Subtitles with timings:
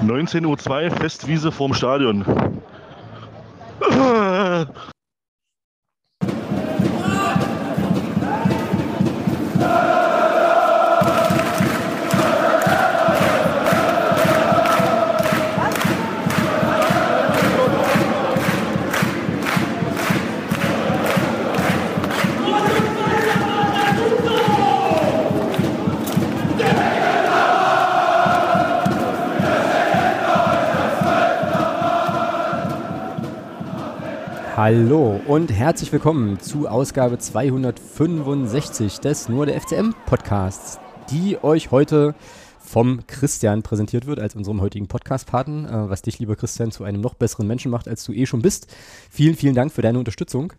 [0.00, 2.24] 19.02 Uhr, Festwiese vorm Stadion.
[34.64, 40.78] Hallo und herzlich willkommen zu Ausgabe 265 des Nur der FCM Podcasts,
[41.10, 42.14] die euch heute
[42.72, 47.02] vom Christian präsentiert wird als unserem heutigen Podcast-Paten, äh, was dich, lieber Christian, zu einem
[47.02, 48.74] noch besseren Menschen macht, als du eh schon bist.
[49.10, 50.54] Vielen, vielen Dank für deine Unterstützung.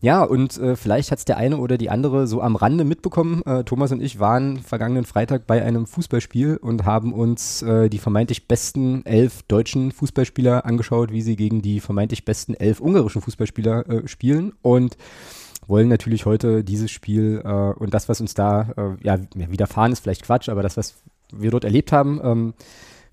[0.00, 3.42] Ja, und äh, vielleicht hat es der eine oder die andere so am Rande mitbekommen.
[3.44, 7.98] Äh, Thomas und ich waren vergangenen Freitag bei einem Fußballspiel und haben uns äh, die
[7.98, 13.88] vermeintlich besten elf deutschen Fußballspieler angeschaut, wie sie gegen die vermeintlich besten elf ungarischen Fußballspieler
[13.88, 14.52] äh, spielen.
[14.62, 14.96] Und
[15.66, 19.98] wollen natürlich heute dieses Spiel äh, und das, was uns da äh, ja, widerfahren ist,
[19.98, 20.94] vielleicht Quatsch, aber das, was
[21.32, 22.54] wir dort erlebt haben, ähm,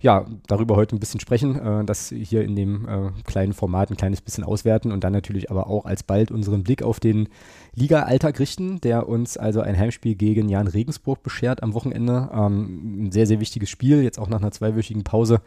[0.03, 3.95] ja, darüber heute ein bisschen sprechen, äh, das hier in dem äh, kleinen Format ein
[3.95, 7.29] kleines bisschen auswerten und dann natürlich aber auch alsbald unseren Blick auf den
[7.73, 12.29] Liga-Alltag richten, der uns also ein Heimspiel gegen Jan Regensburg beschert am Wochenende.
[12.33, 15.39] Ähm, ein sehr, sehr wichtiges Spiel, jetzt auch nach einer zweiwöchigen Pause.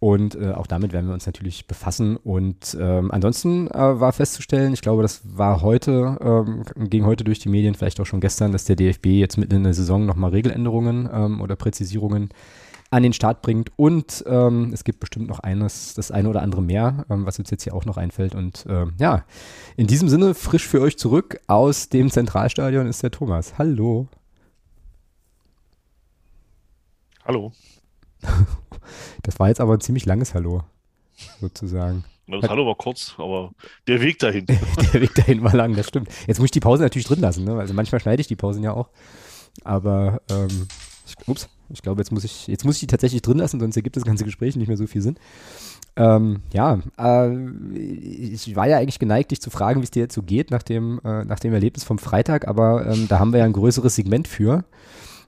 [0.00, 2.16] Und äh, auch damit werden wir uns natürlich befassen.
[2.16, 7.38] Und ähm, ansonsten äh, war festzustellen, ich glaube, das war heute, ähm, ging heute durch
[7.38, 10.30] die Medien, vielleicht auch schon gestern, dass der DFB jetzt mitten in der Saison nochmal
[10.30, 12.30] Regeländerungen ähm, oder Präzisierungen
[12.88, 13.72] an den Start bringt.
[13.76, 17.50] Und ähm, es gibt bestimmt noch eines, das eine oder andere mehr, ähm, was uns
[17.50, 18.34] jetzt hier auch noch einfällt.
[18.34, 19.26] Und ähm, ja,
[19.76, 23.58] in diesem Sinne, frisch für euch zurück aus dem Zentralstadion ist der Thomas.
[23.58, 24.08] Hallo.
[27.26, 27.52] Hallo.
[29.22, 30.62] Das war jetzt aber ein ziemlich langes Hallo,
[31.40, 32.04] sozusagen.
[32.26, 33.50] Das Hallo war kurz, aber
[33.88, 34.46] der Weg dahin.
[34.92, 36.08] der Weg dahin war lang, das stimmt.
[36.26, 37.58] Jetzt muss ich die Pause natürlich drin lassen, ne?
[37.58, 38.88] Also manchmal schneide ich die Pausen ja auch.
[39.64, 40.68] Aber ähm,
[41.06, 43.76] ich, ups, ich glaube, jetzt muss ich, jetzt muss ich die tatsächlich drin lassen, sonst
[43.76, 45.18] ergibt das ganze Gespräch nicht mehr so viel Sinn.
[45.96, 47.34] Ähm, ja, äh,
[47.74, 50.62] ich war ja eigentlich geneigt, dich zu fragen, wie es dir jetzt so geht nach
[50.62, 53.96] dem, äh, nach dem Erlebnis vom Freitag, aber ähm, da haben wir ja ein größeres
[53.96, 54.64] Segment für.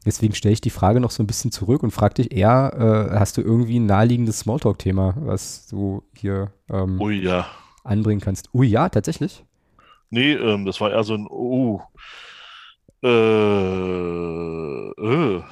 [0.05, 3.19] Deswegen stelle ich die Frage noch so ein bisschen zurück und frage dich eher, äh,
[3.19, 7.47] hast du irgendwie ein naheliegendes Smalltalk-Thema, was du hier ähm, Ui, ja.
[7.85, 8.49] anbringen kannst?
[8.53, 9.45] Ui, ja, tatsächlich?
[10.11, 11.81] Nee, ähm, das war eher so ein Oh.
[13.03, 13.09] Äh,
[14.91, 15.43] äh,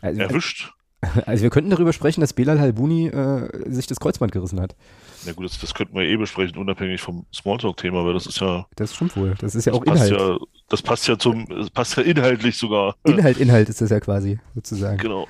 [0.00, 0.72] Also, erwischt.
[1.26, 4.76] also wir könnten darüber sprechen, dass Belal Halbuni äh, sich das Kreuzband gerissen hat.
[5.26, 8.66] Na gut, das, das könnten wir eh besprechen, unabhängig vom Smalltalk-Thema, weil das ist ja,
[8.76, 9.34] Das stimmt wohl.
[9.38, 10.38] Das ist ja das auch passt Inhalt.
[10.40, 12.96] ja, das passt ja zum, das passt ja inhaltlich sogar.
[13.04, 14.98] Inhalt, Inhalt ist das ja quasi, sozusagen.
[14.98, 15.26] Genau.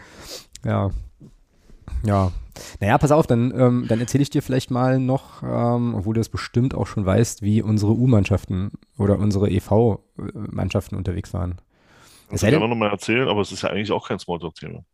[0.64, 0.90] Ja.
[2.04, 2.32] Ja.
[2.80, 6.20] Naja, pass auf, dann, ähm, dann erzähle ich dir vielleicht mal noch, ähm, obwohl du
[6.20, 11.60] das bestimmt auch schon weißt, wie unsere U-Mannschaften oder unsere EV-Mannschaften unterwegs waren.
[12.30, 14.84] Das kann ich auch nochmal erzählen, aber es ist ja eigentlich auch kein Smalltalk-Thema.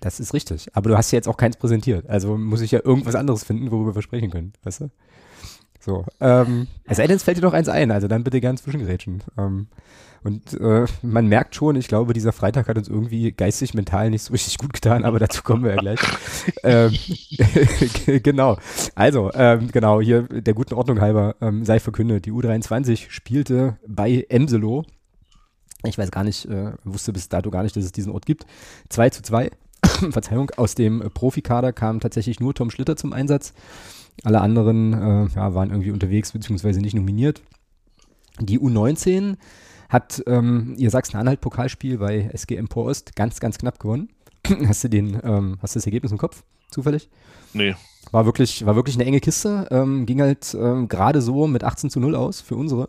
[0.00, 0.68] Das ist richtig.
[0.74, 2.08] Aber du hast ja jetzt auch keins präsentiert.
[2.08, 4.52] Also muss ich ja irgendwas anderes finden, worüber wir sprechen können.
[4.62, 4.90] Weißt du?
[5.80, 6.04] So.
[6.20, 7.90] Ähm, es sei denn, es fällt dir noch eins ein.
[7.90, 9.24] Also dann bitte gern zwischengrätschen.
[9.36, 9.66] Ähm,
[10.22, 14.22] und äh, man merkt schon, ich glaube, dieser Freitag hat uns irgendwie geistig, mental nicht
[14.22, 16.00] so richtig gut getan, aber dazu kommen wir ja gleich.
[16.62, 16.96] ähm,
[18.22, 18.56] genau.
[18.94, 24.24] Also, ähm, genau, hier der guten Ordnung halber ähm, sei verkündet, die U23 spielte bei
[24.28, 24.84] Emselo.
[25.84, 28.46] Ich weiß gar nicht, äh, wusste bis dato gar nicht, dass es diesen Ort gibt.
[28.90, 29.50] 2 zu 2.
[30.10, 33.52] Verzeihung, aus dem Profikader kam tatsächlich nur Tom Schlitter zum Einsatz.
[34.24, 37.42] Alle anderen äh, ja, waren irgendwie unterwegs, beziehungsweise nicht nominiert.
[38.40, 39.36] Die U19
[39.88, 44.08] hat ähm, ihr Sachsen-Anhalt-Pokalspiel bei SG Empor Ost ganz, ganz knapp gewonnen.
[44.66, 47.08] hast du den, ähm, hast du das Ergebnis im Kopf, zufällig?
[47.52, 47.74] Nee,
[48.10, 49.68] War wirklich, war wirklich eine enge Kiste.
[49.70, 52.88] Ähm, ging halt ähm, gerade so mit 18 zu 0 aus für unsere.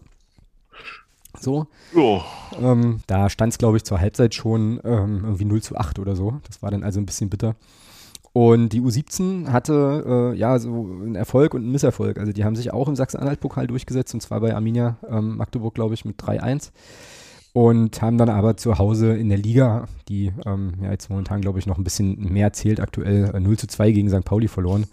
[1.39, 1.67] So.
[1.95, 2.21] ja,
[2.59, 6.15] Ähm, da stand es, glaube ich, zur Halbzeit schon ähm, irgendwie 0 zu 8 oder
[6.15, 6.39] so.
[6.47, 7.55] Das war dann also ein bisschen bitter.
[8.33, 12.17] Und die U17 hatte äh, ja so einen Erfolg und einen Misserfolg.
[12.17, 15.93] Also die haben sich auch im Sachsen-Anhalt-Pokal durchgesetzt und zwar bei Arminia ähm, Magdeburg, glaube
[15.93, 16.71] ich, mit 3-1.
[17.53, 21.59] Und haben dann aber zu Hause in der Liga, die ähm, ja jetzt momentan, glaube
[21.59, 24.25] ich, noch ein bisschen mehr zählt, aktuell äh, 0 zu 2 gegen St.
[24.25, 24.87] Pauli verloren.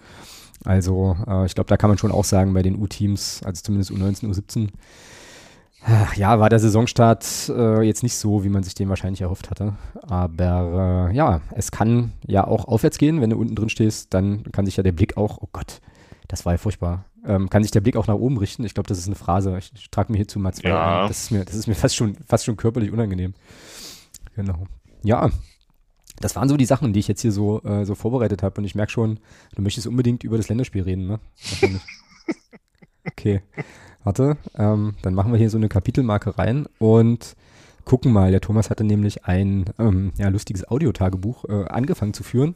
[0.64, 3.90] Also äh, ich glaube, da kann man schon auch sagen, bei den U-Teams, also zumindest
[3.92, 4.76] U19, U17, Ach,
[6.14, 9.74] Ja, war der Saisonstart äh, jetzt nicht so, wie man sich den wahrscheinlich erhofft hatte.
[10.02, 13.20] Aber äh, ja, es kann ja auch aufwärts gehen.
[13.20, 15.80] Wenn du unten drin stehst, dann kann sich ja der Blick auch, oh Gott,
[16.28, 18.64] das war ja furchtbar, ähm, kann sich der Blick auch nach oben richten.
[18.64, 19.56] Ich glaube, das ist eine Phrase.
[19.58, 20.68] Ich, ich trage mir hierzu mal zwei.
[20.68, 21.08] Ja.
[21.08, 23.34] Das ist mir, das ist mir fast schon, fast schon körperlich unangenehm.
[24.36, 24.64] Genau.
[25.02, 25.30] Ja.
[26.20, 28.60] Das waren so die Sachen, die ich jetzt hier so, äh, so vorbereitet habe.
[28.60, 29.18] Und ich merke schon,
[29.54, 31.20] du möchtest unbedingt über das Länderspiel reden, ne?
[33.10, 33.42] okay.
[34.02, 37.36] Warte, ähm, dann machen wir hier so eine Kapitelmarke rein und
[37.84, 38.30] gucken mal.
[38.30, 42.54] Der Thomas hatte nämlich ein ähm, ja, lustiges Audiotagebuch äh, angefangen zu führen.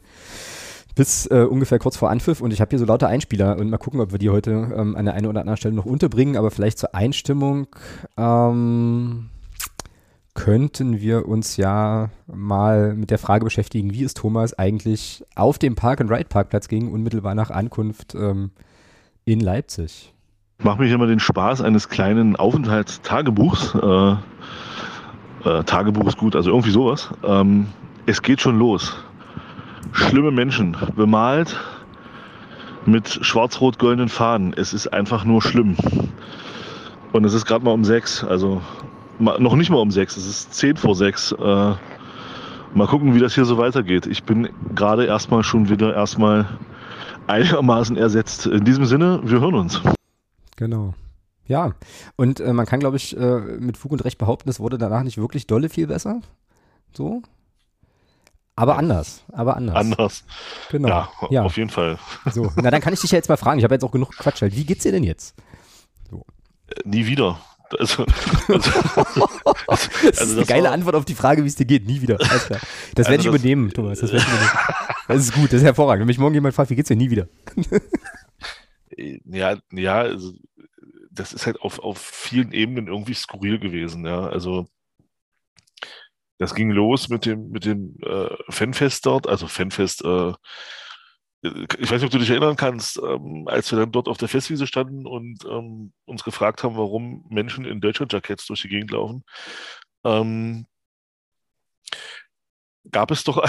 [0.95, 3.77] Bis äh, ungefähr kurz vor Anpfiff und ich habe hier so lauter Einspieler und mal
[3.77, 6.51] gucken, ob wir die heute ähm, an der einen oder anderen Stelle noch unterbringen, aber
[6.51, 7.67] vielleicht zur Einstimmung
[8.15, 9.29] ähm,
[10.35, 15.75] könnten wir uns ja mal mit der Frage beschäftigen, wie es Thomas eigentlich auf dem
[15.75, 18.51] Park-and-Ride-Parkplatz ging, unmittelbar nach Ankunft ähm,
[19.25, 20.14] in Leipzig.
[20.63, 23.75] Mache mich immer den Spaß eines kleinen Aufenthaltstagebuchs.
[23.75, 24.15] Äh,
[25.45, 27.11] äh, Tagebuch ist gut, also irgendwie sowas.
[27.23, 27.67] Ähm,
[28.05, 28.95] es geht schon los.
[29.91, 31.55] Schlimme Menschen, bemalt
[32.85, 34.53] mit schwarz-rot-goldenen Fahnen.
[34.55, 35.75] Es ist einfach nur schlimm.
[37.11, 38.61] Und es ist gerade mal um sechs, also
[39.19, 41.31] noch nicht mal um sechs, es ist zehn vor sechs.
[41.31, 41.73] Äh,
[42.73, 44.07] mal gucken, wie das hier so weitergeht.
[44.07, 46.47] Ich bin gerade erstmal schon wieder erstmal
[47.27, 48.47] einigermaßen ersetzt.
[48.47, 49.81] In diesem Sinne, wir hören uns.
[50.55, 50.93] Genau.
[51.47, 51.73] Ja,
[52.15, 55.03] und äh, man kann, glaube ich, äh, mit Fug und Recht behaupten, es wurde danach
[55.03, 56.21] nicht wirklich dolle viel besser.
[56.93, 57.21] So.
[58.55, 59.75] Aber anders, aber anders.
[59.75, 60.23] Anders.
[60.71, 60.87] Genau.
[60.87, 61.99] Ja, ja, auf jeden Fall.
[62.31, 63.59] So, na dann kann ich dich ja jetzt mal fragen.
[63.59, 64.41] Ich habe jetzt auch genug Quatsch.
[64.41, 64.55] Halt.
[64.55, 65.35] Wie geht's dir denn jetzt?
[66.09, 66.25] So.
[66.67, 67.37] Äh, nie wieder.
[67.77, 68.05] Also,
[68.47, 68.71] also,
[69.67, 71.85] das ist also eine geile war, Antwort auf die Frage, wie es dir geht.
[71.85, 72.17] Nie wieder.
[72.17, 73.99] Das also werde ich übernehmen, Thomas.
[73.99, 74.49] Das, ich übernehmen.
[75.07, 76.01] das ist gut, das ist hervorragend.
[76.01, 77.27] Wenn mich morgen jemand fragt, wie geht's dir, nie wieder.
[78.97, 80.33] Ja, ja, also,
[81.11, 84.05] das ist halt auf, auf vielen Ebenen irgendwie skurril gewesen.
[84.05, 84.67] Ja, also
[86.37, 90.33] das ging los mit dem, mit dem äh, Fanfest dort, also Fanfest, äh,
[91.41, 94.27] ich weiß nicht, ob du dich erinnern kannst, ähm, als wir dann dort auf der
[94.27, 99.23] Festwiese standen und ähm, uns gefragt haben, warum Menschen in Deutschland-Jackets durch die Gegend laufen.
[100.03, 100.65] Ähm,
[102.91, 103.43] gab es doch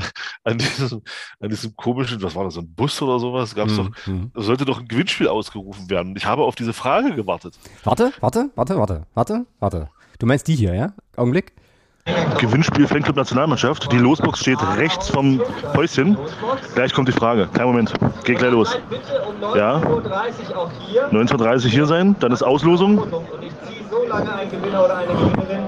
[0.44, 1.02] an diesem,
[1.40, 4.30] an diesem komischen, was war das, ein Bus oder sowas, gab es mhm.
[4.34, 6.14] doch, sollte doch ein Gewinnspiel ausgerufen werden.
[6.16, 7.58] Ich habe auf diese Frage gewartet.
[7.84, 9.88] Warte, warte, warte, warte, warte, warte.
[10.18, 10.92] Du meinst die hier, ja?
[11.16, 11.52] Augenblick.
[12.38, 13.90] Gewinnspiel Fanclub Nationalmannschaft.
[13.92, 15.40] Die Losbox steht rechts vom
[15.74, 16.18] Häuschen.
[16.74, 17.48] Gleich kommt die Frage.
[17.52, 17.92] Kein Moment.
[18.24, 18.76] Geht gleich los.
[19.54, 19.76] Ja.
[21.12, 22.16] 19.30 hier sein.
[22.18, 22.98] Dann ist Auslosung.
[22.98, 25.64] Und ich ziehe so lange einen Gewinner oder eine Gewinnerin,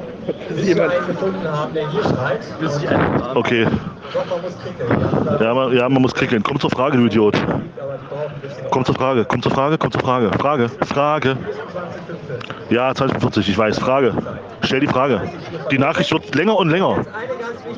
[0.49, 2.41] bis ich einen gefunden habe, der hier schreit.
[3.35, 3.67] Okay.
[5.41, 6.43] Ja, man, ja, man muss kriegen.
[6.43, 7.37] Komm zur Frage, du Idiot.
[8.71, 10.31] Komm zur Frage, komm zur Frage, komm zur Frage.
[10.39, 11.37] Frage, Frage.
[12.71, 13.79] Ja, 2040, ich weiß.
[13.79, 14.15] Frage.
[14.63, 15.23] Stell die Frage.
[15.71, 17.05] Die Nachricht wird länger und länger.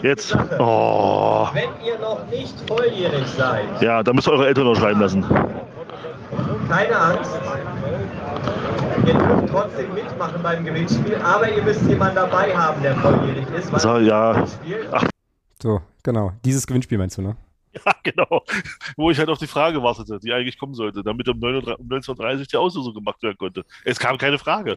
[0.03, 0.37] Jetzt.
[0.59, 1.49] Oh.
[1.53, 3.65] Wenn ihr noch nicht volljährig seid.
[3.81, 5.25] Ja, dann müsst ihr eure Eltern noch schreiben lassen.
[6.69, 7.31] Keine Angst.
[9.06, 13.81] Ihr dürft trotzdem mitmachen beim Gewinnspiel, aber ihr müsst jemanden dabei haben, der volljährig ist.
[13.81, 14.47] So, ja.
[15.62, 16.32] So, genau.
[16.44, 17.37] Dieses Gewinnspiel meinst du, ne?
[17.73, 18.43] Ja, genau.
[18.97, 22.44] Wo ich halt auf die Frage wartete, die eigentlich kommen sollte, damit um 19.30 Uhr
[22.47, 23.64] die Auslösung gemacht werden konnte.
[23.85, 24.76] Es kam keine Frage.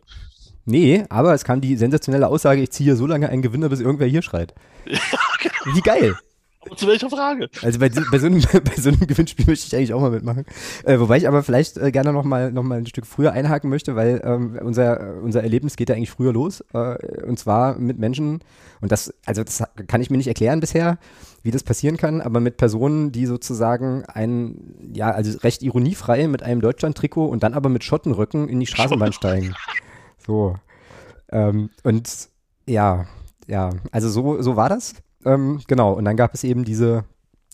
[0.65, 4.07] Nee, aber es kam die sensationelle Aussage, ich ziehe so lange einen Gewinner, bis irgendwer
[4.07, 4.53] hier schreit.
[4.85, 4.99] Ja,
[5.41, 5.75] genau.
[5.75, 6.15] Wie geil.
[6.61, 7.50] Aber zu welcher Frage?
[7.61, 10.45] Also bei, bei, so, einem, bei so einem Gewinnspiel möchte ich eigentlich auch mal mitmachen.
[10.83, 13.69] Äh, wobei ich aber vielleicht äh, gerne noch mal, noch mal ein Stück früher einhaken
[13.69, 16.63] möchte, weil ähm, unser, unser Erlebnis geht ja eigentlich früher los.
[16.73, 18.39] Äh, und zwar mit Menschen,
[18.81, 20.97] und das, also das kann ich mir nicht erklären bisher,
[21.44, 26.44] wie das passieren kann, aber mit Personen, die sozusagen ein, ja, also recht ironiefrei mit
[26.44, 29.56] einem Deutschland-Trikot und dann aber mit Schottenrücken in die Straßenbahn steigen.
[30.18, 30.57] So.
[31.31, 32.30] Ähm, und
[32.66, 33.06] ja,
[33.47, 34.95] ja, also so, so war das.
[35.26, 37.04] Ähm, genau, und dann gab es eben diese,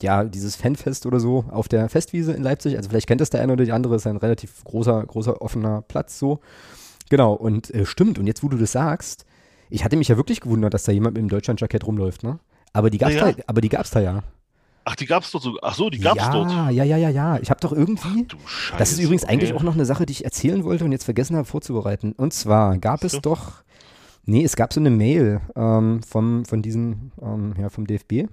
[0.01, 2.77] ja, dieses Fanfest oder so auf der Festwiese in Leipzig.
[2.77, 5.81] Also vielleicht kennt das der eine oder die andere, ist ein relativ großer, großer offener
[5.81, 6.39] Platz so.
[7.09, 9.25] Genau, und äh, stimmt, und jetzt, wo du das sagst,
[9.69, 12.39] ich hatte mich ja wirklich gewundert, dass da jemand mit dem Deutschland-Jackett rumläuft, ne?
[12.73, 13.31] Aber die gab's ja, ja.
[13.31, 14.23] da, aber die gab's da ja.
[14.83, 15.57] Ach, die gab's dort so.
[15.63, 16.51] Ach so, die gab's ja, dort.
[16.51, 17.39] Ja, ja, ja, ja.
[17.39, 18.27] Ich habe doch irgendwie.
[18.71, 19.33] Ach, das ist übrigens okay.
[19.33, 22.11] eigentlich auch noch eine Sache, die ich erzählen wollte und jetzt vergessen habe vorzubereiten.
[22.11, 23.63] Und zwar gab es doch
[24.25, 28.27] Nee, es gab so eine Mail ähm, vom, von diesem, ähm, ja, vom DFB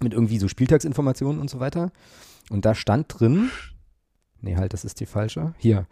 [0.00, 1.92] mit irgendwie so Spieltagsinformationen und so weiter.
[2.50, 3.50] Und da stand drin,
[4.40, 5.54] nee, halt, das ist die falsche.
[5.58, 5.86] Hier.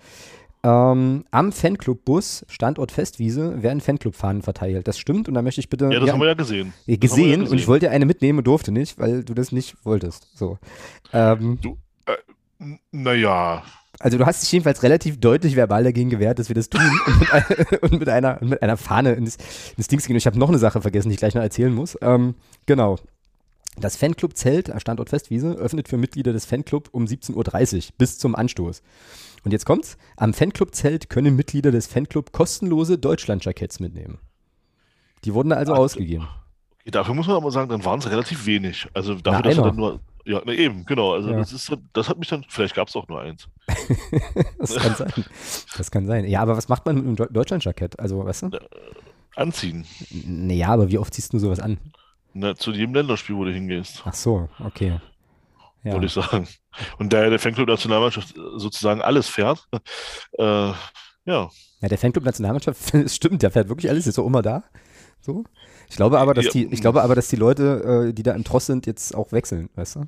[0.62, 4.86] Ähm, am Fanclub-Bus, Standort Festwiese, werden Fanclub-Fahnen verteilt.
[4.88, 5.86] Das stimmt und da möchte ich bitte.
[5.86, 6.74] Ja, das ja, haben wir ja gesehen.
[6.86, 9.76] Gesehen, ja gesehen, und ich wollte eine mitnehmen und durfte nicht, weil du das nicht
[9.84, 10.36] wolltest.
[10.36, 10.58] So.
[11.14, 12.16] Ähm, du, äh,
[12.90, 13.62] naja.
[13.98, 17.20] Also du hast dich jedenfalls relativ deutlich verbal dagegen gewehrt, dass wir das tun und
[17.20, 19.36] mit, einer, und mit einer, mit einer Fahne ins,
[19.76, 20.16] ins Dings gehen.
[20.16, 21.98] Ich habe noch eine Sache vergessen, die ich gleich noch erzählen muss.
[22.00, 22.34] Ähm,
[22.66, 22.98] genau.
[23.78, 28.82] Das Fanclub-Zelt, Standort Festwiese, öffnet für Mitglieder des Fanclub um 17.30 Uhr bis zum Anstoß.
[29.44, 29.96] Und jetzt kommt's.
[30.16, 34.18] Am Fanclub-Zelt können Mitglieder des Fanclub kostenlose Deutschland-Jackets mitnehmen.
[35.24, 36.28] Die wurden da also Ach, ausgegeben.
[36.86, 38.88] Dafür muss man aber sagen, dann waren es relativ wenig.
[38.94, 40.00] Also dafür, Na, dass wir dann nur.
[40.24, 41.14] Ja, na eben, genau.
[41.14, 41.38] Also Ja.
[41.38, 43.48] das ist das hat mich dann, vielleicht gab es auch nur eins.
[44.58, 45.24] das kann sein.
[45.76, 46.24] Das kann sein.
[46.26, 47.98] Ja, aber was macht man mit einem Deu- Deutschland-Jackett?
[47.98, 48.50] Also, weißt du?
[49.36, 49.86] Anziehen.
[50.26, 51.78] Naja, aber wie oft ziehst du sowas an?
[52.34, 55.00] Na, zu jedem Länderspiel, wo du hingehst, Ach so, okay.
[55.82, 55.92] Ja.
[55.94, 56.46] würde ich sagen.
[56.98, 59.66] Und da der Fanclub Nationalmannschaft sozusagen alles fährt,
[60.38, 60.74] äh, ja,
[61.24, 61.48] Ja,
[61.88, 64.64] der Fanclub Nationalmannschaft, stimmt, der fährt wirklich alles, ist auch immer da.
[65.22, 65.44] So.
[65.90, 68.44] Ich glaube aber, dass die, ich glaube aber, dass die Leute, äh, die da im
[68.44, 70.00] Tross sind, jetzt auch wechseln, weißt du?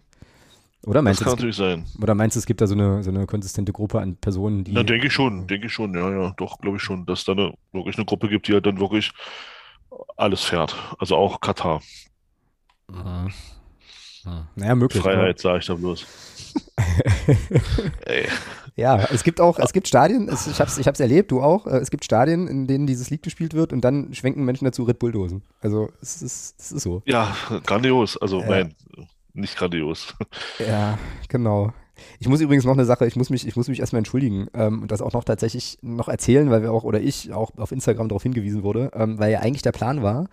[0.85, 1.85] Oder das meinst du, kann es, natürlich sein.
[2.01, 4.73] oder meinst du, es gibt da so eine, so eine konsistente Gruppe an Personen, die.
[4.73, 7.25] Na, denke ich schon, denke ich schon, ja, ja, doch, glaube ich schon, dass es
[7.25, 9.13] da eine, wirklich eine Gruppe gibt, die halt dann wirklich
[10.17, 10.77] alles fährt.
[10.99, 11.83] Also auch Katar.
[12.89, 13.33] Mhm.
[14.25, 14.47] Mhm.
[14.55, 15.03] Naja, möglich.
[15.03, 16.07] Freiheit, sage ich da bloß.
[18.07, 18.29] Ey,
[18.77, 21.43] ja, es gibt auch, es gibt Stadien, es, ich habe es ich hab's erlebt, du
[21.43, 24.65] auch, äh, es gibt Stadien, in denen dieses Lied gespielt wird und dann schwenken Menschen
[24.65, 25.43] dazu Red Bull-Dosen.
[25.61, 27.03] Also, es ist, es ist so.
[27.05, 28.17] ja, grandios.
[28.17, 28.49] Also, Ja.
[28.49, 28.75] nein,
[29.35, 30.15] nicht grandios.
[30.59, 30.99] Ja,
[31.29, 31.73] genau.
[32.19, 34.83] Ich muss übrigens noch eine Sache, ich muss mich, ich muss mich erstmal entschuldigen ähm,
[34.83, 38.09] und das auch noch tatsächlich noch erzählen, weil wir auch, oder ich auch auf Instagram
[38.09, 40.29] darauf hingewiesen wurde, ähm, weil ja eigentlich der Plan war,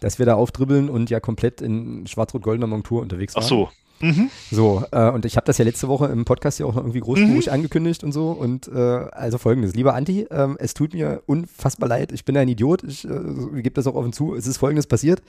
[0.00, 3.42] dass wir da aufdribbeln und ja komplett in schwarz-rot-goldener Montur unterwegs waren.
[3.44, 3.68] Ach so.
[4.00, 4.30] Mhm.
[4.50, 7.00] So, äh, und ich habe das ja letzte Woche im Podcast ja auch noch irgendwie
[7.00, 8.30] großspurig angekündigt und so.
[8.30, 12.48] Und äh, also folgendes, lieber Anti, ähm, es tut mir unfassbar leid, ich bin ein
[12.48, 15.22] Idiot, ich äh, gebe das auch offen zu, es ist folgendes passiert.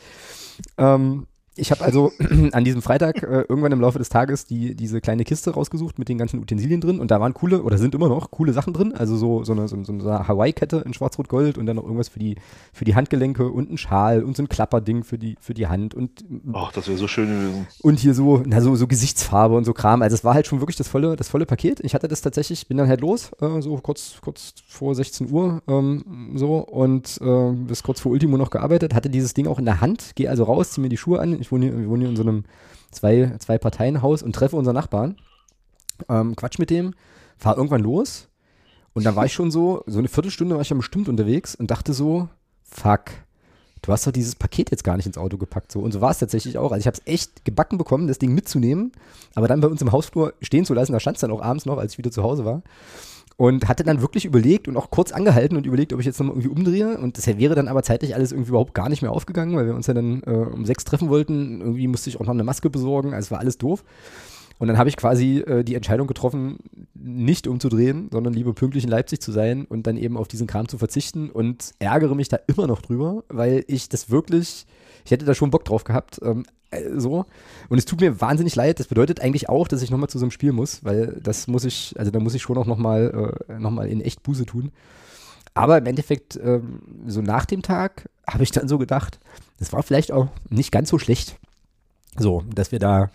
[0.77, 2.11] Ähm, ich habe also
[2.53, 6.07] an diesem Freitag äh, irgendwann im Laufe des Tages die, diese kleine Kiste rausgesucht mit
[6.07, 8.93] den ganzen Utensilien drin und da waren coole, oder sind immer noch coole Sachen drin,
[8.93, 12.35] also so, so eine, so, eine Hawaii-Kette in Schwarz-Rot-Gold und dann noch irgendwas für die,
[12.71, 15.93] für die Handgelenke und ein Schal und so ein Klapperding für die, für die Hand
[15.93, 17.67] und Ach, das wäre so schön gewesen.
[17.81, 20.01] und hier so, na, so, so Gesichtsfarbe und so Kram.
[20.01, 21.81] Also es war halt schon wirklich das volle, das volle Paket.
[21.81, 25.61] Ich hatte das tatsächlich, bin dann halt los, äh, so kurz, kurz vor 16 Uhr,
[25.67, 29.65] ähm, so, und äh, bis kurz vor Ultimo noch gearbeitet, hatte dieses Ding auch in
[29.65, 31.40] der Hand, gehe also raus, ziehe mir die Schuhe an.
[31.41, 32.43] Ich wohne hier, wir wohnen hier in so einem
[32.91, 35.17] zwei, zwei Parteien-Haus und treffe unseren Nachbarn.
[36.09, 36.93] Ähm, Quatsch mit dem,
[37.37, 38.27] fahr irgendwann los.
[38.93, 41.71] Und dann war ich schon so, so eine Viertelstunde war ich ja bestimmt unterwegs und
[41.71, 42.27] dachte so,
[42.63, 43.11] fuck,
[43.81, 45.71] du hast doch dieses Paket jetzt gar nicht ins Auto gepackt.
[45.71, 45.79] So.
[45.79, 46.71] Und so war es tatsächlich auch.
[46.71, 48.91] Also ich habe es echt gebacken bekommen, das Ding mitzunehmen,
[49.33, 50.91] aber dann bei uns im Hausflur stehen zu lassen.
[50.91, 52.61] Da stand es dann auch abends noch, als ich wieder zu Hause war.
[53.37, 56.35] Und hatte dann wirklich überlegt und auch kurz angehalten und überlegt, ob ich jetzt nochmal
[56.35, 56.97] irgendwie umdrehe.
[56.97, 59.73] Und das wäre dann aber zeitlich alles irgendwie überhaupt gar nicht mehr aufgegangen, weil wir
[59.73, 61.61] uns ja dann äh, um sechs treffen wollten.
[61.61, 63.13] Irgendwie musste ich auch noch eine Maske besorgen.
[63.13, 63.83] Also war alles doof.
[64.61, 66.57] Und dann habe ich quasi äh, die Entscheidung getroffen,
[66.93, 70.67] nicht umzudrehen, sondern lieber pünktlich in Leipzig zu sein und dann eben auf diesen Kram
[70.67, 74.67] zu verzichten und ärgere mich da immer noch drüber, weil ich das wirklich,
[75.05, 77.25] ich hätte da schon Bock drauf gehabt, ähm, äh, so.
[77.69, 78.79] Und es tut mir wahnsinnig leid.
[78.79, 81.65] Das bedeutet eigentlich auch, dass ich nochmal zu so einem Spiel muss, weil das muss
[81.65, 84.71] ich, also da muss ich schon auch nochmal äh, noch in echt Buße tun.
[85.53, 89.19] Aber im Endeffekt, ähm, so nach dem Tag, habe ich dann so gedacht,
[89.59, 91.37] das war vielleicht auch nicht ganz so schlecht.
[92.17, 93.09] So, dass wir da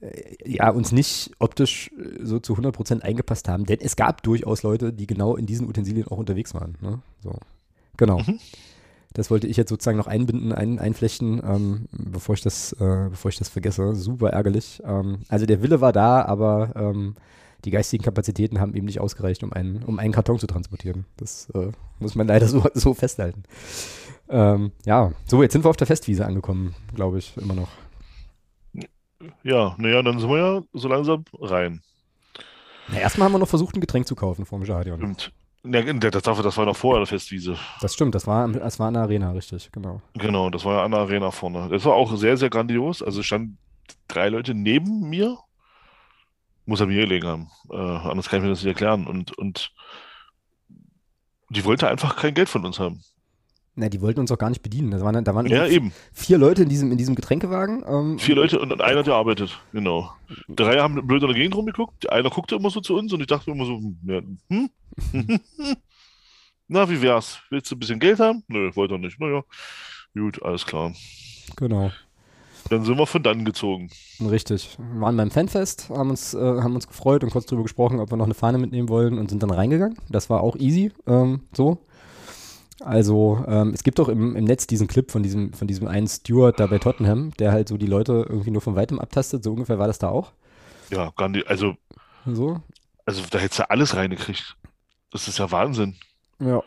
[0.00, 4.62] äh, ja, uns nicht optisch äh, so zu 100% eingepasst haben, denn es gab durchaus
[4.62, 6.76] Leute, die genau in diesen Utensilien auch unterwegs waren.
[6.80, 7.00] Ne?
[7.22, 7.38] So.
[7.96, 8.20] Genau.
[9.14, 13.30] Das wollte ich jetzt sozusagen noch einbinden, ein, einflechten, ähm, bevor, ich das, äh, bevor
[13.30, 13.94] ich das vergesse.
[13.94, 14.82] Super ärgerlich.
[14.84, 17.14] Ähm, also der Wille war da, aber ähm,
[17.64, 21.04] die geistigen Kapazitäten haben eben nicht ausgereicht, um einen, um einen Karton zu transportieren.
[21.16, 23.44] Das äh, muss man leider so, so festhalten.
[24.28, 27.68] Ähm, ja, so, jetzt sind wir auf der Festwiese angekommen, glaube ich, immer noch.
[29.44, 31.82] Ja, naja, dann sind wir ja so langsam rein.
[32.88, 34.98] Na, erstmal haben wir noch versucht, ein Getränk zu kaufen vor dem Stadion.
[34.98, 35.32] Stimmt.
[35.66, 37.56] Ja, das, das war noch vor der Festwiese.
[37.80, 40.02] Das stimmt, das war, das war in der Arena, richtig, genau.
[40.12, 41.68] Genau, das war ja an der Arena vorne.
[41.70, 43.02] Das war auch sehr, sehr grandios.
[43.02, 43.56] Also standen
[44.06, 45.38] drei Leute neben mir.
[46.66, 47.50] Muss an mir gelegen haben.
[47.70, 49.06] Äh, anders kann ich mir das nicht erklären.
[49.06, 49.72] Und, und
[51.48, 53.02] die wollte einfach kein Geld von uns haben.
[53.76, 54.92] Na, die wollten uns auch gar nicht bedienen.
[54.92, 55.92] Das waren, da waren Ja, eben.
[56.12, 57.82] vier Leute in diesem, in diesem Getränkewagen.
[57.86, 59.58] Ähm, Vier Leute und, und einer, der arbeitet.
[59.72, 60.12] Genau.
[60.48, 62.08] Drei haben blöd in der Gegend rumgeguckt.
[62.10, 64.70] Einer guckte immer so zu uns und ich dachte immer so, hm, ja, hm?
[66.68, 67.40] Na, wie wär's?
[67.50, 68.42] Willst du ein bisschen Geld haben?
[68.48, 69.18] Nö, wollte er nicht.
[69.20, 69.42] Naja,
[70.14, 70.92] gut, alles klar.
[71.56, 71.90] Genau,
[72.70, 73.90] Dann sind wir von dann gezogen.
[74.20, 74.78] richtig.
[74.78, 78.10] Wir waren beim Fanfest, haben uns, äh, haben uns gefreut und kurz drüber gesprochen, ob
[78.10, 79.98] wir noch eine Fahne mitnehmen wollen und sind dann reingegangen.
[80.08, 81.78] Das war auch easy, ähm, so.
[82.80, 86.08] Also, ähm, es gibt doch im, im Netz diesen Clip von diesem, von diesem einen
[86.08, 89.44] Steward da bei Tottenham, der halt so die Leute irgendwie nur von weitem abtastet.
[89.44, 90.32] So ungefähr war das da auch.
[90.90, 91.76] Ja, grandi also,
[92.26, 92.60] So.
[93.06, 94.56] also da hättest du alles reingekriegt.
[95.10, 95.94] Das ist ja Wahnsinn.
[96.40, 96.62] Ja.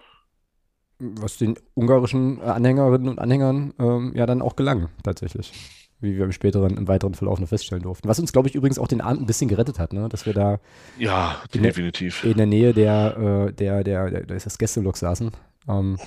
[1.00, 5.52] Was den ungarischen äh, Anhängerinnen und Anhängern ähm, ja dann auch gelang, tatsächlich.
[6.00, 8.08] Wie wir im späteren, im weiteren Verlauf noch feststellen durften.
[8.08, 10.08] Was uns, glaube ich, übrigens auch den Abend ein bisschen gerettet hat, ne?
[10.10, 10.60] Dass wir da
[10.98, 12.24] Ja, In der- definitiv.
[12.24, 15.32] in der Nähe der, äh, der, der, der, da ist das Gästelok saßen.
[15.68, 16.00] Ähm,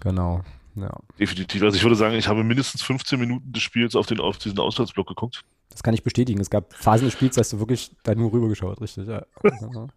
[0.00, 0.42] genau.
[0.74, 0.92] Ja.
[1.18, 1.62] Definitiv.
[1.62, 4.58] Also ich würde sagen, ich habe mindestens 15 Minuten des Spiels auf, den, auf diesen
[4.58, 5.44] Auswärtsblock geguckt.
[5.70, 6.40] Das kann ich bestätigen.
[6.40, 9.08] Es gab Phasen des Spiels, da hast du wirklich da nur rübergeschaut, richtig.
[9.08, 9.24] Ja.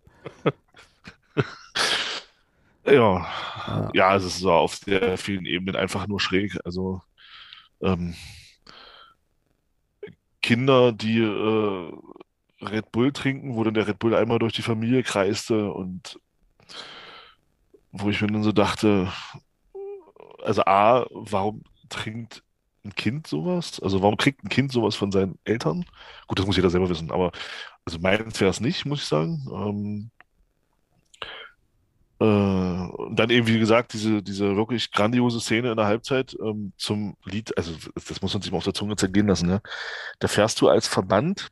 [2.86, 3.28] Ja,
[3.68, 6.58] ja, ja es ist auf sehr vielen Ebenen einfach nur schräg.
[6.66, 7.02] Also
[7.82, 8.16] ähm,
[10.42, 11.92] Kinder, die äh,
[12.62, 16.20] Red Bull trinken, wo dann der Red Bull einmal durch die Familie kreiste und
[17.92, 19.12] wo ich mir dann so dachte,
[20.44, 22.44] also A, warum trinkt
[22.86, 23.80] ein Kind sowas?
[23.82, 25.86] Also warum kriegt ein Kind sowas von seinen Eltern?
[26.28, 27.32] Gut, das muss jeder selber wissen, aber
[27.86, 29.46] also meins wäre es nicht, muss ich sagen.
[29.52, 30.12] Ähm,
[32.20, 36.74] äh, und dann eben, wie gesagt, diese, diese wirklich grandiose Szene in der Halbzeit ähm,
[36.78, 39.62] zum Lied, also das muss man sich mal auf der Zunge zergehen lassen, ne?
[40.20, 41.48] Da fährst du als Verband,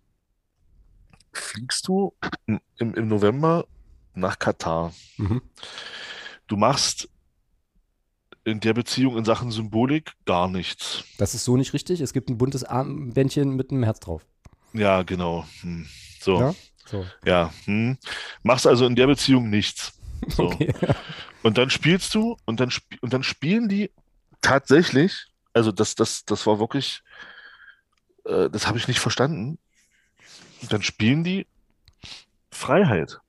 [1.32, 2.14] fliegst du
[2.46, 3.66] im, im November
[4.14, 4.94] nach Katar.
[5.18, 5.42] Mhm.
[6.48, 7.10] Du machst
[8.44, 11.04] in der Beziehung in Sachen Symbolik gar nichts.
[11.18, 12.00] Das ist so nicht richtig.
[12.00, 14.26] Es gibt ein buntes Armbändchen mit einem Herz drauf.
[14.74, 15.46] Ja, genau.
[15.62, 15.88] Hm.
[16.22, 16.40] So.
[16.40, 17.06] Ja, so.
[17.26, 17.54] Ja.
[17.66, 17.98] Hm.
[18.44, 19.94] Machst also in der Beziehung nichts.
[20.30, 20.46] So.
[20.46, 20.74] Okay.
[21.44, 23.92] Und dann spielst du und dann, sp und dann spielen die
[24.42, 27.04] tatsächlich, also das, das, das war wirklich,
[28.26, 29.58] äh, das habe ich nicht verstanden.
[30.70, 31.48] Dann spielen die
[32.52, 33.20] Freiheit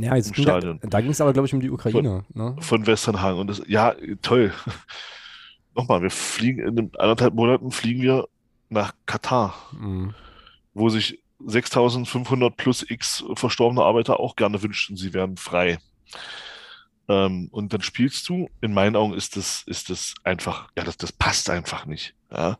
[0.00, 0.80] Ja, jetzt ging da, Stadion.
[0.82, 2.24] da ging es aber, glaube ich, um die Ukraine.
[2.32, 2.56] Ne?
[2.60, 3.38] von Westernhagen.
[3.38, 4.52] Und das, ja, toll.
[5.74, 8.28] Nochmal, wir fliegen in anderthalb Monaten fliegen wir
[8.68, 10.14] nach Katar, Mhm.
[10.74, 15.78] wo sich 6500 plus X verstorbene Arbeiter auch gerne wünschten, sie wären frei.
[17.08, 20.96] Ähm, und dann spielst du, in meinen Augen ist das, ist das einfach, ja, das,
[20.96, 22.14] das passt einfach nicht.
[22.30, 22.58] Ja.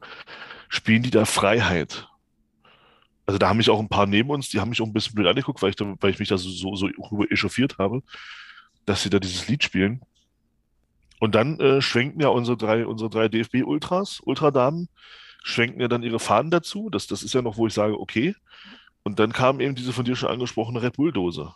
[0.68, 2.08] Spielen die da Freiheit?
[3.26, 5.14] Also da haben mich auch ein paar neben uns, die haben mich auch ein bisschen
[5.14, 8.02] blöd angeguckt, weil ich, da, weil ich mich da so, so, rüber echauffiert habe,
[8.84, 10.02] dass sie da dieses Lied spielen.
[11.20, 14.88] Und dann äh, schwenken ja unsere drei, unsere drei DFB-Ultras, Ultradamen,
[15.44, 16.90] schwenken ja dann ihre Fahnen dazu.
[16.90, 18.34] Das, das ist ja noch, wo ich sage, okay.
[19.04, 21.54] Und dann kam eben diese von dir schon angesprochene Red Bull-Dose.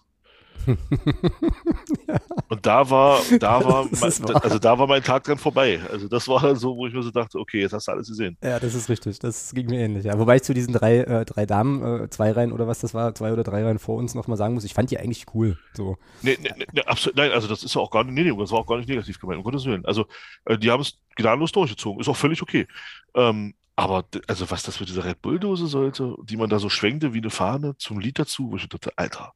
[2.49, 5.81] Und da war, da war, mein, also da war mein Tag dann vorbei.
[5.91, 8.37] Also das war so, wo ich mir so dachte, okay, jetzt hast du alles gesehen.
[8.43, 9.19] Ja, das ist richtig.
[9.19, 10.05] Das ging mir ähnlich.
[10.05, 10.19] Ja.
[10.19, 13.15] Wobei ich zu diesen drei, äh, drei Damen, äh, zwei Reihen oder was das war,
[13.15, 15.59] zwei oder drei Reihen vor uns nochmal sagen muss, ich fand die eigentlich cool.
[15.75, 15.97] So.
[16.23, 18.61] Nee, nee, nee, absolut, nein, also das ist ja auch gar nicht, nee, das war
[18.61, 19.85] auch gar nicht negativ gemeint, um Gottes Willen.
[19.85, 20.07] Also,
[20.45, 22.67] äh, die haben es gnadenlos durchgezogen, ist auch völlig okay.
[23.15, 27.13] Ähm, aber, also, was das mit dieser Red Bull-Dose sollte, die man da so schwenkte
[27.13, 29.35] wie eine Fahne zum Lied dazu, wo ich dachte, Alter,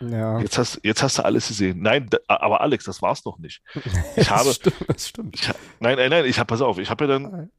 [0.00, 0.40] Ja.
[0.40, 1.80] jetzt hast, jetzt hast du alles gesehen.
[1.82, 3.62] Nein, da, aber Alex, das war's noch nicht.
[4.16, 4.88] Ich habe, das stimmt.
[4.88, 5.34] Das stimmt.
[5.34, 7.50] ich, nein, nein, nein, ich habe, pass auf, ich habe ja dann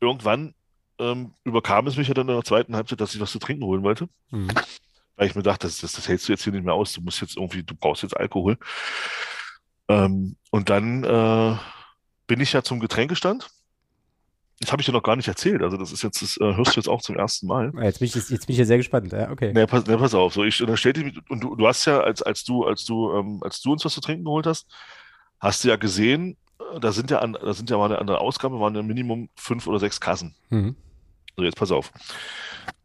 [0.00, 0.54] irgendwann,
[0.98, 3.64] ähm, überkam es mich ja dann in der zweiten Halbzeit, dass ich was zu trinken
[3.64, 4.08] holen wollte.
[4.30, 4.48] Mhm.
[5.16, 6.92] Weil ich mir dachte, das, das, das hältst du jetzt hier nicht mehr aus.
[6.92, 8.58] Du musst jetzt irgendwie, du brauchst jetzt Alkohol.
[9.88, 11.56] Ähm, und dann äh,
[12.26, 13.48] bin ich ja zum Getränkestand.
[14.64, 15.62] Das habe ich dir noch gar nicht erzählt.
[15.62, 17.70] Also das ist jetzt, das äh, hörst du jetzt auch zum ersten Mal.
[17.82, 19.12] Jetzt bin ich, jetzt bin ich ja sehr gespannt.
[19.12, 19.52] Ja, okay.
[19.52, 20.32] Ne, pass, ne, pass auf.
[20.32, 22.64] So, ich, und dann stellte ich mich, und du, du hast ja, als, als du,
[22.64, 24.66] als du, ähm, als du uns was zu trinken geholt hast,
[25.38, 28.22] hast du ja gesehen, äh, da sind ja an, da sind ja mal an der
[28.22, 30.34] Ausgabe waren ja Minimum fünf oder sechs Kassen.
[30.48, 30.76] Mhm.
[31.36, 31.92] So, jetzt pass auf.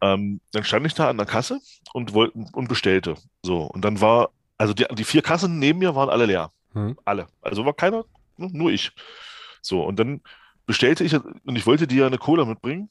[0.02, 1.60] Ähm, dann stand ich da an der Kasse
[1.94, 3.14] und wollte und bestellte.
[3.42, 6.52] So, und dann war, also die, die vier Kassen neben mir waren alle leer.
[6.74, 6.98] Mhm.
[7.06, 7.26] Alle.
[7.40, 8.04] Also war keiner,
[8.36, 8.92] ne, nur ich.
[9.62, 10.20] So, und dann
[10.66, 12.88] bestellte ich, und ich wollte dir eine Cola mitbringen.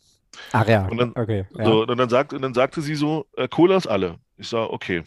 [0.51, 1.45] Ach ja, Und dann- okay.
[1.57, 1.65] Ja.
[1.65, 4.19] So, und dann sagte, und dann sagte sie so, äh, Cola ist alle.
[4.37, 5.03] Ich sage, okay.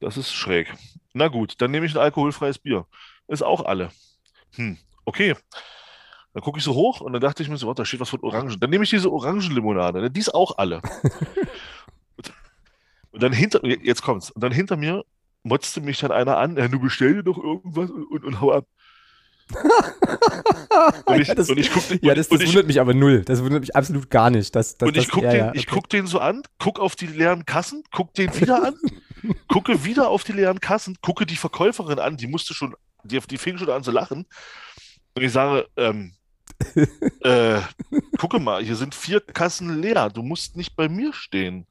[0.00, 0.72] Das ist schräg.
[1.14, 2.86] Na gut, dann nehme ich ein alkoholfreies Bier.
[3.28, 3.90] Ist auch alle.
[4.56, 5.34] Hm, okay.
[6.34, 8.10] Dann gucke ich so hoch und dann dachte ich mir so, warte, da steht was
[8.10, 8.60] von Orangen.
[8.60, 10.02] Dann nehme ich diese Orangenlimonade.
[10.02, 10.82] ne, Die ist auch alle.
[13.12, 14.30] Und dann hinter, jetzt kommt's.
[14.30, 15.02] Und dann hinter mir
[15.42, 18.52] motzte mich dann einer an, ja, du bestell dir doch irgendwas und, und, und hau
[18.52, 18.66] ab.
[21.06, 23.22] Und ich, ja, das, und ich guckte, ja, das, das ich, wundert mich aber null.
[23.22, 24.54] Das wundert mich absolut gar nicht.
[24.54, 25.74] Dass, dass, und ich guck ja, den, ja, ich okay.
[25.74, 28.74] guck den so an, guck auf die leeren Kassen, guck den wieder an,
[29.48, 33.38] gucke wieder auf die leeren Kassen, gucke die Verkäuferin an, die musste schon, die, die
[33.38, 34.26] fing schon an zu lachen.
[35.14, 36.12] Und ich sage, ähm,
[37.22, 37.60] äh,
[38.18, 41.66] gucke mal, hier sind vier Kassen leer, du musst nicht bei mir stehen.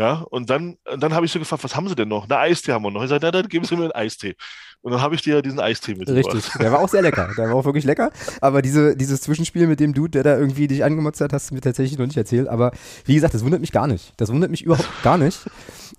[0.00, 2.26] Ja, und dann, dann habe ich so gefragt, was haben Sie denn noch?
[2.26, 3.02] Na, Eistee haben wir noch.
[3.02, 4.34] Ich sage, na, dann geben Sie mir einen Eistee.
[4.80, 6.34] Und dann habe ich dir diesen Eistee mitgebracht.
[6.34, 7.28] Richtig, der war auch sehr lecker.
[7.36, 8.10] Der war auch wirklich lecker.
[8.40, 11.54] Aber diese, dieses Zwischenspiel mit dem Dude, der da irgendwie dich angemotzt hat, hast du
[11.54, 12.48] mir tatsächlich noch nicht erzählt.
[12.48, 12.72] Aber
[13.04, 14.14] wie gesagt, das wundert mich gar nicht.
[14.16, 15.38] Das wundert mich überhaupt gar nicht,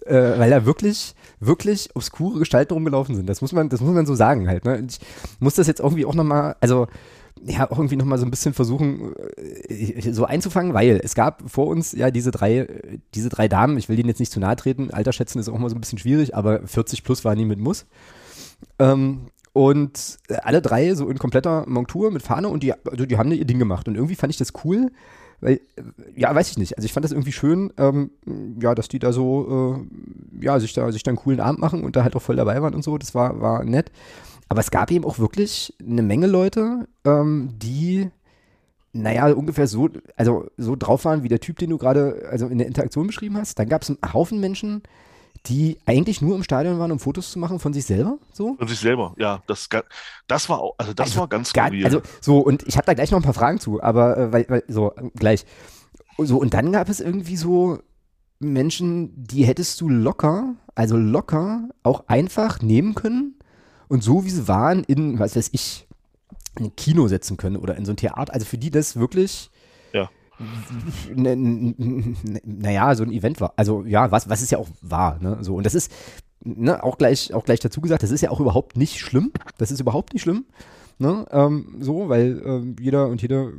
[0.08, 3.30] äh, weil da wirklich, wirklich obskure Gestalten rumgelaufen sind.
[3.30, 4.66] Das muss man, das muss man so sagen halt.
[4.66, 4.84] Ne?
[4.90, 4.98] Ich
[5.40, 6.88] muss das jetzt irgendwie auch nochmal, also
[7.46, 11.68] ja, auch irgendwie nochmal so ein bisschen versuchen, äh, so einzufangen, weil es gab vor
[11.68, 12.68] uns ja diese drei,
[13.16, 15.58] diese drei Damen, ich will denen jetzt nicht zu nahe treten, Alter schätzen ist auch
[15.58, 17.86] mal so ein bisschen schwierig, aber 40 plus war nie mit Muss.
[18.80, 23.18] Ähm, Und äh, alle drei so in kompletter Montur mit Fahne und die, also die
[23.18, 23.88] haben ihr Ding gemacht.
[23.88, 24.92] Und irgendwie fand ich das cool,
[25.42, 25.60] weil,
[26.16, 26.78] ja, weiß ich nicht.
[26.78, 28.12] Also ich fand das irgendwie schön, ähm,
[28.62, 29.82] ja, dass die da so,
[30.40, 32.38] äh, ja, sich da, sich da einen coolen Abend machen und da halt auch voll
[32.38, 32.98] dabei waren und so.
[32.98, 33.92] Das war, war nett.
[34.52, 38.12] Aber es gab eben auch wirklich eine Menge Leute, ähm, die,
[38.92, 39.88] naja, ungefähr so,
[40.18, 43.38] also so drauf waren wie der Typ, den du gerade also in der Interaktion beschrieben
[43.38, 43.58] hast.
[43.60, 44.84] Dann gab es einen Haufen Menschen,
[45.46, 48.56] die eigentlich nur im Stadion waren, um Fotos zu machen von sich selber, so.
[48.58, 49.42] Von sich selber, ja.
[49.48, 49.70] Das,
[50.28, 52.94] das war auch, also das Also war ganz Gar, also so, und ich habe da
[52.94, 55.46] gleich noch ein paar Fragen zu, aber äh, weil, weil, so, gleich.
[56.18, 57.80] So, und dann gab es irgendwie so
[58.40, 63.36] Menschen, die hättest du locker, also locker, auch einfach nehmen können
[63.92, 65.86] und so wie sie waren, in, was weiß ich,
[66.58, 68.34] in ein Kino setzen können oder in so ein Theater.
[68.34, 69.52] Also für die das wirklich.
[69.92, 70.10] Ja.
[71.14, 73.52] Naja, so ein Event war.
[73.58, 75.20] Also ja, was, was es ja auch war.
[75.20, 75.40] Ne?
[75.42, 75.92] So, und das ist
[76.42, 79.34] ne, auch, gleich, auch gleich dazu gesagt, das ist ja auch überhaupt nicht schlimm.
[79.58, 80.46] Das ist überhaupt nicht schlimm.
[80.98, 81.26] Ne?
[81.30, 83.52] Ähm, so, weil ähm, jeder und jeder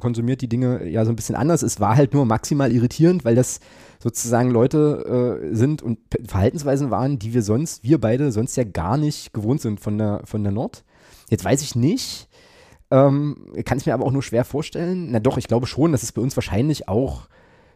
[0.00, 1.62] konsumiert die Dinge ja so ein bisschen anders.
[1.62, 3.60] Es war halt nur maximal irritierend, weil das
[4.02, 8.96] sozusagen Leute äh, sind und Verhaltensweisen waren, die wir sonst, wir beide sonst ja gar
[8.96, 10.82] nicht gewohnt sind von der, von der Nord.
[11.30, 12.28] Jetzt weiß ich nicht,
[12.90, 15.12] ähm, kann es mir aber auch nur schwer vorstellen.
[15.12, 17.28] Na doch, ich glaube schon, dass es bei uns wahrscheinlich auch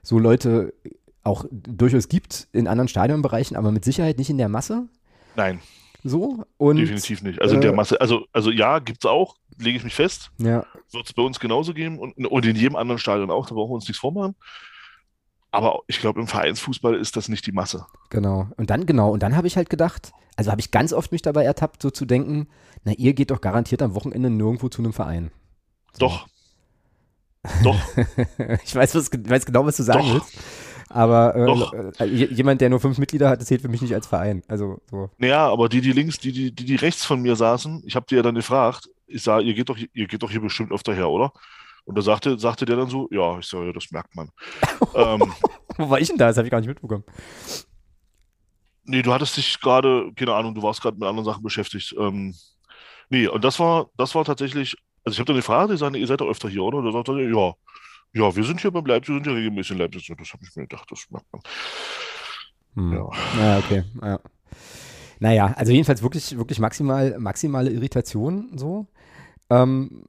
[0.03, 0.75] so Leute
[1.23, 4.89] auch durchaus gibt in anderen Stadionbereichen, aber mit Sicherheit nicht in der Masse.
[5.37, 5.61] Nein,
[6.03, 7.41] So und definitiv nicht.
[7.41, 10.33] Also in der äh, Masse, also, also ja, gibt's auch, lege ich mich fest.
[10.39, 13.55] ja, Wird es bei uns genauso geben und, und in jedem anderen Stadion auch, da
[13.55, 14.35] brauchen wir uns nichts vormachen.
[15.57, 17.87] Aber ich glaube, im Vereinsfußball ist das nicht die Masse.
[18.11, 18.49] genau.
[18.57, 21.23] Und dann genau und dann habe ich halt gedacht, also habe ich ganz oft mich
[21.23, 22.49] dabei ertappt, so zu denken,
[22.85, 25.31] na ihr geht doch garantiert am Wochenende nirgendwo zu einem Verein.
[25.95, 26.01] So.
[26.07, 26.27] Doch.
[27.63, 27.79] Doch,
[28.65, 30.15] ich weiß, was, weiß genau, was du sagen Doch.
[30.15, 30.37] willst.
[30.89, 31.73] Aber äh, Doch.
[32.01, 34.43] äh, j- jemand, der nur fünf Mitglieder hat, das zählt für mich nicht als Verein.
[34.49, 35.11] Also so.
[35.19, 38.07] naja, aber die, die links, die, die, die, die rechts von mir saßen, ich habe
[38.09, 40.95] die ja dann gefragt, ich sage, ihr geht doch, ihr geht doch hier bestimmt öfter
[40.95, 41.33] her, oder?
[41.87, 44.31] Und da sagte, sagte der dann so, ja, ich sage, ja, das merkt man.
[44.95, 45.33] ähm,
[45.77, 46.27] Wo war ich denn da?
[46.27, 47.05] Das habe ich gar nicht mitbekommen.
[48.85, 51.95] Nee, du hattest dich gerade, keine Ahnung, du warst gerade mit anderen Sachen beschäftigt.
[51.99, 52.35] Ähm,
[53.09, 56.07] nee, und das war, das war tatsächlich, also ich habe dann gefragt, die sagen, ihr
[56.07, 56.79] seid doch öfter hier, oder?
[56.79, 57.55] Und da sagt er, ja,
[58.13, 60.13] ja, wir sind hier beim Leipzig, wir sind ja regelmäßig in Leipzig.
[60.19, 61.43] Das habe ich mir gedacht, das merkt man.
[62.75, 62.93] Hm.
[62.93, 63.11] Ja.
[63.39, 63.85] Ja, okay.
[64.03, 64.21] Ja.
[65.19, 68.87] Naja, also jedenfalls wirklich, wirklich maximal, maximale Irritation so.
[69.49, 70.05] Ähm,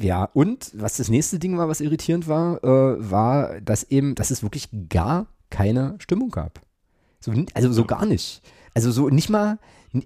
[0.00, 4.30] ja, und was das nächste Ding war, was irritierend war, äh, war, dass eben, dass
[4.30, 6.60] es wirklich gar keine Stimmung gab.
[7.20, 8.42] So, also so gar nicht.
[8.74, 9.58] Also so nicht mal,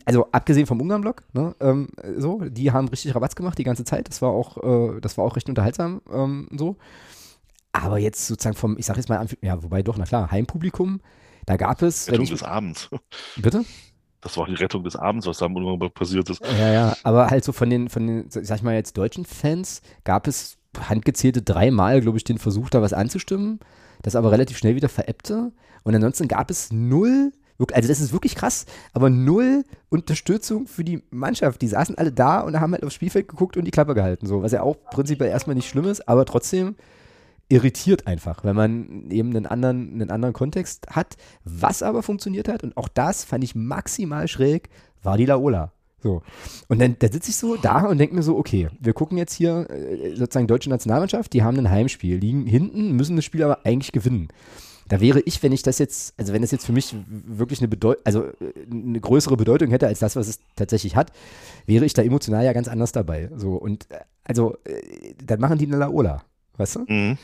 [0.06, 4.08] also abgesehen vom Ungarn-Block, ne, ähm, so, die haben richtig Rabatz gemacht die ganze Zeit.
[4.08, 6.76] Das war auch, äh, das war auch recht unterhaltsam, ähm, so.
[7.72, 11.00] Aber jetzt sozusagen vom, ich sag jetzt mal, ja, wobei doch, na klar, Heimpublikum,
[11.46, 12.88] da gab es, Rettung ich, des Abends.
[13.36, 13.64] bitte?
[14.22, 16.42] Das war die Rettung des Abends, was da am Ungarn passiert ist.
[16.58, 19.82] Ja, ja, aber halt so von den, von den, sag ich mal jetzt deutschen Fans,
[20.04, 23.60] gab es handgezählte dreimal, glaube ich, den Versuch, da was anzustimmen,
[24.02, 25.52] das aber relativ schnell wieder veräppte.
[25.82, 27.32] Und ansonsten gab es null,
[27.72, 31.60] also das ist wirklich krass, aber null Unterstützung für die Mannschaft.
[31.60, 34.42] Die saßen alle da und haben halt aufs Spielfeld geguckt und die Klappe gehalten, so,
[34.42, 36.76] was ja auch prinzipiell erstmal nicht schlimm ist, aber trotzdem
[37.52, 41.16] irritiert einfach, wenn man eben einen anderen, einen anderen Kontext hat.
[41.44, 44.70] Was aber funktioniert hat, und auch das fand ich maximal schräg,
[45.02, 45.72] war die Laola.
[46.02, 46.22] So.
[46.68, 49.34] Und dann da sitze ich so da und denke mir so, okay, wir gucken jetzt
[49.34, 53.64] hier äh, sozusagen deutsche Nationalmannschaft, die haben ein Heimspiel, liegen hinten, müssen das Spiel aber
[53.66, 54.28] eigentlich gewinnen.
[54.88, 57.68] Da wäre ich, wenn ich das jetzt, also wenn das jetzt für mich wirklich eine
[57.68, 58.32] Bedeutung, also äh,
[58.70, 61.12] eine größere Bedeutung hätte als das, was es tatsächlich hat,
[61.66, 63.30] wäre ich da emotional ja ganz anders dabei.
[63.36, 64.56] So und äh, also
[65.24, 66.22] dann machen die eine Laola,
[66.56, 66.84] weißt du?
[66.88, 67.18] Mhm.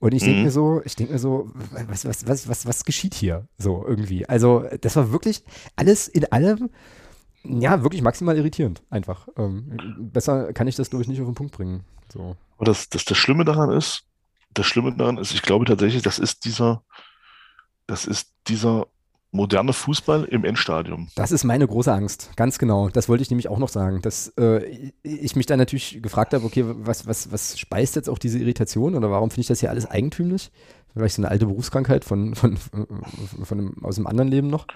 [0.00, 0.44] Und ich denke Mhm.
[0.44, 1.50] mir so, ich denke mir so,
[1.88, 3.46] was, was, was, was, was geschieht hier?
[3.58, 4.26] So irgendwie.
[4.28, 5.44] Also, das war wirklich
[5.76, 6.70] alles in allem,
[7.44, 8.82] ja, wirklich maximal irritierend.
[8.90, 9.28] Einfach.
[9.36, 11.84] Ähm, besser kann ich das, glaube ich, nicht auf den Punkt bringen.
[12.12, 12.36] So.
[12.56, 14.04] Aber das, das, das Schlimme daran ist,
[14.54, 16.82] das Schlimme daran ist, ich glaube tatsächlich, das ist dieser,
[17.86, 18.86] das ist dieser
[19.32, 21.08] moderne Fußball im Endstadium.
[21.14, 22.88] Das ist meine große Angst, ganz genau.
[22.88, 26.44] Das wollte ich nämlich auch noch sagen, dass äh, ich mich dann natürlich gefragt habe,
[26.44, 29.70] okay, was, was, was speist jetzt auch diese Irritation oder warum finde ich das hier
[29.70, 30.50] alles eigentümlich?
[30.94, 32.86] Vielleicht so eine alte Berufskrankheit von, von, von,
[33.44, 34.66] von einem, aus einem anderen Leben noch.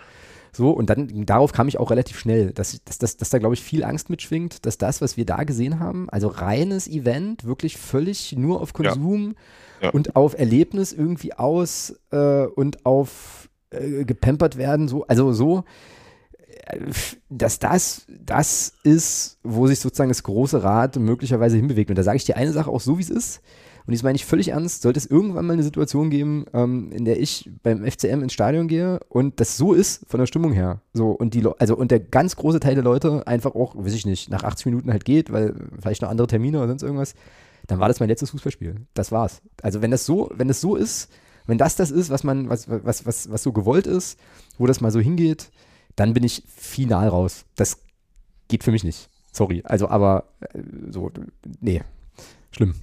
[0.53, 3.55] So, und dann darauf kam ich auch relativ schnell, dass, dass, dass, dass da, glaube
[3.55, 7.77] ich, viel Angst mitschwingt, dass das, was wir da gesehen haben, also reines Event, wirklich
[7.77, 9.35] völlig nur auf Konsum
[9.83, 9.90] Ja.
[9.90, 13.43] und auf Erlebnis irgendwie aus äh, und auf
[13.74, 15.64] äh, gepampert werden, so, also so,
[16.66, 16.80] äh,
[17.28, 21.90] dass das das ist, wo sich sozusagen das große Rad möglicherweise hinbewegt.
[21.90, 23.40] Und da sage ich dir eine Sache auch so, wie es ist.
[23.87, 27.04] und dies meine ich völlig ernst, sollte es irgendwann mal eine Situation geben, ähm, in
[27.04, 30.80] der ich beim FCM ins Stadion gehe und das so ist von der Stimmung her.
[30.92, 34.06] So, und die also und der ganz große Teil der Leute einfach auch, weiß ich
[34.06, 37.14] nicht, nach 80 Minuten halt geht, weil vielleicht noch andere Termine oder sonst irgendwas,
[37.66, 38.76] dann war das mein letztes Fußballspiel.
[38.94, 39.42] Das war's.
[39.62, 41.10] Also wenn das so, wenn das so ist,
[41.46, 44.18] wenn das das ist, was man, was, was, was, was so gewollt ist,
[44.59, 45.50] wo das mal so hingeht,
[45.96, 47.44] dann bin ich final raus.
[47.57, 47.78] Das
[48.48, 49.09] geht für mich nicht.
[49.33, 49.62] Sorry.
[49.64, 51.11] Also, aber äh, so,
[51.61, 51.83] nee,
[52.50, 52.74] schlimm.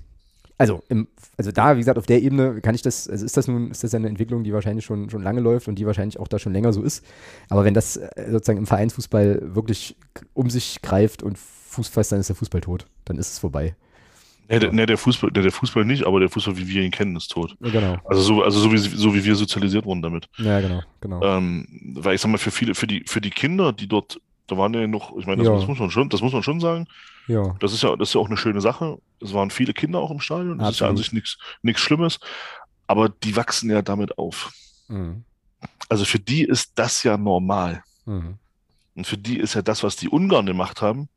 [0.58, 3.47] Also, im, also da, wie gesagt, auf der Ebene kann ich das, also ist das
[3.47, 6.28] nun, ist das eine Entwicklung, die wahrscheinlich schon, schon lange läuft und die wahrscheinlich auch
[6.28, 7.04] da schon länger so ist.
[7.50, 9.95] Aber wenn das äh, sozusagen im Vereinsfußball wirklich
[10.34, 12.86] um sich greift und Fuß fasst, dann ist der Fußball tot.
[13.06, 13.76] Dann ist es vorbei.
[14.52, 16.92] Nee, der, nee, der, Fußball, der, der Fußball nicht, aber der Fußball, wie wir ihn
[16.92, 17.56] kennen, ist tot.
[17.62, 17.98] Ja, genau.
[18.06, 20.28] Also so, also so wie, so wie wir sozialisiert wurden damit.
[20.38, 21.22] Ja, genau, genau.
[21.24, 24.58] Ähm, weil ich sag mal, für viele, für die, für die Kinder, die dort, da
[24.58, 25.56] waren ja noch, ich meine, das, Ja.
[25.58, 26.88] das muss man schon, das muss man schon sagen.
[27.28, 27.56] ja.
[27.60, 28.98] Das ist ja, das ist ja auch eine schöne Sache.
[29.22, 30.58] Es waren viele Kinder auch im Stadion.
[30.60, 31.06] Das ist ja an Absolut.
[31.06, 32.20] sich nichts, nichts Schlimmes.
[32.88, 34.52] Aber die wachsen ja damit auf.
[34.90, 35.24] Mhm.
[35.88, 37.84] Also für die ist das ja normal.
[38.06, 38.36] Mhm.
[38.96, 41.08] Und für die ist ja das, was die Ungarn gemacht haben,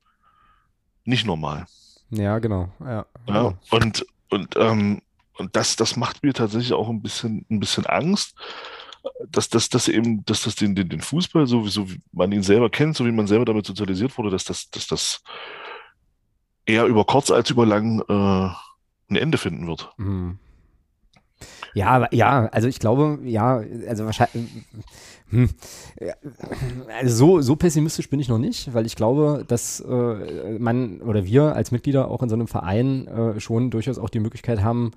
[1.04, 1.66] nicht normal.
[2.10, 2.68] Ja, genau.
[2.80, 3.06] Ja.
[3.28, 5.02] Ja, und, und, ähm,
[5.36, 8.34] und das, das macht mir tatsächlich auch ein bisschen, ein bisschen Angst,
[9.28, 12.32] dass, dass, dass eben, dass das den, den, den Fußball, so wie, so wie man
[12.32, 15.22] ihn selber kennt, so wie man selber damit sozialisiert wurde, dass das, dass das
[16.66, 18.54] eher über kurz als über lang äh,
[19.10, 19.92] ein Ende finden wird.
[19.98, 20.38] Mhm.
[21.74, 24.48] Ja, ja, also ich glaube, ja, also wahrscheinlich,
[25.30, 25.50] hm,
[27.00, 31.24] also so, so pessimistisch bin ich noch nicht, weil ich glaube, dass äh, man oder
[31.24, 34.92] wir als Mitglieder auch in so einem Verein äh, schon durchaus auch die Möglichkeit haben,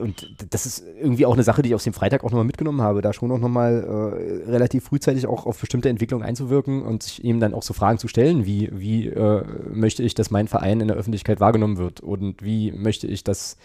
[0.00, 2.82] und das ist irgendwie auch eine Sache, die ich aus dem Freitag auch nochmal mitgenommen
[2.82, 7.24] habe, da schon auch nochmal äh, relativ frühzeitig auch auf bestimmte Entwicklungen einzuwirken und sich
[7.24, 10.80] eben dann auch so Fragen zu stellen, wie, wie äh, möchte ich, dass mein Verein
[10.80, 13.56] in der Öffentlichkeit wahrgenommen wird und wie möchte ich, dass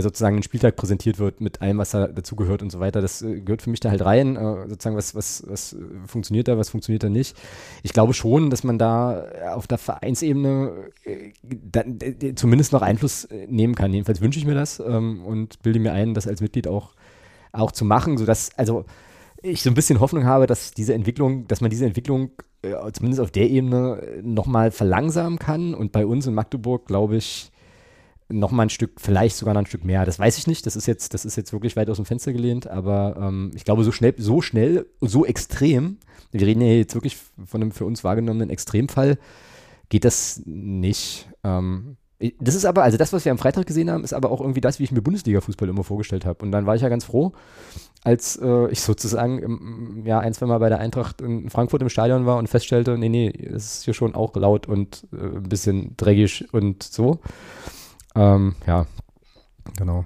[0.00, 3.00] sozusagen ein Spieltag präsentiert wird mit allem, was da dazugehört und so weiter.
[3.02, 5.76] Das äh, gehört für mich da halt rein, äh, sozusagen, was, was, was äh,
[6.06, 7.36] funktioniert da, was funktioniert da nicht.
[7.82, 10.72] Ich glaube schon, dass man da äh, auf der Vereinsebene
[11.04, 11.32] äh,
[11.78, 13.92] äh, zumindest noch Einfluss äh, nehmen kann.
[13.92, 16.94] Jedenfalls wünsche ich mir das ähm, und bilde mir ein, das als Mitglied auch,
[17.52, 18.86] auch zu machen, sodass, also
[19.42, 22.30] ich so ein bisschen Hoffnung habe, dass diese Entwicklung, dass man diese Entwicklung
[22.62, 27.51] äh, zumindest auf der Ebene nochmal verlangsamen kann und bei uns in Magdeburg, glaube ich,
[28.32, 30.04] noch mal ein Stück, vielleicht sogar noch ein Stück mehr.
[30.04, 30.66] Das weiß ich nicht.
[30.66, 33.64] Das ist jetzt, das ist jetzt wirklich weit aus dem Fenster gelehnt, aber ähm, ich
[33.64, 35.98] glaube, so schnell, so schnell, so extrem,
[36.30, 39.18] wir reden ja jetzt wirklich von einem für uns wahrgenommenen Extremfall,
[39.88, 41.28] geht das nicht.
[41.44, 41.96] Ähm,
[42.38, 44.60] das ist aber, also das, was wir am Freitag gesehen haben, ist aber auch irgendwie
[44.60, 46.44] das, wie ich mir Bundesliga-Fußball immer vorgestellt habe.
[46.44, 47.32] Und dann war ich ja ganz froh,
[48.04, 51.88] als äh, ich sozusagen im, ja, ein, zwei Mal bei der Eintracht in Frankfurt im
[51.88, 55.48] Stadion war und feststellte, nee, nee, es ist hier schon auch laut und äh, ein
[55.48, 57.20] bisschen dreckig und so.
[58.14, 58.86] Ähm, ja,
[59.76, 60.04] genau.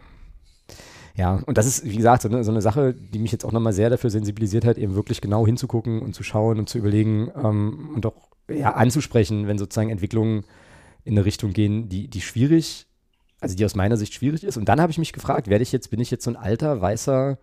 [1.16, 3.52] Ja, und das ist, wie gesagt, so eine, so eine Sache, die mich jetzt auch
[3.52, 7.30] nochmal sehr dafür sensibilisiert hat, eben wirklich genau hinzugucken und zu schauen und zu überlegen
[7.42, 10.44] ähm, und auch ja, anzusprechen, wenn sozusagen Entwicklungen
[11.04, 12.86] in eine Richtung gehen, die, die schwierig,
[13.40, 14.56] also die aus meiner Sicht schwierig ist.
[14.58, 16.80] Und dann habe ich mich gefragt, werde ich jetzt, bin ich jetzt so ein alter,
[16.82, 17.38] weißer,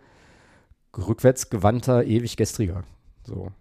[0.95, 2.83] rückwärtsgewandter, ewig gestriger?
[3.25, 3.51] So,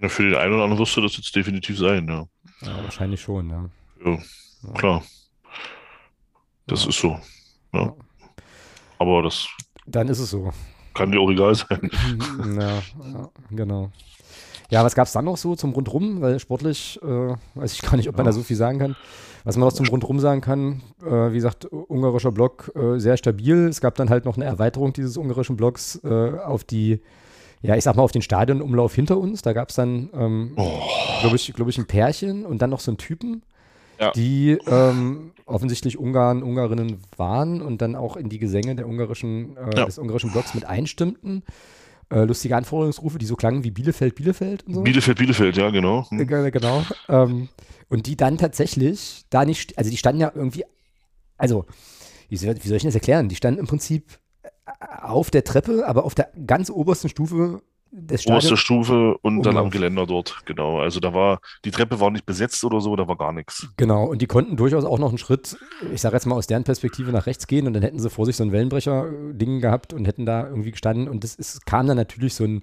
[0.00, 2.26] Ja, für den einen oder anderen wirst du das jetzt definitiv sein, ja.
[2.62, 3.70] ja, wahrscheinlich schon, ja.
[4.04, 4.18] Ja,
[4.74, 5.02] klar.
[6.66, 7.16] Das ist so.
[7.72, 7.80] Ja.
[7.82, 7.94] Ja.
[8.98, 9.46] Aber das
[9.86, 10.50] Dann ist es so.
[10.94, 11.90] kann dir auch egal sein.
[12.58, 13.90] ja, ja, genau.
[14.68, 16.20] Ja, was gab es dann noch so zum Rundrum?
[16.20, 18.30] Weil sportlich äh, weiß ich gar nicht, ob man Ja.
[18.30, 18.96] da so viel sagen kann.
[19.44, 23.68] Was man noch zum Rundrum sagen kann, äh, wie gesagt, ungarischer Block äh, sehr stabil.
[23.68, 27.00] Es gab dann halt noch eine Erweiterung dieses ungarischen Blocks äh, auf die,
[27.62, 29.42] ja, ich sag mal, auf den Stadionumlauf hinter uns.
[29.42, 30.80] Da gab es dann, ähm, Oh,
[31.20, 33.44] glaube ich, glaube ich, ein Pärchen und dann noch so einen Typen,
[33.98, 34.12] Ja.
[34.12, 39.76] die ähm, offensichtlich Ungarn, Ungarinnen waren und dann auch in die Gesänge der ungarischen, äh,
[39.76, 39.84] Ja.
[39.86, 41.42] des ungarischen Blocks mit einstimmten.
[42.08, 44.82] Äh, lustige Anforderungsrufe, die so klangen wie Bielefeld, Bielefeld und so.
[44.82, 46.08] Bielefeld, Bielefeld, ja, genau.
[46.10, 46.20] Hm.
[46.20, 46.84] Äh, Genau.
[47.08, 47.48] Ähm,
[47.88, 50.64] und die dann tatsächlich da nicht, also die standen ja irgendwie,
[51.36, 51.64] also,
[52.28, 53.28] wie soll, wie soll ich das erklären?
[53.28, 54.48] Die standen im Prinzip äh,
[55.02, 57.60] auf der Treppe, aber auf der ganz obersten Stufe
[57.98, 58.44] des Stadions.
[58.44, 59.70] Oberste Stufe und dann am.
[59.70, 60.80] Geländer dort, genau.
[60.80, 63.68] Also da war, die Treppe war nicht besetzt oder so, da war gar nichts.
[63.76, 65.56] Genau, und die konnten durchaus auch noch einen Schritt,
[65.92, 68.26] ich sage jetzt mal aus deren Perspektive nach rechts gehen und dann hätten sie vor
[68.26, 71.96] sich so ein Wellenbrecher-Ding gehabt und hätten da irgendwie gestanden und das ist, kam dann
[71.96, 72.62] natürlich so ein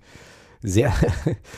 [0.62, 0.94] sehr,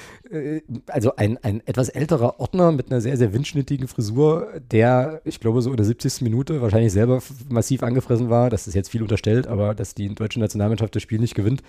[0.88, 5.62] also ein, ein etwas älterer Ordner mit einer sehr, sehr windschnittigen Frisur, der, ich glaube,
[5.62, 6.22] so in der 70.
[6.22, 8.50] Minute wahrscheinlich selber massiv angefressen war.
[8.50, 11.62] Das ist jetzt viel unterstellt, aber dass die deutsche Nationalmannschaft das Spiel nicht gewinnt.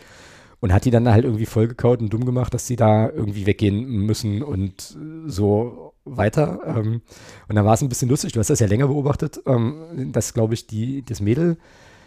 [0.61, 3.85] Und hat die dann halt irgendwie vollgekaut und dumm gemacht, dass sie da irgendwie weggehen
[3.85, 6.61] müssen und äh, so weiter.
[6.67, 7.03] Ähm,
[7.49, 10.33] und dann war es ein bisschen lustig, du hast das ja länger beobachtet, ähm, dass,
[10.35, 11.59] glaube ich, die, das Mädel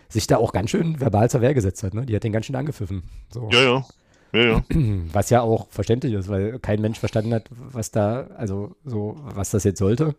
[0.08, 1.94] sich da auch ganz schön verbal zur Wehr gesetzt hat.
[1.94, 2.06] Ne?
[2.06, 3.04] Die hat den ganz schön angepfiffen.
[3.32, 3.50] So.
[3.52, 3.86] Ja, ja.
[4.32, 4.64] Ja, ja.
[5.14, 9.50] Was ja auch verständlich ist, weil kein Mensch verstanden hat, was da, also so, was
[9.50, 10.16] das jetzt sollte.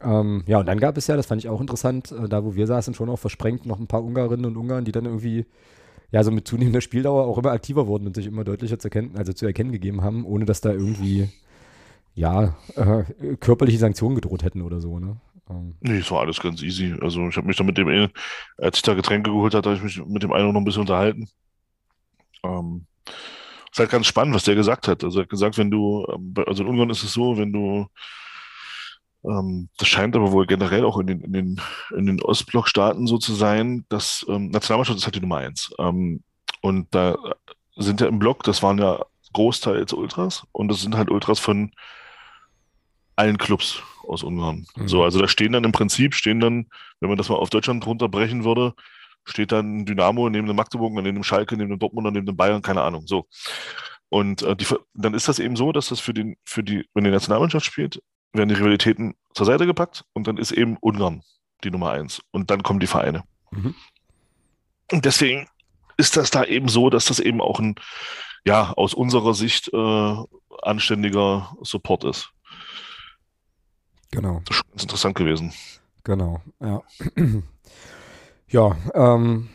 [0.00, 2.54] Ähm, ja, und dann gab es ja, das fand ich auch interessant, äh, da wo
[2.54, 5.46] wir saßen, schon auch versprengt noch ein paar Ungarinnen und Ungarn, die dann irgendwie
[6.10, 9.16] ja so mit zunehmender Spieldauer auch immer aktiver wurden und sich immer deutlicher zu erkennen,
[9.16, 11.28] also zu erkennen gegeben haben, ohne dass da irgendwie
[12.14, 13.04] ja äh,
[13.40, 15.16] körperliche Sanktionen gedroht hätten oder so, ne?
[15.50, 15.74] Ähm.
[15.80, 16.94] Nee, es war alles ganz easy.
[17.00, 18.10] Also ich habe mich da mit dem,
[18.56, 20.82] als ich da Getränke geholt hatte, habe ich mich mit dem einen noch ein bisschen
[20.82, 21.28] unterhalten.
[22.42, 22.86] Ähm,
[23.70, 25.04] ist halt ganz spannend, was der gesagt hat.
[25.04, 27.86] Also er hat gesagt, wenn du, ähm, also in Ungarn ist es so, wenn du,
[29.22, 31.60] das scheint aber wohl generell auch in den, in den,
[31.96, 35.70] in den Ostblockstaaten so zu sein, dass ähm, Nationalmannschaft ist halt die Nummer eins.
[35.78, 36.22] Ähm,
[36.60, 37.16] und da
[37.76, 41.72] sind ja im Block, das waren ja großteils Ultras und das sind halt Ultras von
[43.16, 44.66] allen Clubs aus Ungarn.
[44.76, 44.88] Mhm.
[44.88, 46.66] So, also da stehen dann im Prinzip, stehen dann,
[47.00, 48.74] wenn man das mal auf Deutschland runterbrechen würde,
[49.24, 52.36] steht dann Dynamo neben dem Magdeburg, neben dem Schalke, neben dem Dortmund und neben dem
[52.36, 53.06] Bayern, keine Ahnung.
[53.06, 53.26] So.
[54.08, 57.04] Und äh, die, dann ist das eben so, dass das für den, für die, wenn
[57.04, 58.00] die Nationalmannschaft spielt,
[58.32, 61.22] werden die Rivalitäten zur Seite gepackt und dann ist eben Ungarn
[61.64, 62.20] die Nummer eins.
[62.30, 63.24] Und dann kommen die Vereine.
[63.50, 63.74] Mhm.
[64.92, 65.48] Und deswegen
[65.96, 67.74] ist das da eben so, dass das eben auch ein,
[68.44, 70.16] ja, aus unserer Sicht äh,
[70.62, 72.30] anständiger Support ist.
[74.10, 74.40] Genau.
[74.46, 75.52] Das ist ganz interessant gewesen.
[76.04, 76.82] Genau, ja.
[78.50, 79.50] Ja, ähm,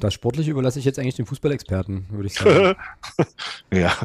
[0.00, 2.76] das Sportliche überlasse ich jetzt eigentlich den Fußballexperten, würde ich sagen.
[3.72, 3.96] ja.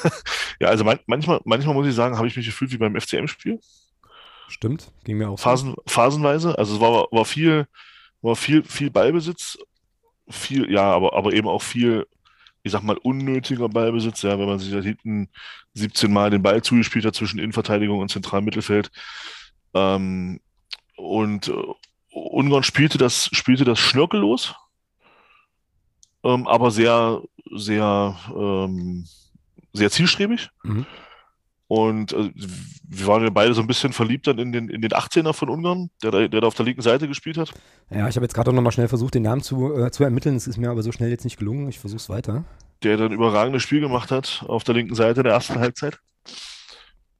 [0.60, 3.60] ja, also man, manchmal, manchmal muss ich sagen, habe ich mich gefühlt wie beim FCM-Spiel.
[4.48, 5.38] Stimmt, ging mir auch.
[5.38, 5.82] Phasen, so.
[5.86, 6.58] Phasenweise.
[6.58, 7.66] Also es war, war viel,
[8.22, 9.58] war viel, viel Ballbesitz,
[10.28, 12.06] viel, ja, aber, aber eben auch viel,
[12.62, 15.28] ich sag mal, unnötiger Ballbesitz, ja, wenn man sich da hinten
[15.74, 18.90] 17 Mal den Ball zugespielt hat zwischen Innenverteidigung und Zentralmittelfeld.
[19.74, 20.40] Ähm,
[20.96, 21.52] und,
[22.10, 24.54] Ungarn spielte das, spielte das schnörkellos,
[26.28, 27.22] ähm, aber sehr,
[27.54, 29.06] sehr, ähm,
[29.72, 30.50] sehr zielstrebig.
[30.62, 30.86] Mhm.
[31.68, 34.90] Und äh, wir waren ja beide so ein bisschen verliebt dann in den, in den
[34.90, 37.52] 18er von Ungarn, der, da, der da auf der linken Seite gespielt hat.
[37.90, 40.36] Ja, ich habe jetzt gerade noch mal schnell versucht, den Namen zu, äh, zu ermitteln.
[40.36, 41.68] Es ist mir aber so schnell jetzt nicht gelungen.
[41.68, 42.44] Ich versuche es weiter.
[42.82, 45.98] Der dann überragendes Spiel gemacht hat auf der linken Seite der ersten Halbzeit.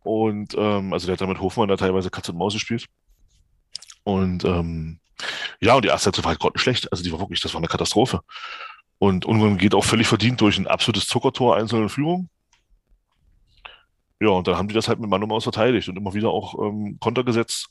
[0.03, 2.87] Und ähm, also der hat da mit Hofmann da teilweise Katz und Maus gespielt.
[4.05, 5.01] Und ähm,
[5.61, 6.91] ja, und die erste Halbzeit war halt grottenschlecht.
[6.91, 8.21] Also die war wirklich, das war eine Katastrophe.
[8.99, 12.29] Und Ungarn geht auch völlig verdient durch ein absolutes Zuckertor einzelne Führung.
[14.21, 16.31] Ja, und dann haben die das halt mit Mann und Maus verteidigt und immer wieder
[16.31, 17.69] auch ähm, Konter gesetzt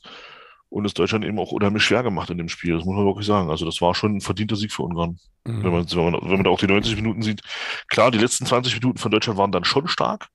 [0.70, 2.74] und es Deutschland eben auch unheimlich schwer gemacht in dem Spiel.
[2.74, 3.50] Das muss man wirklich sagen.
[3.50, 5.18] Also das war schon ein verdienter Sieg für Ungarn.
[5.44, 5.62] Mhm.
[5.62, 7.42] Wenn, man, wenn, man, wenn man da auch die 90 Minuten sieht.
[7.88, 10.28] Klar, die letzten 20 Minuten von Deutschland waren dann schon stark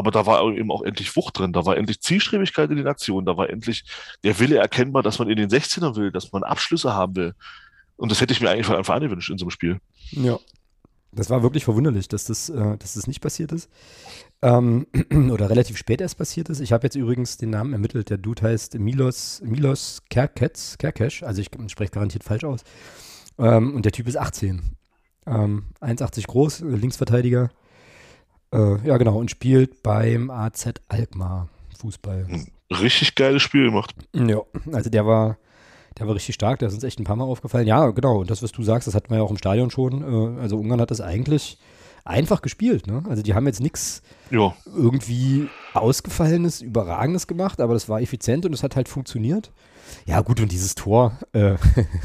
[0.00, 3.26] aber da war eben auch endlich Wucht drin, da war endlich Zielstrebigkeit in den Aktionen,
[3.26, 3.84] da war endlich
[4.24, 7.34] der Wille erkennbar, dass man in den 16er will, dass man Abschlüsse haben will.
[8.00, 9.78] Und das hätte ich mir eigentlich von Anfang an gewünscht in so einem Spiel.
[10.12, 10.38] Ja.
[11.12, 13.68] Das war wirklich verwunderlich, dass das, äh, dass das nicht passiert ist.
[14.40, 14.86] Ähm,
[15.30, 16.60] oder relativ spät erst passiert ist.
[16.60, 18.08] Ich habe jetzt übrigens den Namen ermittelt.
[18.08, 21.22] Der Dude heißt Milos, Milos Kerkets, Kerkesh.
[21.22, 22.62] Also ich spreche garantiert falsch aus.
[23.38, 24.62] Ähm, und der Typ ist 18.
[25.26, 27.50] Ähm, 1,80 groß, Linksverteidiger.
[28.52, 32.26] Äh, ja, genau, und spielt beim AZ Alkmaar Fußball.
[32.70, 33.94] Richtig geiles Spiel gemacht.
[34.14, 34.40] Ja,
[34.72, 35.36] also der war,
[35.98, 37.66] der war richtig stark, der ist uns echt ein paar Mal aufgefallen.
[37.66, 40.02] Ja, genau, und das, was du sagst, das hatten wir ja auch im Stadion schon.
[40.02, 41.58] Äh, also Ungarn hat das eigentlich
[42.04, 42.86] einfach gespielt.
[42.86, 43.02] Ne?
[43.08, 44.02] Also die haben jetzt nichts
[44.66, 49.52] irgendwie Ausgefallenes, Überragendes gemacht, aber das war effizient und es hat halt funktioniert.
[50.06, 51.56] Ja, gut, und dieses Tor, äh,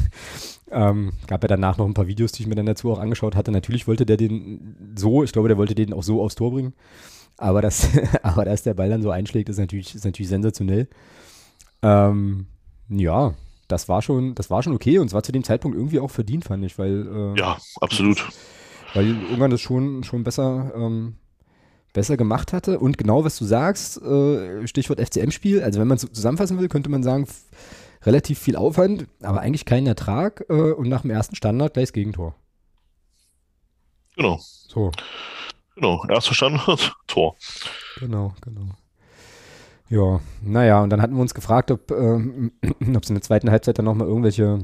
[0.71, 3.35] ähm, gab ja danach noch ein paar Videos, die ich mir dann dazu auch angeschaut
[3.35, 3.51] hatte.
[3.51, 6.73] Natürlich wollte der den so, ich glaube, der wollte den auch so aufs Tor bringen.
[7.37, 7.87] Aber, das,
[8.23, 10.87] aber dass der Ball dann so einschlägt, ist natürlich, ist natürlich sensationell.
[11.81, 12.47] Ähm,
[12.89, 13.33] ja,
[13.67, 16.11] das war schon, das war schon okay und es war zu dem Zeitpunkt irgendwie auch
[16.11, 18.25] verdient, fand ich, weil äh, ja, absolut.
[18.93, 21.15] Weil Ungarn das schon, schon besser, ähm,
[21.93, 22.79] besser gemacht hatte.
[22.79, 26.89] Und genau was du sagst, äh, Stichwort FCM-Spiel, also wenn man es zusammenfassen will, könnte
[26.89, 27.27] man sagen,
[28.03, 31.93] relativ viel Aufwand, aber eigentlich keinen Ertrag äh, und nach dem ersten Standard gleich das
[31.93, 32.35] Gegentor.
[34.15, 34.39] Genau.
[34.41, 34.91] So.
[35.75, 37.35] Genau, erster Standard, Tor.
[37.99, 38.69] Genau, genau.
[39.89, 43.77] Ja, naja, und dann hatten wir uns gefragt, ob ähm, es in der zweiten Halbzeit
[43.77, 44.59] dann nochmal irgendwelche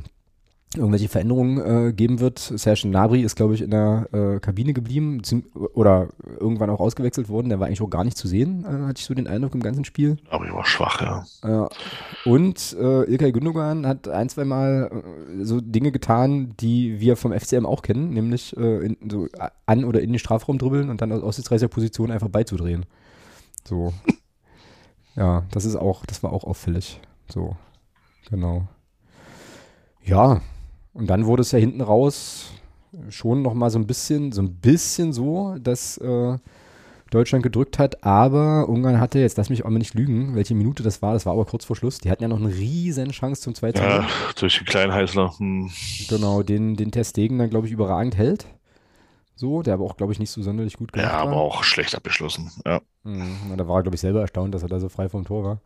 [0.75, 2.39] irgendwelche Veränderungen äh, geben wird.
[2.39, 5.21] Serge Nabri ist, glaube ich, in der äh, Kabine geblieben
[5.73, 6.07] oder
[6.39, 7.49] irgendwann auch ausgewechselt worden.
[7.49, 9.61] Der war eigentlich auch gar nicht zu sehen, äh, hatte ich so den Eindruck im
[9.61, 10.17] ganzen Spiel.
[10.29, 11.67] Aber er war schwach, ja.
[12.23, 15.03] und äh, Ilkay Gündogan hat ein, zwei Mal
[15.39, 19.27] äh, so Dinge getan, die wir vom FCM auch kennen, nämlich äh, in, so
[19.65, 22.85] an oder in den Strafraum dribbeln und dann aus aussichtsreicher Position einfach beizudrehen.
[23.67, 23.93] So.
[25.15, 26.99] Ja, das ist auch, das war auch auffällig.
[27.29, 27.55] So,
[28.29, 28.67] genau.
[30.03, 30.41] Ja,
[30.93, 32.51] Und dann wurde es ja hinten raus
[33.09, 36.37] schon noch mal so ein bisschen, so ein bisschen so, dass äh,
[37.09, 40.81] Deutschland gedrückt hat, aber Ungarn hatte, jetzt lass mich auch mal nicht lügen, welche Minute
[40.81, 43.41] das war, das war aber kurz vor Schluss, die hatten ja noch eine riesen Chance
[43.41, 44.07] zum 2 Ja,
[44.37, 45.37] durch den kleinen Heißler.
[45.37, 45.69] Hm.
[46.09, 48.45] Genau, den, den Ter Stegen dann, glaube ich, überragend hält.
[49.41, 51.37] So, der aber auch, glaube ich, nicht so sonderlich gut gemacht Ja, aber war.
[51.39, 52.51] auch schlecht abgeschlossen.
[52.63, 52.79] Ja.
[53.03, 55.43] Mhm, da war er, glaube ich, selber erstaunt, dass er da so frei vom Tor
[55.43, 55.61] war.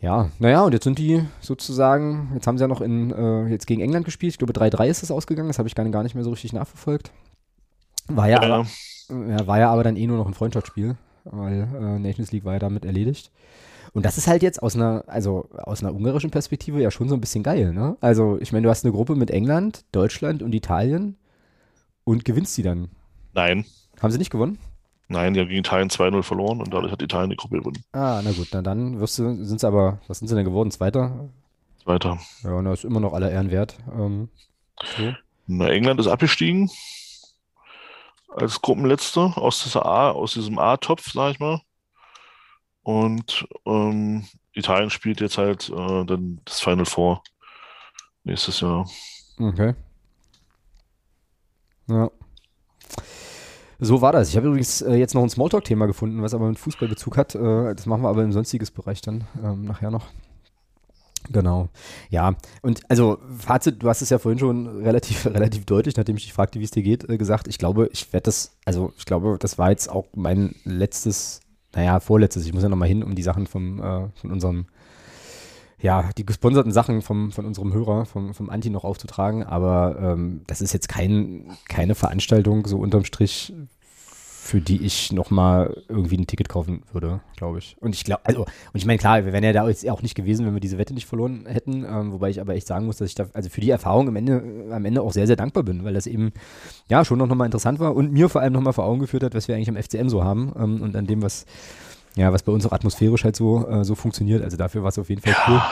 [0.00, 3.68] Ja, naja, und jetzt sind die sozusagen, jetzt haben sie ja noch in, äh, jetzt
[3.68, 4.32] gegen England gespielt.
[4.32, 6.52] Ich glaube, 3-3 ist es ausgegangen, das habe ich gar, gar nicht mehr so richtig
[6.52, 7.12] nachverfolgt.
[8.08, 8.66] War ja, Ja, aber,
[9.30, 10.96] ja, war ja aber dann eh nur noch ein Freundschaftsspiel,
[11.26, 13.30] weil äh, Nations League war ja damit erledigt.
[13.92, 17.14] Und das ist halt jetzt aus einer, also aus einer ungarischen Perspektive ja schon so
[17.14, 17.96] ein bisschen geil, ne?
[18.00, 21.16] Also, ich meine, du hast eine Gruppe mit England, Deutschland und Italien
[22.08, 22.88] und gewinnst die dann.
[23.34, 23.64] Nein,
[24.00, 24.58] Haben sie nicht gewonnen?
[25.08, 27.82] nein, die haben gegen Italien 2-0 verloren und dadurch hat Italien die Gruppe gewonnen.
[27.92, 30.70] Ah, na gut, na dann wirst du, sind sie aber, was sind sie denn geworden?
[30.70, 31.28] Zweiter?
[31.84, 32.18] Weiter.
[32.42, 33.78] Ja, und das ist immer noch aller Ehren wert.
[33.98, 34.28] Ähm,
[34.96, 35.14] so.
[35.46, 36.70] Na, England ist abgestiegen
[38.36, 41.62] als Gruppenletzter aus dieser A, aus diesem A-Topf, sag ich mal.
[42.82, 47.22] Und ähm, Italien spielt jetzt halt äh, dann das Final Four
[48.24, 48.88] nächstes Jahr.
[49.38, 49.74] Okay.
[51.88, 52.10] Ja.
[53.80, 54.30] So war das.
[54.30, 57.34] Ich habe übrigens äh, jetzt noch ein Smalltalk-Thema gefunden, was aber mit Fußballbezug hat.
[57.34, 60.06] Äh, das machen wir aber im sonstiges Bereich dann ähm, nachher noch.
[61.30, 61.68] Genau.
[62.10, 66.24] Ja, und also Fazit, du hast es ja vorhin schon relativ, relativ deutlich, nachdem ich
[66.24, 67.46] dich fragte, wie es dir geht, äh, gesagt.
[67.46, 71.40] Ich glaube, ich werde das, also ich glaube, das war jetzt auch mein letztes,
[71.72, 72.46] naja, vorletztes.
[72.46, 74.66] Ich muss ja nochmal hin, um die Sachen vom, von unserem,
[75.80, 79.44] ja, die gesponserten Sachen vom, von unserem Hörer, vom, vom Anti noch aufzutragen.
[79.44, 83.52] Aber ähm, das ist jetzt kein, keine Veranstaltung, so unterm Strich,
[84.48, 87.76] für die ich nochmal irgendwie ein Ticket kaufen würde, glaube ich.
[87.80, 90.14] Und ich glaube, also, und ich meine, klar, wir wären ja da jetzt auch nicht
[90.14, 92.96] gewesen, wenn wir diese Wette nicht verloren hätten, ähm, wobei ich aber echt sagen muss,
[92.96, 95.64] dass ich da, also für die Erfahrung am Ende, am Ende auch sehr, sehr dankbar
[95.64, 96.32] bin, weil das eben,
[96.88, 99.34] ja, schon noch nochmal interessant war und mir vor allem nochmal vor Augen geführt hat,
[99.34, 101.44] was wir eigentlich am FCM so haben ähm, und an dem, was,
[102.18, 104.42] ja, was bei uns auch atmosphärisch halt so, äh, so funktioniert.
[104.42, 105.62] Also dafür war es auf jeden Fall cool.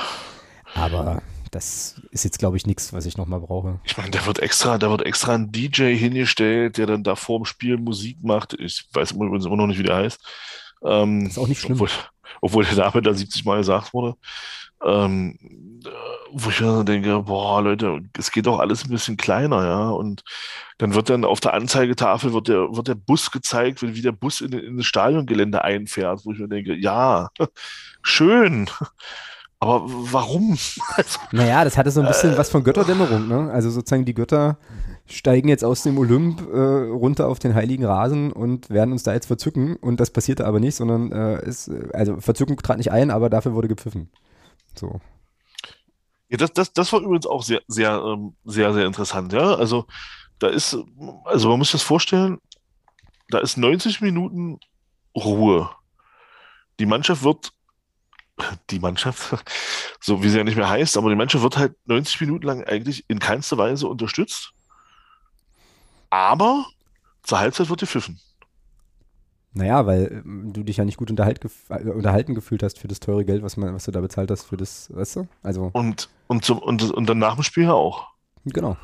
[0.75, 3.81] Aber das ist jetzt, glaube ich, nichts, was ich nochmal brauche.
[3.85, 7.45] Ich meine, da wird extra, da wird extra ein DJ hingestellt, der dann da vorm
[7.45, 8.55] Spiel Musik macht.
[8.55, 10.21] Ich weiß übrigens immer noch nicht, wie der heißt.
[10.85, 11.75] Ähm, ist auch nicht schlimm.
[11.75, 11.89] Obwohl,
[12.41, 14.17] obwohl der Name da 70 Mal gesagt wurde.
[14.87, 15.39] Ähm,
[15.85, 15.89] äh,
[16.33, 19.89] wo ich mir denke, boah, Leute, es geht doch alles ein bisschen kleiner, ja.
[19.89, 20.23] Und
[20.79, 24.41] dann wird dann auf der Anzeigetafel wird der, wird der Bus gezeigt, wie der Bus
[24.41, 27.31] in, in das Stadiongelände einfährt, wo ich mir denke, ja,
[28.03, 28.69] schön.
[29.59, 30.59] Aber warum?
[30.97, 33.51] Also, Naja, das hatte so ein bisschen was von Götterdämmerung, ne?
[33.51, 34.59] Also sozusagen die Götter
[35.07, 39.15] steigen jetzt aus dem Olymp äh, runter auf den heiligen Rasen und werden uns da
[39.15, 42.91] jetzt verzücken und das passierte aber nicht, sondern äh, ist, äh, also Verzückung trat nicht
[42.91, 44.11] ein, aber dafür wurde gepfiffen.
[44.79, 45.01] So.
[46.29, 49.55] Ja, das, das, das war übrigens auch sehr, sehr, ähm, sehr, sehr interessant, ja.
[49.55, 49.87] Also
[50.39, 50.77] da ist,
[51.25, 52.39] also man muss sich das vorstellen,
[53.29, 54.59] da ist 90 Minuten
[55.15, 55.71] Ruhe.
[56.79, 57.53] Die Mannschaft wird,
[58.71, 59.45] die Mannschaft,
[60.01, 62.65] so wie sie ja nicht mehr heißt, aber die Mannschaft wird halt 90 Minuten lang
[62.65, 64.53] eigentlich in keinster Weise unterstützt.
[66.11, 66.67] Aber
[67.23, 68.21] zur Halbzeit wird gepfiffen.
[69.57, 72.89] Naja, weil ähm, du dich ja nicht gut unterhalt gef äh, unterhalten gefühlt hast für
[72.89, 75.29] das teure Geld, was, man, was du da bezahlt hast für das, weißt du?
[75.43, 78.09] Also, Und, und, zum, und, und dann nach dem Spiel ja auch.
[78.45, 78.77] genau.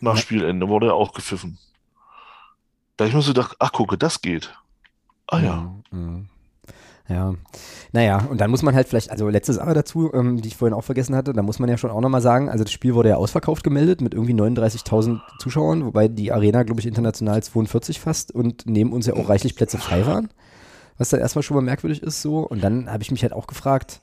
[0.00, 0.20] Nach Ja.
[0.20, 1.58] Spielende wurde ja auch gepfiffen.
[2.98, 4.54] Da ich mir so gedacht, ach gucke, das geht.
[5.28, 5.72] Ah ja.
[5.90, 6.28] Mhm, mhm.
[7.12, 7.34] Ja,
[7.92, 10.72] naja, und dann muss man halt vielleicht, also letzte Sache dazu, ähm, die ich vorhin
[10.72, 13.10] auch vergessen hatte, da muss man ja schon auch nochmal sagen, also das Spiel wurde
[13.10, 18.32] ja ausverkauft gemeldet mit irgendwie 39.000 Zuschauern, wobei die Arena, glaube ich, international 42 fast
[18.32, 20.30] und neben uns ja auch reichlich Plätze frei waren,
[20.96, 22.38] was dann erstmal schon mal merkwürdig ist so.
[22.38, 24.00] Und dann habe ich mich halt auch gefragt,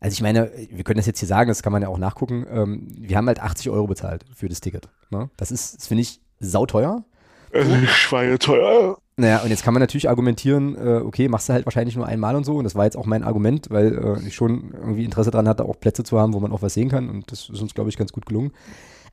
[0.00, 2.46] also ich meine, wir können das jetzt hier sagen, das kann man ja auch nachgucken,
[2.50, 4.88] ähm, wir haben halt 80 Euro bezahlt für das Ticket.
[5.10, 5.28] Ne?
[5.36, 7.04] Das ist, das finde ich, sauteuer.
[7.50, 9.01] Äh, Schweineteuer.
[9.16, 12.34] Naja, und jetzt kann man natürlich argumentieren, äh, okay, machst du halt wahrscheinlich nur einmal
[12.34, 12.56] und so.
[12.56, 15.64] Und das war jetzt auch mein Argument, weil äh, ich schon irgendwie Interesse daran hatte,
[15.64, 17.10] auch Plätze zu haben, wo man auch was sehen kann.
[17.10, 18.52] Und das ist uns, glaube ich, ganz gut gelungen.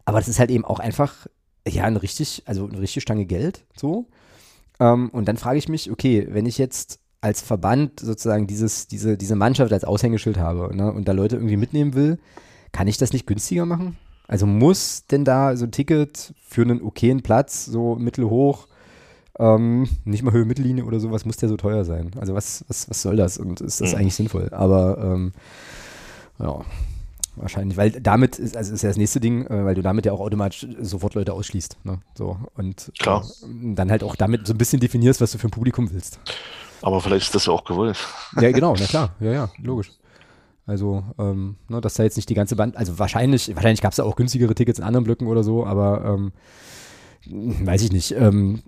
[0.05, 1.27] Aber das ist halt eben auch einfach,
[1.67, 4.07] ja, ein richtig, also eine richtige Stange Geld, so.
[4.79, 9.17] Ähm, und dann frage ich mich, okay, wenn ich jetzt als Verband sozusagen dieses, diese,
[9.17, 12.19] diese Mannschaft als Aushängeschild habe ne, und da Leute irgendwie mitnehmen will,
[12.71, 13.97] kann ich das nicht günstiger machen?
[14.29, 18.68] Also muss denn da so ein Ticket für einen okayen Platz, so mittelhoch,
[19.39, 22.11] ähm, nicht mal Höhe Mittellinie oder sowas, muss der so teuer sein?
[22.19, 23.99] Also was, was, was soll das und ist das Mhm.
[23.99, 24.49] eigentlich sinnvoll?
[24.51, 25.33] Aber ähm,
[26.39, 26.61] ja,
[27.35, 30.11] wahrscheinlich, weil damit ist, also ist ja das nächste Ding, äh, weil du damit ja
[30.11, 31.77] auch automatisch sofort Leute ausschließt.
[31.83, 31.99] Ne?
[32.15, 33.23] So, und Klar.
[33.43, 36.19] Äh, dann halt auch damit so ein bisschen definierst, was du für ein Publikum willst.
[36.81, 37.97] Aber vielleicht ist das ja auch gewollt.
[38.39, 39.91] Ja, genau, na klar, ja, ja, logisch.
[40.65, 43.95] Also, ähm, ne, dass da jetzt nicht die ganze Band, also wahrscheinlich, wahrscheinlich gab es
[43.97, 46.31] da auch günstigere Tickets in anderen Blöcken oder so, aber ähm,
[47.25, 48.11] weiß ich nicht.
[48.11, 48.61] Ähm,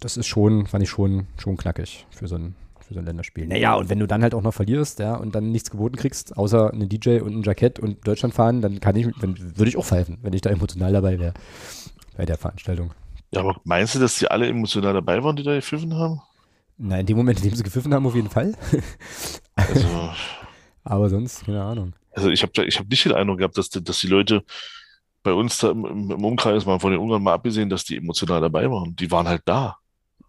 [0.00, 2.54] das ist schon, fand ich schon, schon knackig für so ein,
[2.86, 3.46] für so ein Länderspiel.
[3.46, 6.36] Naja, und wenn du dann halt auch noch verlierst, ja, und dann nichts geboten kriegst,
[6.36, 9.84] außer einen DJ und ein Jackett und Deutschland fahren, dann kann ich, würde ich auch
[9.84, 11.34] pfeifen, wenn ich da emotional dabei wäre
[12.16, 12.92] bei der Veranstaltung.
[13.32, 16.22] Ja, aber meinst du, dass die alle emotional dabei waren, die da gepfiffen haben?
[16.78, 18.54] Na, in dem Moment, in dem sie gepfiffen haben, auf jeden Fall.
[19.56, 20.10] Also,
[20.84, 21.92] aber sonst, keine Ahnung.
[22.12, 24.44] Also ich habe ich hab nicht den Eindruck gehabt, dass, dass die Leute
[25.28, 28.70] bei uns im, im Umkreis, mal von den Ungarn mal abgesehen, dass die emotional dabei
[28.70, 28.96] waren.
[28.96, 29.76] Die waren halt da.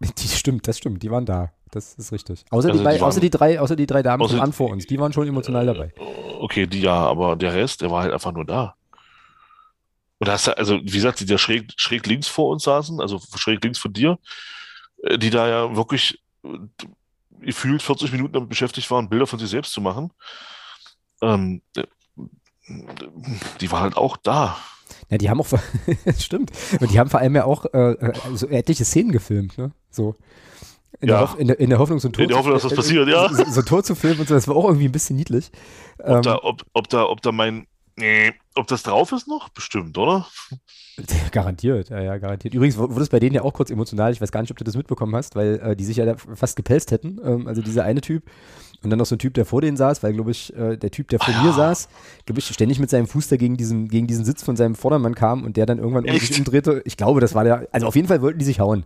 [0.00, 1.52] Die stimmt, das stimmt, die waren da.
[1.70, 2.44] Das ist richtig.
[2.50, 4.70] Außer, also die, die waren, außer die drei, außer die drei Damen außer, an vor
[4.70, 5.92] uns, die waren schon emotional dabei.
[6.40, 8.74] Okay, die ja, aber der Rest, der war halt einfach nur da.
[10.18, 13.00] Und da hast du, also wie gesagt, die da schräg, schräg links vor uns saßen,
[13.00, 14.18] also schräg links von dir,
[15.02, 16.58] äh, die da ja wirklich äh,
[17.40, 20.12] gefühlt 40 Minuten damit beschäftigt waren, Bilder von sich selbst zu machen.
[21.22, 21.84] Ähm, äh,
[23.60, 24.56] die war halt auch da.
[25.10, 25.46] Ja, die haben auch,
[26.18, 29.72] stimmt, und die haben vor allem ja auch äh, so etliche Szenen gefilmt, ne?
[29.90, 30.16] So.
[31.00, 31.24] In, ja.
[31.24, 33.08] der, in, der, in, der, Hoffnung, so ein Tor, in der Hoffnung, dass das passiert,
[33.08, 33.28] ja.
[33.32, 35.50] So, so, ein Tor zu filmen und so, das war auch irgendwie ein bisschen niedlich.
[35.98, 37.66] Ob, ähm, da, ob, ob, da, ob da mein,
[37.96, 39.48] nee, ob das drauf ist noch?
[39.50, 40.26] Bestimmt, oder?
[41.32, 42.52] Garantiert, ja, ja, garantiert.
[42.52, 44.12] Übrigens wurde es bei denen ja auch kurz emotional.
[44.12, 46.56] Ich weiß gar nicht, ob du das mitbekommen hast, weil äh, die sich ja fast
[46.56, 47.18] gepelzt hätten.
[47.24, 48.24] Ähm, also dieser eine Typ
[48.82, 50.90] und dann noch so ein Typ, der vor denen saß, weil, glaube ich, äh, der
[50.90, 51.88] Typ, der vor ah, mir saß,
[52.24, 55.44] glaube ich, ständig mit seinem Fuß dagegen diesen, gegen diesen Sitz von seinem Vordermann kam
[55.44, 56.80] und der dann irgendwann um sich umdrehte.
[56.86, 58.84] Ich glaube, das war der, also auf jeden Fall wollten die sich hauen.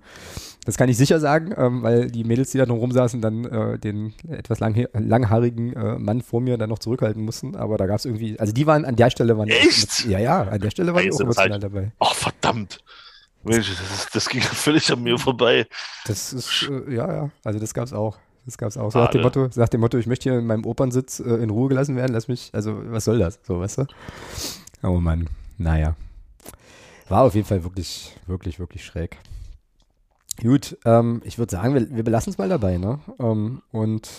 [0.64, 3.78] Das kann ich sicher sagen, ähm, weil die Mädels, die da noch rumsaßen, dann äh,
[3.78, 7.55] den etwas lang, langhaarigen äh, Mann vor mir dann noch zurückhalten mussten.
[7.55, 10.07] Aber da gab es irgendwie, also die waren an der Stelle waren Echt?
[10.07, 11.92] ja, ja, an der Stelle waren die auch emotional halt, dabei.
[12.01, 12.78] Ach, verdammt.
[13.45, 15.66] Mensch, das, das, ging völlig an mir vorbei.
[16.07, 18.16] Das ist, äh, ja, ja, also das gab es auch.
[18.47, 18.92] Das gab es auch.
[18.92, 21.51] So nach dem, Motto, nach dem Motto, ich möchte hier in meinem Opernsitz äh, in
[21.51, 23.40] Ruhe gelassen werden, lass mich, also was soll das?
[23.42, 23.86] So, weißt du?
[24.82, 25.97] Oh Mann, naja.
[27.09, 29.18] War auf jeden Fall wirklich, wirklich, wirklich schräg.
[30.42, 32.99] Gut, ähm, ich würde sagen, wir, wir belassen es mal dabei, ne?
[33.18, 34.11] Ähm, und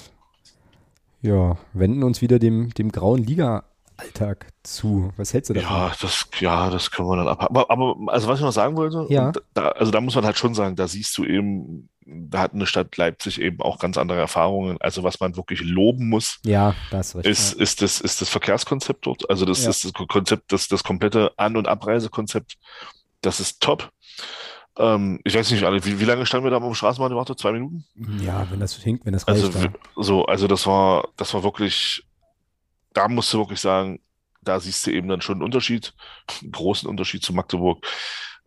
[1.21, 5.11] ja, wenden uns wieder dem, dem grauen Liga-Alltag zu.
[5.17, 5.75] Was hältst du davon?
[5.75, 7.57] Ja, das, ja, das können wir dann abhaken.
[7.57, 9.31] Aber, aber also was ich noch sagen wollte, ja.
[9.53, 12.67] da, also da muss man halt schon sagen, da siehst du eben, da hat eine
[12.67, 14.77] Stadt Leipzig eben auch ganz andere Erfahrungen.
[14.79, 19.05] Also was man wirklich loben muss, ja, das ist, ist, ist, das, ist das Verkehrskonzept
[19.05, 19.29] dort.
[19.29, 19.71] Also das ja.
[19.71, 22.57] ist das Konzept, das, das komplette An- und Abreisekonzept.
[23.21, 23.91] Das ist top.
[24.77, 27.39] Ähm, ich weiß nicht, wie, wie lange standen wir da am Straßenbahn gewartet?
[27.39, 27.85] Zwei Minuten?
[28.21, 29.57] Ja, wenn das hinkt, wenn das also reicht.
[29.57, 32.03] Also, so, also das war, das war wirklich,
[32.93, 33.99] da musst du wirklich sagen,
[34.41, 35.93] da siehst du eben dann schon einen Unterschied,
[36.41, 37.85] einen großen Unterschied zu Magdeburg.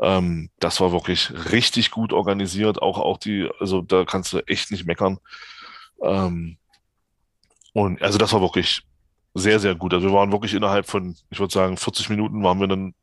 [0.01, 4.70] Ähm, das war wirklich richtig gut organisiert, auch, auch die, also da kannst du echt
[4.70, 5.18] nicht meckern.
[6.03, 6.57] Ähm,
[7.72, 8.82] und also das war wirklich
[9.34, 9.94] sehr, sehr gut.
[9.94, 12.94] Also wir waren wirklich innerhalb von, ich würde sagen, 40 Minuten waren wir dann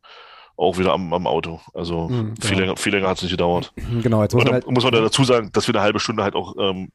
[0.57, 1.59] auch wieder am, am Auto.
[1.73, 3.73] Also mhm, viel, länger, viel länger hat es nicht gedauert.
[4.01, 6.35] Genau, jetzt muss man, halt, muss man dazu sagen, dass wir eine halbe Stunde halt
[6.35, 6.89] auch ähm,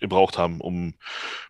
[0.00, 0.94] gebraucht haben, um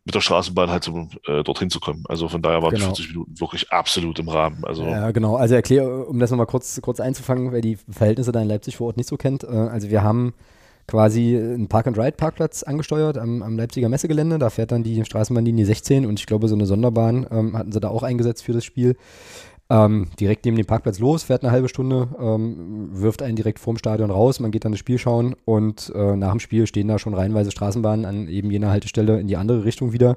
[0.04, 2.04] mit der Straßenbahn halt zum, äh, dorthin zu kommen.
[2.08, 2.86] Also von daher waren genau.
[2.86, 4.64] 40 Minuten wirklich absolut im Rahmen.
[4.64, 5.36] Also ja, genau.
[5.36, 8.88] Also erkläre, um das nochmal kurz, kurz einzufangen, wer die Verhältnisse da in Leipzig vor
[8.88, 9.44] Ort nicht so kennt.
[9.44, 10.34] Äh, also wir haben
[10.88, 14.38] quasi einen Park-and-Ride-Parkplatz angesteuert am, am, Leipziger Messegelände.
[14.38, 17.80] Da fährt dann die Straßenbahnlinie 16 und ich glaube, so eine Sonderbahn ähm, hatten sie
[17.80, 18.96] da auch eingesetzt für das Spiel.
[19.70, 23.76] Ähm, direkt neben dem Parkplatz los, fährt eine halbe Stunde, ähm, wirft einen direkt vorm
[23.76, 26.98] Stadion raus, man geht dann das Spiel schauen und äh, nach dem Spiel stehen da
[26.98, 30.16] schon reihenweise Straßenbahnen an eben jener Haltestelle in die andere Richtung wieder,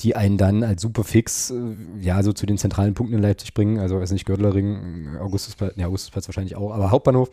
[0.00, 1.54] die einen dann als super fix, äh,
[2.02, 3.78] ja, so zu den zentralen Punkten in Leipzig bringen.
[3.78, 7.30] Also, weiß nicht, Gördlering, Augustusplatz, ja, Augustusplatz wahrscheinlich auch, aber Hauptbahnhof.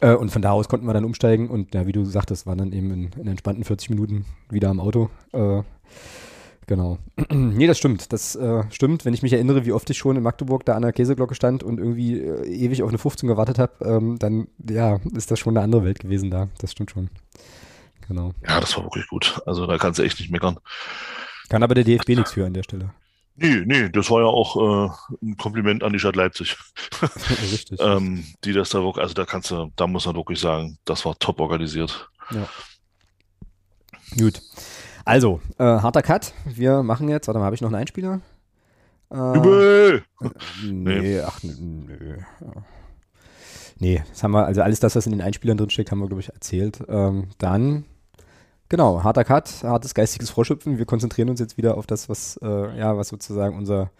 [0.00, 2.58] Äh, und von da aus konnten wir dann umsteigen und ja, wie du sagtest, waren
[2.58, 5.08] dann eben in, in entspannten 40 Minuten wieder am Auto.
[6.70, 6.98] Genau.
[7.30, 8.12] nee, das stimmt.
[8.12, 9.04] Das äh, stimmt.
[9.04, 11.64] Wenn ich mich erinnere, wie oft ich schon in Magdeburg da an der Käseglocke stand
[11.64, 15.56] und irgendwie äh, ewig auf eine 15 gewartet habe, ähm, dann ja, ist das schon
[15.56, 16.48] eine andere Welt gewesen da.
[16.58, 17.10] Das stimmt schon.
[18.06, 18.34] Genau.
[18.46, 19.42] Ja, das war wirklich gut.
[19.46, 20.60] Also da kannst du echt nicht meckern.
[21.48, 22.94] Kann aber der DFB nichts für an der Stelle.
[23.34, 26.56] Nee, nee, das war ja auch äh, ein Kompliment an die Stadt Leipzig.
[27.42, 27.80] Richtig.
[27.82, 31.04] ähm, die das da wirklich, also da kannst du, da muss man wirklich sagen, das
[31.04, 32.08] war top organisiert.
[32.30, 32.48] Ja.
[34.16, 34.40] Gut.
[35.04, 36.34] Also, äh, harter Cut.
[36.44, 38.20] Wir machen jetzt, warte mal, habe ich noch einen Einspieler?
[39.10, 40.02] Äh, Übel!
[40.20, 40.28] Äh,
[40.64, 42.18] nee, nee, ach, nö.
[43.78, 46.06] Nee, das haben wir, also alles das, was in den Einspielern drin steckt, haben wir,
[46.06, 46.82] glaube ich, erzählt.
[46.88, 47.86] Ähm, dann,
[48.68, 50.78] genau, harter Cut, hartes geistiges Vorschöpfen.
[50.78, 53.90] Wir konzentrieren uns jetzt wieder auf das, was, äh, ja, was sozusagen unser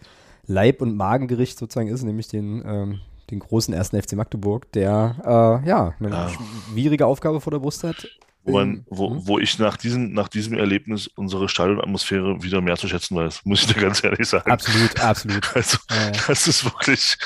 [0.45, 2.99] Leib- und Magengericht sozusagen ist, nämlich den, ähm,
[3.31, 6.29] den großen ersten FC Magdeburg, der, äh, ja, eine ja.
[6.29, 8.07] schwierige Aufgabe vor der Brust hat
[8.43, 9.27] wo, man, wo, mhm.
[9.27, 13.61] wo ich nach, diesen, nach diesem Erlebnis unsere Stadionatmosphäre wieder mehr zu schätzen weiß, muss
[13.61, 14.49] ich dir ganz ehrlich sagen.
[14.49, 15.41] Absolut, absolut.
[15.55, 16.11] Also, ja.
[16.27, 17.17] das ist wirklich,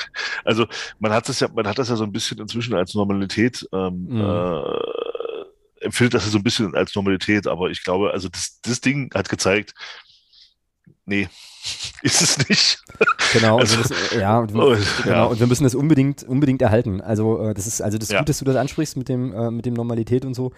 [0.44, 0.66] also
[0.98, 4.06] man hat das ja, man hat das ja so ein bisschen inzwischen als Normalität ähm,
[4.08, 4.20] mhm.
[4.20, 8.80] äh, empfindet das ja so ein bisschen als Normalität, aber ich glaube, also das, das
[8.80, 9.74] Ding hat gezeigt,
[11.06, 11.28] nee,
[12.02, 12.82] ist es nicht.
[13.32, 15.24] Genau, also, das, ja, und wir, oh, genau, ja.
[15.24, 17.00] und wir müssen das unbedingt, unbedingt erhalten.
[17.00, 18.18] Also äh, das ist, also das ist ja.
[18.18, 20.52] gut, dass du das ansprichst mit dem, äh, mit dem Normalität und so.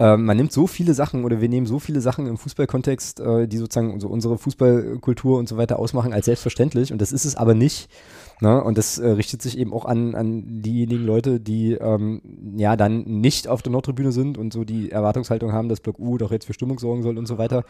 [0.00, 3.46] Ähm, man nimmt so viele Sachen oder wir nehmen so viele Sachen im Fußballkontext, äh,
[3.46, 6.90] die sozusagen so unsere Fußballkultur und so weiter ausmachen, als selbstverständlich.
[6.90, 7.90] Und das ist es aber nicht.
[8.40, 8.64] Ne?
[8.64, 12.22] Und das äh, richtet sich eben auch an, an diejenigen Leute, die ähm,
[12.56, 16.16] ja dann nicht auf der Nordtribüne sind und so die Erwartungshaltung haben, dass Block U
[16.16, 17.64] doch jetzt für Stimmung sorgen soll und so weiter.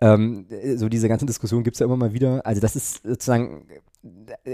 [0.00, 2.44] Ähm, so diese ganzen Diskussionen gibt es ja immer mal wieder.
[2.44, 3.66] Also das ist sozusagen,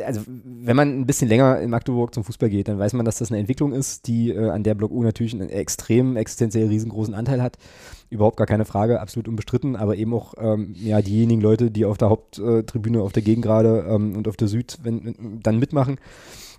[0.07, 3.18] also wenn man ein bisschen länger in Magdeburg zum Fußball geht, dann weiß man, dass
[3.18, 7.14] das eine Entwicklung ist, die äh, an der Block U natürlich einen extrem existenziell riesengroßen
[7.14, 7.59] Anteil hat.
[8.09, 11.99] Überhaupt gar keine Frage, absolut unbestritten, aber eben auch ähm, ja diejenigen Leute, die auf
[11.99, 15.99] der Haupttribüne, auf der Gegengrade ähm, und auf der Süd wenn, dann mitmachen.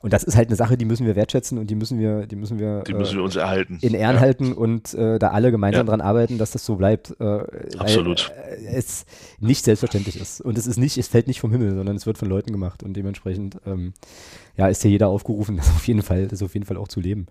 [0.03, 2.35] Und das ist halt eine Sache, die müssen wir wertschätzen und die müssen wir, die
[2.35, 3.77] müssen wir, die müssen wir uns erhalten.
[3.79, 4.21] In Ehren ja.
[4.21, 5.91] halten und äh, da alle gemeinsam ja.
[5.91, 7.15] dran arbeiten, dass das so bleibt.
[7.21, 7.45] Äh,
[7.77, 8.29] Absolut.
[8.35, 9.05] Weil, äh, es
[9.39, 10.41] nicht selbstverständlich ist.
[10.41, 12.83] Und es ist nicht, es fällt nicht vom Himmel, sondern es wird von Leuten gemacht.
[12.83, 13.93] Und dementsprechend ähm,
[14.57, 16.99] ja, ist hier jeder aufgerufen, das auf jeden Fall, das auf jeden Fall auch zu
[16.99, 17.27] leben.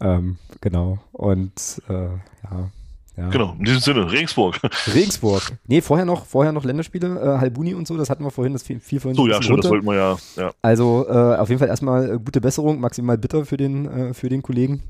[0.00, 0.98] Ähm, genau.
[1.12, 2.70] Und äh, ja.
[3.16, 3.28] Ja.
[3.28, 4.60] Genau, in diesem Sinne, Regensburg.
[4.92, 5.42] Regensburg.
[5.68, 8.64] Nee, vorher noch, vorher noch Länderspiele, äh, Halbuni und so, das hatten wir vorhin, das
[8.64, 9.16] viel, viel vorhin.
[9.16, 10.16] So, ja, stimmt, das wollten wir ja.
[10.36, 10.52] ja.
[10.62, 14.28] Also äh, auf jeden Fall erstmal äh, gute Besserung, maximal bitter für den, äh, für
[14.28, 14.82] den Kollegen.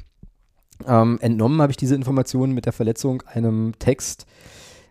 [0.86, 4.26] Ähm, entnommen habe ich diese Informationen mit der Verletzung einem Text,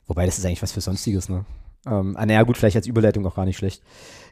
[0.08, 1.46] wobei das ist eigentlich was für Sonstiges, ne?
[1.86, 3.82] Ähm, ah, naja, gut, vielleicht als Überleitung auch gar nicht schlecht.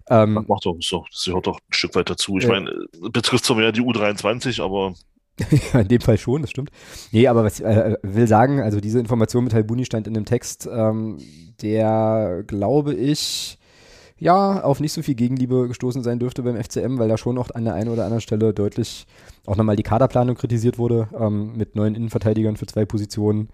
[0.09, 2.37] Ähm, Macht doch, so, das gehört doch ein Stück weit dazu.
[2.37, 2.71] Ich meine,
[3.11, 4.93] betrifft zwar mehr die U23, aber
[5.73, 6.71] in dem Fall schon, das stimmt.
[7.11, 10.25] Nee, aber was ich äh, will sagen, also diese Information mit Halbuni stand in dem
[10.25, 11.17] Text, ähm,
[11.61, 13.57] der, glaube ich,
[14.17, 17.49] ja, auf nicht so viel Gegenliebe gestoßen sein dürfte beim FCM, weil da schon auch
[17.51, 19.07] an der einen oder anderen Stelle deutlich
[19.47, 23.49] auch nochmal die Kaderplanung kritisiert wurde, ähm, mit neuen Innenverteidigern für zwei Positionen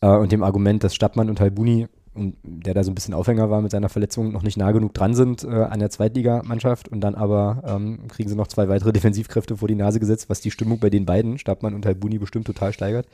[0.00, 3.50] äh, und dem Argument, dass Stappmann und Halbuni und der da so ein bisschen Aufhänger
[3.50, 7.00] war mit seiner Verletzung, noch nicht nah genug dran sind äh, an der Zweitligamannschaft und
[7.00, 10.50] dann aber ähm, kriegen sie noch zwei weitere Defensivkräfte vor die Nase gesetzt, was die
[10.50, 13.06] Stimmung bei den beiden, Stabmann und Halbuni, bestimmt total steigert.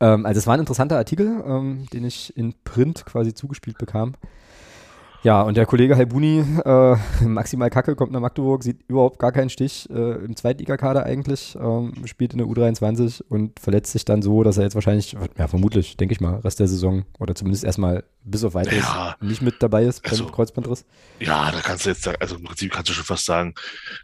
[0.00, 4.14] Ähm, also es war ein interessanter Artikel, ähm, den ich in Print quasi zugespielt bekam.
[5.22, 9.50] Ja, und der Kollege Halbuni, äh, maximal kacke, kommt nach Magdeburg, sieht überhaupt gar keinen
[9.50, 14.42] Stich äh, im Zweitligakader eigentlich, ähm, spielt in der U23 und verletzt sich dann so,
[14.42, 18.04] dass er jetzt wahrscheinlich, ja, vermutlich, denke ich mal, Rest der Saison oder zumindest erstmal
[18.22, 20.84] bis auf weiteres ja, nicht mit dabei ist beim also, Kreuzbandriss.
[21.20, 23.54] Ja, da kannst du jetzt, also im Prinzip kannst du schon fast sagen,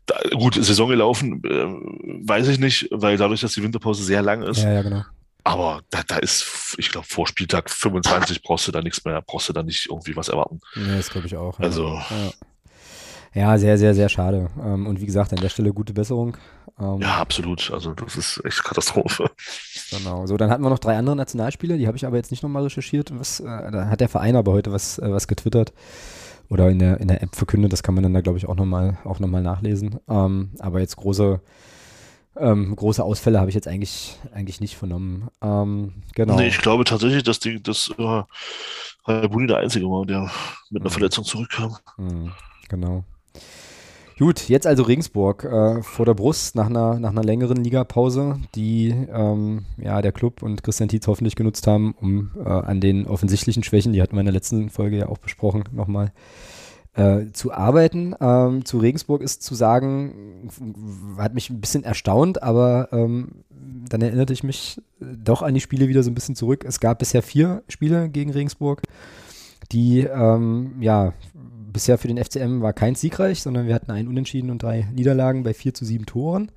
[0.06, 4.42] da, gut, Saison gelaufen, äh, weiß ich nicht, weil dadurch, dass die Winterpause sehr lang
[4.42, 5.02] ist, ja, ja, genau.
[5.44, 9.48] Aber da, da ist, ich glaube, vor Spieltag 25 brauchst du da nichts mehr, brauchst
[9.48, 10.60] du da nicht irgendwie was erwarten.
[10.76, 11.58] Nee, das glaube ich auch.
[11.58, 11.64] Ja.
[11.64, 12.00] Also.
[13.34, 13.40] Ja.
[13.42, 13.58] ja.
[13.58, 14.50] sehr, sehr, sehr schade.
[14.62, 16.36] Ähm, und wie gesagt, an der Stelle gute Besserung.
[16.78, 17.70] Ähm, ja, absolut.
[17.72, 19.30] Also das ist echt Katastrophe.
[19.90, 20.26] Genau.
[20.26, 22.62] So, dann hatten wir noch drei andere Nationalspiele, die habe ich aber jetzt nicht nochmal
[22.62, 23.12] recherchiert.
[23.18, 25.72] Was, äh, da hat der Verein aber heute was, äh, was getwittert
[26.48, 27.72] oder in der, in der App verkündet.
[27.72, 29.98] Das kann man dann da, glaube ich, auch nochmal auch noch nachlesen.
[30.08, 31.40] Ähm, aber jetzt große
[32.36, 35.28] ähm, große Ausfälle habe ich jetzt eigentlich, eigentlich nicht vernommen.
[35.42, 36.36] Ähm, genau.
[36.36, 38.22] Nee, ich glaube tatsächlich, dass die, dass äh,
[39.04, 40.30] Halbuni der Einzige war, der
[40.70, 40.92] mit einer mhm.
[40.92, 41.76] Verletzung zurückkam.
[41.98, 42.32] Mhm,
[42.68, 43.04] genau.
[44.18, 48.94] Gut, jetzt also Regensburg äh, vor der Brust nach einer, nach einer längeren Ligapause, die
[49.12, 53.64] ähm, ja, der Club und Christian Tietz hoffentlich genutzt haben, um äh, an den offensichtlichen
[53.64, 56.10] Schwächen, die hatten wir in der letzten Folge ja auch besprochen, nochmal äh,
[57.32, 58.14] zu arbeiten.
[58.20, 60.50] Ähm, zu Regensburg ist zu sagen,
[61.16, 63.44] hat mich ein bisschen erstaunt, aber ähm,
[63.88, 66.64] dann erinnerte ich mich doch an die Spiele wieder so ein bisschen zurück.
[66.66, 68.82] Es gab bisher vier Spiele gegen Regensburg,
[69.70, 71.14] die ähm, ja
[71.72, 75.42] bisher für den FCM war kein siegreich, sondern wir hatten einen Unentschieden und drei Niederlagen
[75.42, 76.52] bei vier zu sieben Toren.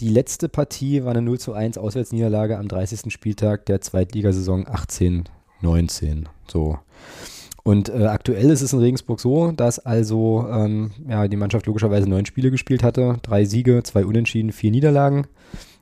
[0.00, 3.10] Die letzte Partie war eine 0 zu 1 Auswärtsniederlage am 30.
[3.10, 6.26] Spieltag der Zweitligasaison 18-19.
[6.46, 6.78] So.
[7.66, 12.08] Und äh, aktuell ist es in Regensburg so, dass also ähm, ja, die Mannschaft logischerweise
[12.08, 15.26] neun Spiele gespielt hatte, drei Siege, zwei Unentschieden, vier Niederlagen.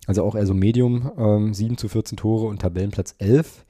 [0.07, 3.67] Also auch eher so Medium, ähm, 7 zu 14 Tore und Tabellenplatz 11.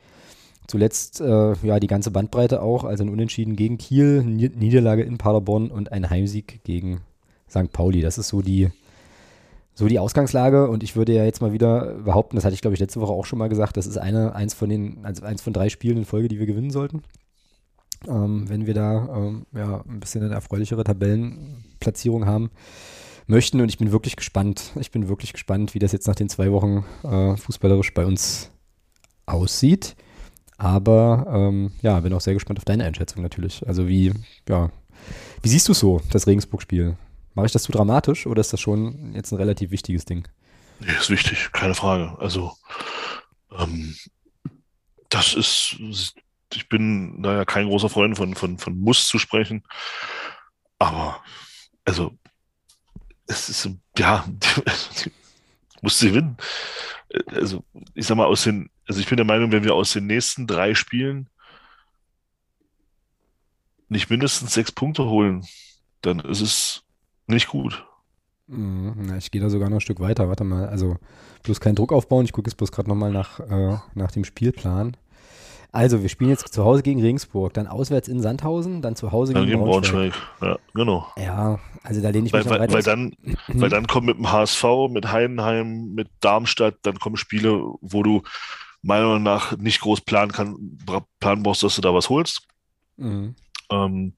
[0.69, 5.73] Zuletzt äh, ja die ganze Bandbreite auch, also ein Unentschieden gegen Kiel, Niederlage in Paderborn
[5.73, 7.01] und ein Heimsieg gegen
[7.51, 7.73] St.
[7.73, 8.01] Pauli.
[8.01, 8.71] Das ist so die,
[9.75, 12.75] so die Ausgangslage und ich würde ja jetzt mal wieder behaupten, das hatte ich glaube
[12.75, 15.43] ich letzte Woche auch schon mal gesagt, das ist eine, eins von den, also eins
[15.43, 17.03] von drei Spielen in Folge, die wir gewinnen sollten
[18.09, 22.51] ähm, wenn wir da ähm, ja, ein bisschen eine erfreulichere Tabellenplatzierung haben
[23.27, 23.61] möchten.
[23.61, 24.73] Und ich bin wirklich gespannt.
[24.79, 28.51] Ich bin wirklich gespannt, wie das jetzt nach den zwei Wochen äh, fußballerisch bei uns
[29.27, 29.97] aussieht.
[30.57, 33.67] Aber ähm, ja, bin auch sehr gespannt auf deine Einschätzung natürlich.
[33.67, 34.13] Also wie,
[34.49, 34.71] ja,
[35.43, 36.97] wie siehst du so, das Regensburg-Spiel?
[37.35, 40.29] Mache ich das zu dramatisch oder ist das schon jetzt ein relativ wichtiges Ding?
[40.81, 42.17] Nee, ist wichtig, keine Frage.
[42.19, 42.53] Also,
[43.59, 43.97] ähm,
[45.09, 45.77] das ist,
[46.57, 49.63] ich bin naja kein großer Freund von, von, von Muss zu sprechen.
[50.79, 51.23] Aber,
[51.85, 52.13] also,
[53.27, 54.25] es ist, ja,
[55.83, 56.37] muss gewinnen.
[57.29, 60.07] Also, ich sag mal, aus den, also ich bin der Meinung, wenn wir aus den
[60.07, 61.29] nächsten drei Spielen
[63.89, 65.47] nicht mindestens sechs Punkte holen,
[66.01, 66.83] dann ist es
[67.27, 67.87] nicht gut.
[68.47, 70.29] Mhm, ich gehe da sogar noch ein Stück weiter.
[70.29, 70.99] Warte mal, also
[71.45, 72.25] bloß keinen Druck aufbauen.
[72.25, 74.97] Ich gucke jetzt bloß gerade nochmal nach, äh, nach dem Spielplan.
[75.75, 79.35] Also, wir spielen jetzt zu Hause gegen Regensburg, dann auswärts in Sandhausen, dann zu Hause
[79.35, 80.13] gegen, gegen Braunschweig.
[80.39, 80.41] Braunschweig.
[80.41, 81.07] Ja, genau.
[81.17, 83.17] Ja, also da lehne ich weil, mich weil, weil dann,
[83.49, 88.23] weil dann kommen mit dem HSV, mit Heidenheim, mit Darmstadt, dann kommen Spiele, wo du
[88.83, 90.79] meiner Meinung nach nicht groß planen, kann,
[91.19, 92.47] planen brauchst, dass du da was holst.
[92.97, 93.35] Mhm.
[93.71, 94.13] Ähm,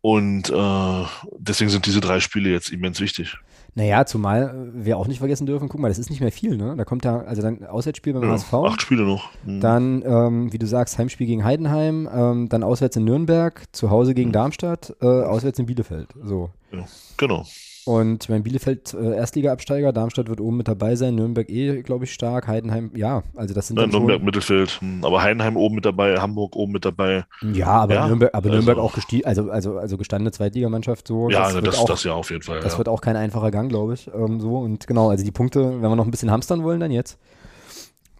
[0.00, 1.04] und äh,
[1.38, 3.36] deswegen sind diese drei Spiele jetzt immens wichtig.
[3.74, 6.74] Naja, zumal wir auch nicht vergessen dürfen, guck mal, das ist nicht mehr viel, ne?
[6.76, 8.52] Da kommt da, also dann Auswärtsspiel beim ja, HSV.
[8.52, 9.30] Acht Spiele noch.
[9.46, 9.60] Mhm.
[9.60, 14.12] Dann, ähm, wie du sagst, Heimspiel gegen Heidenheim, ähm, dann auswärts in Nürnberg, zu Hause
[14.12, 14.34] gegen mhm.
[14.34, 16.08] Darmstadt, äh, auswärts in Bielefeld.
[16.22, 16.50] So.
[16.70, 16.84] Ja,
[17.16, 17.46] genau.
[17.84, 22.12] Und mein Bielefeld äh, Erstliga-Absteiger, Darmstadt wird oben mit dabei sein, Nürnberg eh, glaube ich,
[22.12, 25.84] stark, Heidenheim, ja, also das sind ja, Nürnberg schon, Mittelfeld, hm, aber Heidenheim oben mit
[25.84, 27.24] dabei, Hamburg oben mit dabei.
[27.52, 31.28] Ja, aber ja, Nürnberg, aber also, Nürnberg auch gestiegen, also, also, also gestandene Zweitligamannschaft so.
[31.28, 32.60] Ja, das, das, auch, das ja auf jeden Fall.
[32.60, 32.78] Das ja.
[32.78, 34.08] wird auch kein einfacher Gang, glaube ich.
[34.14, 36.92] Ähm, so und genau, also die Punkte, wenn wir noch ein bisschen hamstern wollen, dann
[36.92, 37.18] jetzt.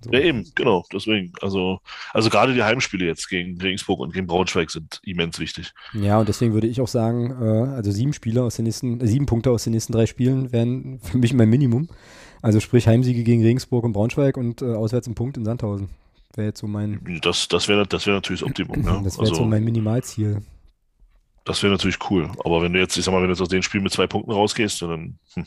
[0.05, 0.11] So.
[0.11, 1.33] Ja, eben, genau, deswegen.
[1.41, 1.81] Also,
[2.13, 5.73] also gerade die Heimspiele jetzt gegen Regensburg und gegen Braunschweig sind immens wichtig.
[5.95, 9.07] Ja, und deswegen würde ich auch sagen, äh, also sieben Spiele aus den nächsten, äh,
[9.07, 11.89] sieben Punkte aus den nächsten drei Spielen wären für mich mein Minimum.
[12.41, 15.91] Also sprich Heimsiege gegen Regensburg und Braunschweig und äh, auswärts ein Punkt in Sandhausen.
[16.35, 17.21] Wäre jetzt so mein.
[17.23, 19.01] Das, das wäre das wär natürlich das Optimum, ja.
[19.05, 20.43] Das wäre also, so mein Minimalziel.
[21.45, 22.31] Das wäre natürlich cool.
[22.45, 24.07] Aber wenn du jetzt, ich sag mal, wenn du jetzt aus den Spielen mit zwei
[24.07, 25.19] Punkten rausgehst, dann.
[25.35, 25.47] Hm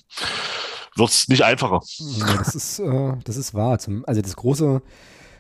[0.95, 1.81] wird es nicht einfacher.
[1.97, 3.79] Ja, das ist, äh, das ist wahr.
[3.79, 4.81] Zum, also das große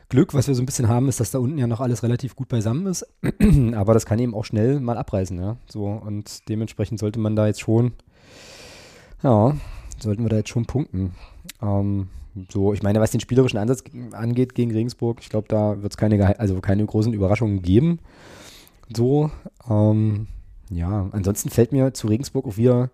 [0.09, 2.35] Glück, was wir so ein bisschen haben, ist, dass da unten ja noch alles relativ
[2.35, 3.05] gut beisammen ist.
[3.75, 5.57] Aber das kann eben auch schnell mal abreißen, ja.
[5.67, 7.93] So, und dementsprechend sollte man da jetzt schon,
[9.23, 9.55] ja,
[9.99, 11.15] sollten wir da jetzt schon punkten.
[11.61, 12.09] Ähm,
[12.51, 15.97] so, ich meine, was den spielerischen Ansatz angeht gegen Regensburg, ich glaube, da wird es
[15.97, 17.99] keine, also keine großen Überraschungen geben.
[18.93, 19.31] So,
[19.69, 20.27] ähm,
[20.69, 22.89] ja, ansonsten fällt mir zu Regensburg auch wieder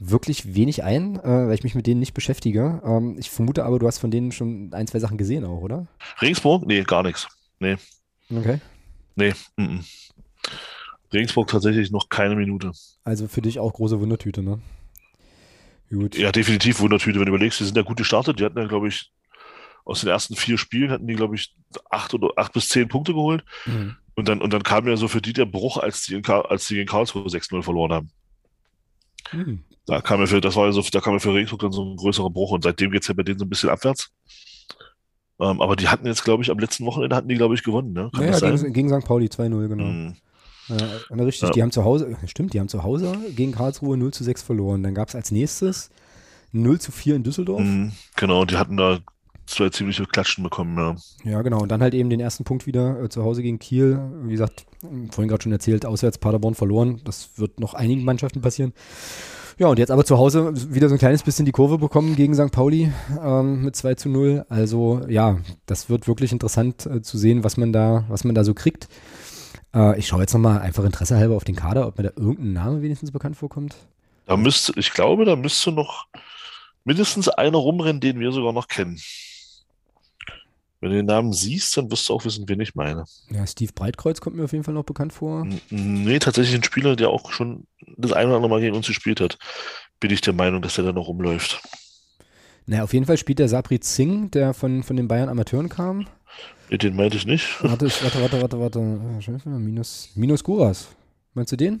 [0.00, 2.82] wirklich wenig ein, äh, weil ich mich mit denen nicht beschäftige.
[2.84, 5.86] Ähm, ich vermute aber, du hast von denen schon ein, zwei Sachen gesehen auch, oder?
[6.20, 6.66] Regensburg?
[6.66, 7.28] Nee, gar nichts.
[7.60, 7.76] Nee.
[8.34, 8.60] Okay.
[9.14, 9.34] Nee.
[9.56, 9.84] Mm -mm.
[11.12, 12.72] Regensburg tatsächlich noch keine Minute.
[13.04, 14.60] Also für dich auch große Wundertüte, ne?
[15.90, 16.16] Gut.
[16.16, 18.38] Ja, definitiv Wundertüte, wenn du überlegst, die sind ja gut gestartet.
[18.38, 19.12] Die hatten ja, glaube ich,
[19.84, 21.54] aus den ersten vier Spielen hatten die, glaube ich,
[21.90, 23.44] acht oder acht bis zehn Punkte geholt.
[23.66, 23.96] Mhm.
[24.14, 26.66] Und dann, und dann kam ja so für die der Bruch, als die, in, als
[26.68, 28.10] die gegen Karlsruhe 6-0 verloren haben.
[29.32, 29.64] Mhm.
[29.86, 31.84] Da kam ja für, das war ja so, da kam ja für Regensburg dann so
[31.84, 34.10] ein größerer Bruch und seitdem geht es ja bei denen so ein bisschen abwärts.
[35.40, 37.92] Ähm, aber die hatten jetzt, glaube ich, am letzten Wochenende hatten die, glaube ich, gewonnen,
[37.92, 38.10] ne?
[38.14, 39.06] Kann ja, ja gegen, gegen, St.
[39.06, 39.84] Pauli 2-0, genau.
[39.84, 40.16] Mhm.
[40.68, 41.50] Ja, richtig, ja.
[41.50, 44.82] die haben zu Hause, stimmt, die haben zu Hause gegen Karlsruhe 0 zu 6 verloren.
[44.82, 45.90] Dann gab es als nächstes
[46.52, 47.62] 0 zu 4 in Düsseldorf.
[47.62, 48.98] Mhm, genau, die hatten da
[49.50, 51.30] zwei ziemliche Klatschen bekommen, ja.
[51.30, 51.60] Ja, genau.
[51.60, 54.00] Und dann halt eben den ersten Punkt wieder äh, zu Hause gegen Kiel.
[54.24, 54.66] Wie gesagt,
[55.10, 57.00] vorhin gerade schon erzählt, auswärts Paderborn verloren.
[57.04, 58.72] Das wird noch einigen Mannschaften passieren.
[59.58, 62.34] Ja, und jetzt aber zu Hause wieder so ein kleines bisschen die Kurve bekommen gegen
[62.34, 62.50] St.
[62.50, 62.90] Pauli
[63.22, 64.46] ähm, mit 2 zu 0.
[64.48, 65.36] Also ja,
[65.66, 68.88] das wird wirklich interessant äh, zu sehen, was man da, was man da so kriegt.
[69.74, 72.54] Äh, ich schaue jetzt nochmal einfach Interesse halber auf den Kader, ob mir da irgendein
[72.54, 73.76] Name wenigstens bekannt vorkommt.
[74.24, 76.06] Da müsste, ich glaube, da müsste noch
[76.84, 78.98] mindestens einer rumrennen, den wir sogar noch kennen.
[80.80, 83.04] Wenn du den Namen siehst, dann wirst du auch wissen, wen ich meine.
[83.30, 85.46] Ja, Steve Breitkreuz kommt mir auf jeden Fall noch bekannt vor.
[85.68, 87.64] Nee, tatsächlich ein Spieler, der auch schon
[87.98, 89.38] das eine oder andere Mal gegen uns gespielt hat.
[90.00, 91.60] Bin ich der Meinung, dass der da noch rumläuft.
[92.64, 96.06] Naja, auf jeden Fall spielt der Sabri Singh, der von, von den Bayern Amateuren kam.
[96.70, 97.62] Den meinte ich nicht.
[97.62, 99.48] Warte, warte, warte, warte, warte.
[99.48, 100.88] Minus, Minus Guras.
[101.34, 101.80] Meinst du den?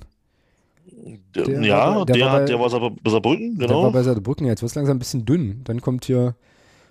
[1.34, 3.66] Der, der ja, war, der, der, war bei, der war bei Saarbrücken, genau.
[3.66, 5.62] Der war bei Saarbrücken, jetzt wird es langsam ein bisschen dünn.
[5.64, 6.34] Dann kommt hier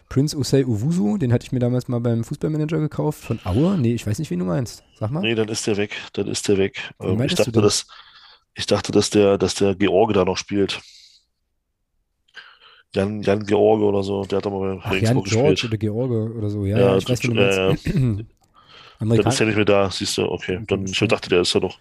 [0.10, 3.24] Prince Usei Uwusu, den hatte ich mir damals mal beim Fußballmanager gekauft.
[3.24, 3.78] Von Aue?
[3.78, 4.84] Nee, ich weiß nicht, wen du meinst.
[5.00, 5.22] Sag mal.
[5.22, 5.96] Nee, dann ist der weg.
[6.14, 6.92] Dann ist der weg.
[7.00, 7.86] Ähm, ich, dachte, dass,
[8.56, 10.82] ich dachte, dass der, dass der George da noch spielt.
[12.96, 16.50] Jan, Jan George oder so, der hat doch mal bei Jan George oder George oder
[16.50, 17.76] so, ja, ja ich weiß, nicht, ja, ja.
[19.00, 20.60] Dann ist er nicht mehr da, siehst du, okay.
[20.68, 21.78] Dann, ich dachte, der ist ja noch.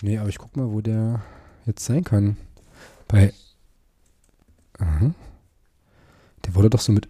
[0.00, 1.22] Nee, aber ich guck mal, wo der
[1.66, 2.36] jetzt sein kann.
[3.06, 3.32] Bei.
[4.78, 5.12] Aha.
[6.44, 7.08] Der wurde doch so mit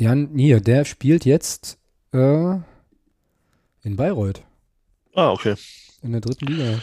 [0.00, 1.78] Jan, hier, der spielt jetzt.
[2.14, 2.54] Äh,
[3.82, 4.42] In Bayreuth.
[5.14, 5.56] Ah, okay.
[6.02, 6.78] In der dritten Liga.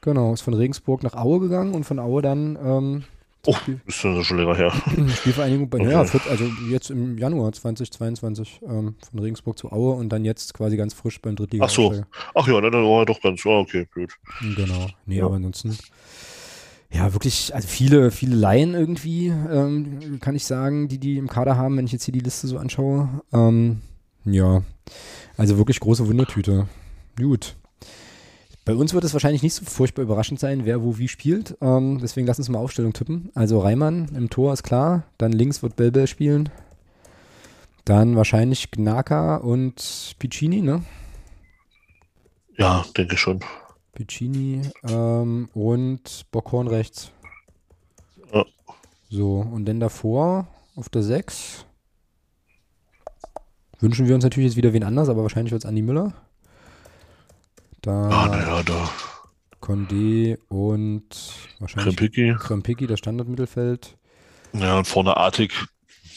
[0.00, 3.04] Genau, ist von Regensburg nach Aue gegangen und von Aue dann ähm,
[3.46, 3.54] Oh,
[3.86, 4.72] ist ja schon länger her.
[5.16, 6.06] Spielvereinigung bei, Okay.
[6.06, 10.76] viert- also jetzt im Januar 2022 ähm, von Regensburg zu Aue und dann jetzt quasi
[10.76, 11.64] ganz frisch beim Drittliga.
[11.64, 12.04] Ach so.
[12.34, 13.42] Ach ja, dann war er doch ganz.
[13.44, 14.12] Ja, okay, gut.
[14.54, 14.86] Genau.
[15.06, 15.24] Nee, Ja.
[15.26, 15.76] aber ansonsten.
[16.90, 21.56] Ja, wirklich, also viele, viele Laien irgendwie, ähm, kann ich sagen, die die im Kader
[21.56, 23.08] haben, wenn ich jetzt hier die Liste so anschaue.
[23.32, 23.82] Ähm,
[24.24, 24.62] ja,
[25.36, 26.66] also wirklich große Wundertüte.
[27.16, 27.56] Gut.
[28.64, 31.56] Bei uns wird es wahrscheinlich nicht so furchtbar überraschend sein, wer wo wie spielt.
[31.60, 33.30] Ähm, deswegen lass uns mal Aufstellung tippen.
[33.34, 35.04] Also Reimann im Tor ist klar.
[35.16, 36.50] Dann links wird Belbel spielen.
[37.86, 40.84] Dann wahrscheinlich Gnaka und Piccini, ne?
[42.58, 43.40] Ja, denke schon.
[43.98, 47.10] Piccini ähm, und Bockhorn rechts.
[48.32, 48.44] Ja.
[49.10, 50.46] So, und dann davor
[50.76, 51.66] auf der 6
[53.80, 56.12] wünschen wir uns natürlich jetzt wieder wen anders, aber wahrscheinlich wird es Andi Müller.
[57.82, 58.88] Da Ah, naja, da.
[59.60, 61.08] Condé und
[61.58, 62.36] wahrscheinlich Krempicki.
[62.38, 63.96] Krempicki, das Standardmittelfeld.
[64.52, 65.52] Ja, und vorne Artig.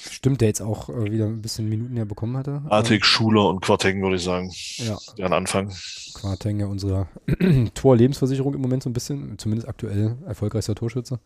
[0.09, 2.61] Stimmt, der jetzt auch äh, wieder ein bisschen Minuten ja bekommen hatte.
[2.69, 4.51] Artig, Schuler und Quarteng, würde ich sagen.
[4.77, 5.71] Ja, Deren Anfang.
[6.13, 7.07] Quarteng ja unsere
[7.75, 11.19] Tor-Lebensversicherung im Moment so ein bisschen, zumindest aktuell erfolgreichster Torschütze.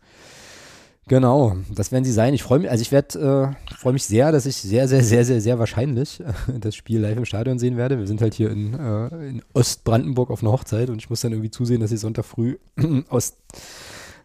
[1.08, 2.34] Genau, das werden sie sein.
[2.34, 5.24] Ich freue mich, also ich werde, äh, freue mich sehr, dass ich sehr, sehr, sehr,
[5.24, 7.98] sehr, sehr wahrscheinlich äh, das Spiel live im Stadion sehen werde.
[7.98, 11.30] Wir sind halt hier in, äh, in Ostbrandenburg auf einer Hochzeit und ich muss dann
[11.30, 12.58] irgendwie zusehen, dass ich Sonntag früh
[13.08, 13.36] aus,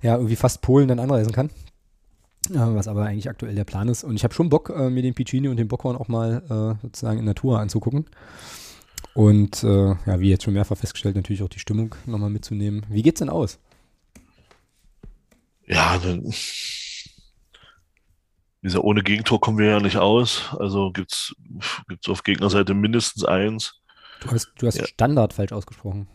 [0.02, 1.52] ja, irgendwie fast Polen dann anreisen kann.
[2.52, 4.04] Äh, was aber eigentlich aktuell der Plan ist.
[4.04, 6.82] Und ich habe schon Bock, äh, mir den Piccini und den Bockhorn auch mal äh,
[6.82, 8.06] sozusagen in Natur anzugucken.
[9.14, 12.86] Und äh, ja, wie jetzt schon mehrfach festgestellt, natürlich auch die Stimmung nochmal mitzunehmen.
[12.89, 13.60] Wie geht's denn aus?
[15.66, 16.34] Ja, dann.
[18.64, 20.54] Dieser ohne Gegentor kommen wir ja nicht aus.
[20.58, 21.36] Also gibt's
[21.88, 23.82] gibt's auf Gegnerseite mindestens eins.
[24.22, 24.86] Du hast, du hast Ja.
[24.86, 26.08] Standard falsch ausgesprochen.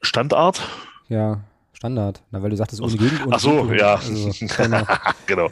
[0.00, 0.62] Standard?
[1.08, 1.42] Ja,
[1.82, 2.22] Standard.
[2.30, 3.26] Na, weil du sagtest ohne Gegend.
[3.26, 3.76] ohne Ach so, Gegentor.
[3.76, 3.94] ja.
[3.96, 4.82] Also, genau.
[5.26, 5.50] Genau.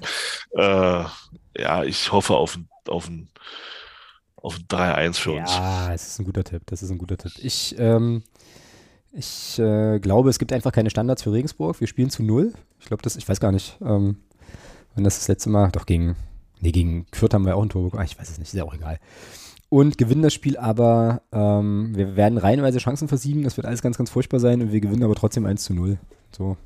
[0.52, 1.04] Äh,
[1.60, 3.28] ja, ich hoffe auf ein, auf ein,
[4.36, 5.50] auf ein 3-1 für uns.
[5.52, 6.62] Ja, es ist ein guter Tipp.
[6.66, 7.32] Das ist ein guter Tipp.
[7.42, 8.22] Ich, ähm,
[9.12, 11.80] ich äh, glaube, es gibt einfach keine Standards für Regensburg.
[11.80, 12.52] Wir spielen zu null.
[12.78, 14.18] Ich glaube, das, ich weiß gar nicht, ähm,
[14.94, 16.14] wenn das das letzte Mal, doch gegen,
[16.60, 18.02] nee, gegen Fürth haben wir auch ein Tor bekommen.
[18.02, 19.00] Ah, Ich weiß es nicht, ist ja auch egal.
[19.68, 23.42] Und gewinnen das Spiel aber, ähm, wir werden reihenweise Chancen versiegen.
[23.42, 25.98] Das wird alles ganz, ganz furchtbar sein und wir gewinnen aber trotzdem 1 zu 0.
[26.36, 26.56] So.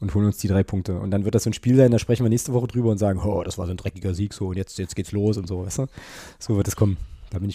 [0.00, 0.98] Und holen uns die drei Punkte.
[0.98, 2.98] Und dann wird das so ein Spiel sein, da sprechen wir nächste Woche drüber und
[2.98, 5.46] sagen, oh, das war so ein dreckiger Sieg, so und jetzt, jetzt geht's los und
[5.46, 5.86] so, weißt du?
[6.40, 6.96] So wird es kommen.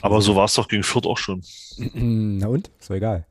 [0.01, 1.43] Aber so war es doch gegen Fürth auch schon.
[1.93, 2.72] Na und?
[2.80, 3.26] Ist doch egal.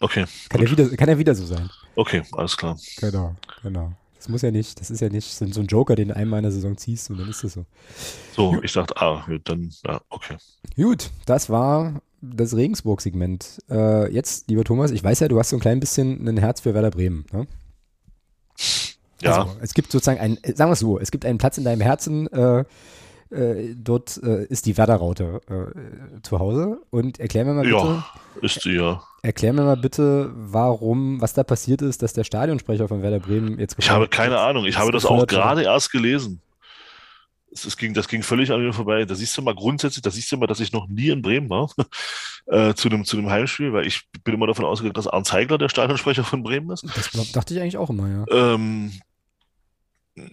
[0.00, 0.78] Okay, Kann ja, gut.
[0.78, 1.70] wieder, kann ja wieder so sein.
[1.94, 2.76] Okay, alles klar.
[2.98, 3.92] Genau, genau.
[4.16, 6.38] Das muss ja nicht, das ist ja nicht so, so ein Joker, den du einmal
[6.38, 7.66] in der Saison ziehst und dann ist das so.
[8.34, 10.36] So, ich dachte, ah, gut, dann, ja, okay.
[10.76, 13.62] Gut, das war das Regensburg-Segment.
[13.68, 16.60] Äh, jetzt, lieber Thomas, ich weiß ja, du hast so ein klein bisschen ein Herz
[16.60, 17.26] für Werder Bremen.
[17.32, 17.46] Ne?
[19.20, 21.58] Ja, Also, es gibt sozusagen einen, äh, sagen wir es so, es gibt einen Platz
[21.58, 22.64] in deinem Herzen, äh,
[23.30, 26.80] äh, dort äh, ist die Werder-Raute äh, zu Hause.
[26.90, 28.04] Und erklär mir mal bitte, ja,
[28.40, 29.02] ist die ja.
[29.22, 33.58] erklär mir mal bitte, warum, was da passiert ist, dass der Stadionsprecher von Werder Bremen
[33.58, 34.66] jetzt Ich habe keine Ahnung.
[34.66, 36.40] Ich habe das auch gerade erst gelesen.
[37.52, 39.04] Es, ging, das ging völlig an mir vorbei.
[39.04, 41.50] Da siehst du mal grundsätzlich, da siehst du mal, dass ich noch nie in Bremen
[41.50, 41.70] war
[42.46, 45.58] äh, zu einem zu einem Heimspiel, weil ich bin immer davon ausgegangen, dass Arndt Zeigler
[45.58, 46.84] der Stadionsprecher von Bremen ist.
[46.94, 48.24] Das dachte ich eigentlich auch immer, ja.
[48.30, 48.92] Ähm,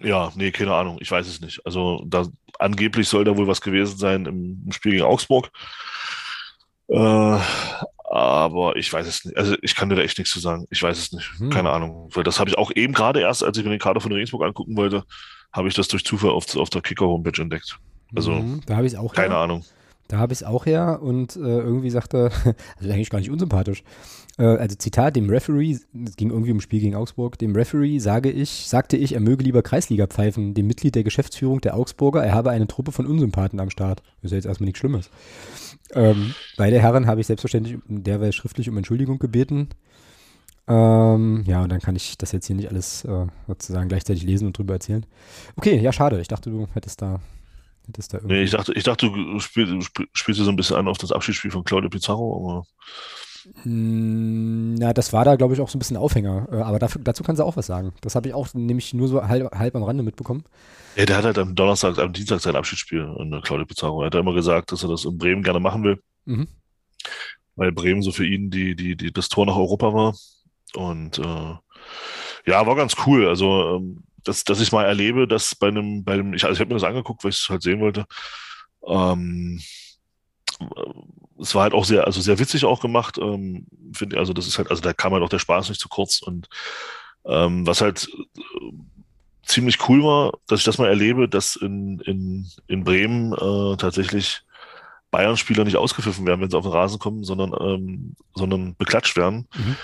[0.01, 0.97] ja, nee, keine Ahnung.
[1.01, 1.65] Ich weiß es nicht.
[1.65, 5.49] Also da angeblich soll da wohl was gewesen sein im, im Spiel gegen Augsburg.
[6.87, 7.39] Äh,
[8.09, 9.37] aber ich weiß es nicht.
[9.37, 10.65] Also ich kann dir da echt nichts zu sagen.
[10.71, 11.31] Ich weiß es nicht.
[11.37, 11.51] Hm.
[11.51, 12.09] Keine Ahnung.
[12.13, 14.43] Weil das habe ich auch eben gerade erst, als ich mir den Kader von Regensburg
[14.43, 15.03] angucken wollte,
[15.53, 17.79] habe ich das durch Zufall auf, auf der Kicker-Homepage entdeckt.
[18.15, 19.37] Also, Mhm, da habe ich es auch Keine her.
[19.41, 19.63] Ahnung.
[20.07, 22.31] Da habe ich es auch her und äh, irgendwie sagte,
[22.79, 23.83] also eigentlich gar nicht unsympathisch.
[24.39, 28.31] Äh, also Zitat, dem Referee, es ging irgendwie um Spiel gegen Augsburg, dem Referee sage
[28.31, 32.33] ich, sagte ich, er möge lieber Kreisliga pfeifen, dem Mitglied der Geschäftsführung der Augsburger, er
[32.33, 34.01] habe eine Truppe von Unsympathen am Start.
[34.23, 35.11] Ist ja jetzt erstmal nichts Schlimmes.
[35.93, 39.69] Ähm, beide Herren habe ich selbstverständlich derweil schriftlich um Entschuldigung gebeten.
[40.69, 44.47] Ähm, ja, und dann kann ich das jetzt hier nicht alles äh, sozusagen gleichzeitig lesen
[44.47, 45.05] und drüber erzählen.
[45.55, 46.21] Okay, ja, schade.
[46.21, 47.19] Ich dachte, du hättest da,
[47.87, 48.35] hättest da irgendwie.
[48.35, 50.87] Nee, ich dachte, ich dachte, du spielst, du spiel- spielst dir so ein bisschen an
[50.87, 52.65] auf das Abschiedsspiel von Claudio Pizarro, aber
[53.63, 56.47] Mm, Na, das war da, glaube ich, auch so ein bisschen Aufhänger.
[56.51, 57.93] Äh, Aber dafür, dazu kannst du auch was sagen.
[58.01, 60.43] Das habe ich auch nämlich nur so halb, halb am Rande mitbekommen.
[60.95, 64.01] Ja, der hat halt am Donnerstag, am Dienstag sein Abschiedsspiel und äh, Claudio Pizarro.
[64.03, 66.47] Er hat immer gesagt, dass er das in Bremen gerne machen will, Mhm.
[67.55, 70.15] weil Bremen so für ihn die, die, die, das Tor nach Europa war.
[70.75, 71.55] Und äh,
[72.45, 73.27] ja, war ganz cool.
[73.27, 76.59] Also, ähm, dass, dass ich mal erlebe, dass bei einem, bei einem, ich, also ich
[76.59, 78.05] habe mir das angeguckt, weil ich es halt sehen wollte,
[78.85, 79.61] ähm,
[81.39, 83.17] es war halt auch sehr, also sehr witzig auch gemacht.
[83.17, 85.89] Ähm, finde also das ist halt, also da kam halt auch der Spaß nicht zu
[85.89, 86.21] kurz.
[86.21, 86.49] Und
[87.25, 88.71] ähm, was halt äh,
[89.45, 94.41] ziemlich cool war, dass ich das mal erlebe, dass in, in, in Bremen äh, tatsächlich
[95.11, 99.47] Bayern-Spieler nicht ausgepfiffen werden, wenn sie auf den Rasen kommen, sondern, ähm, sondern beklatscht werden.
[99.55, 99.75] Mhm.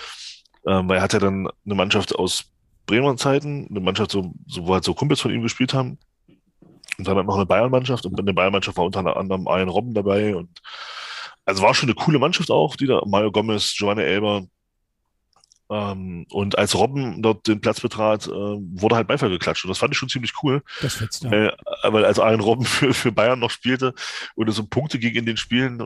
[0.68, 2.46] Ähm, weil er hat ja dann eine Mannschaft aus
[2.86, 5.98] Bremer Zeiten, eine Mannschaft, so, so, wo halt so Kumpels von ihm gespielt haben.
[6.98, 8.06] Und dann halt noch eine Bayern-Mannschaft.
[8.06, 10.36] Und in der Bayern-Mannschaft war unter anderem Ian Robben dabei.
[10.36, 10.62] Und
[11.46, 14.46] also war schon eine coole Mannschaft auch, die da, Mario Gomez, Giovanni Elber,
[15.70, 19.66] ähm, und als Robben dort den Platz betrat, äh, wurde halt Beifall geklatscht.
[19.66, 20.62] Und das fand ich schon ziemlich cool.
[20.82, 21.32] Das fetzt, ja.
[21.32, 21.52] Äh,
[21.84, 23.96] weil als Aaron Robben für, für Bayern noch spielte
[24.36, 25.82] und es um Punkte ging in den Spielen,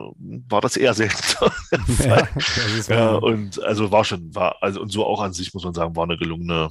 [0.48, 1.22] war das eher selten.
[2.04, 2.28] ja,
[2.88, 5.96] ja, und also war schon, war, also und so auch an sich muss man sagen,
[5.96, 6.68] war eine gelungene,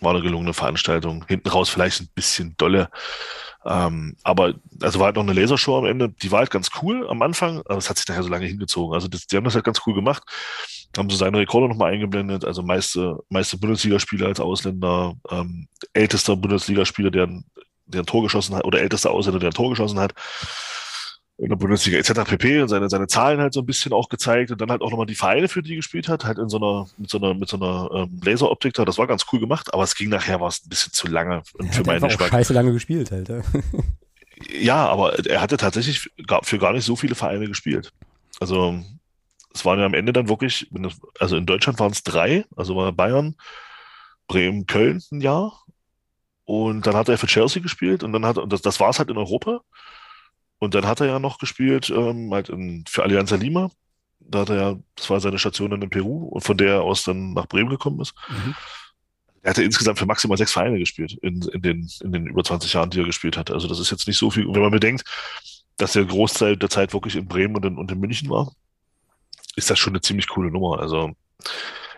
[0.00, 1.26] war eine gelungene Veranstaltung.
[1.28, 2.88] Hinten raus vielleicht ein bisschen dolle.
[3.66, 7.06] Ähm, aber also war halt noch eine Lasershow am Ende, die war halt ganz cool
[7.08, 8.94] am Anfang, aber es hat sich nachher so lange hingezogen.
[8.94, 10.22] Also das, die haben das halt ganz cool gemacht
[10.98, 17.10] haben sie seine Rekorde nochmal eingeblendet, also meiste, meiste Bundesligaspieler als Ausländer, ähm, ältester Bundesligaspieler,
[17.10, 17.28] der,
[17.86, 20.14] der ein Tor geschossen hat, oder ältester Ausländer, der ein Tor geschossen hat
[21.38, 22.24] in der Bundesliga etc.
[22.24, 22.62] pp.
[22.62, 25.06] und seine, seine Zahlen halt so ein bisschen auch gezeigt und dann halt auch nochmal
[25.06, 27.58] die Vereine, für die gespielt hat, halt in so einer, mit so einer, mit so
[27.58, 28.84] einer ähm, Laseroptik da.
[28.84, 31.42] Das war ganz cool gemacht, aber es ging nachher war es ein bisschen zu lange
[31.54, 32.30] und für meinen Geschmack.
[32.30, 33.28] scheiße lange gespielt halt.
[33.28, 33.42] Ja.
[34.58, 36.10] ja, aber er hatte tatsächlich
[36.42, 37.92] für gar nicht so viele Vereine gespielt.
[38.40, 38.82] Also
[39.56, 40.70] es waren ja am Ende dann wirklich,
[41.18, 43.36] also in Deutschland waren es drei, also war Bayern,
[44.28, 45.62] Bremen, Köln ein Jahr.
[46.44, 48.98] Und dann hat er für Chelsea gespielt und dann hat und das, das war es
[48.98, 49.62] halt in Europa.
[50.58, 53.70] Und dann hat er ja noch gespielt, ähm, halt in, für Alianza Lima.
[54.20, 57.02] Da hat er ja, das war seine Station in Peru und von der er aus
[57.02, 58.14] dann nach Bremen gekommen ist.
[58.28, 58.54] Mhm.
[59.42, 62.72] Er hatte insgesamt für maximal sechs Vereine gespielt in, in, den, in den über 20
[62.72, 63.50] Jahren, die er gespielt hat.
[63.50, 64.46] Also das ist jetzt nicht so viel.
[64.46, 65.04] Und wenn man bedenkt,
[65.76, 68.52] dass er Großteil der Zeit wirklich in Bremen und in, und in München war,
[69.56, 70.78] ist das schon eine ziemlich coole Nummer.
[70.78, 71.12] Also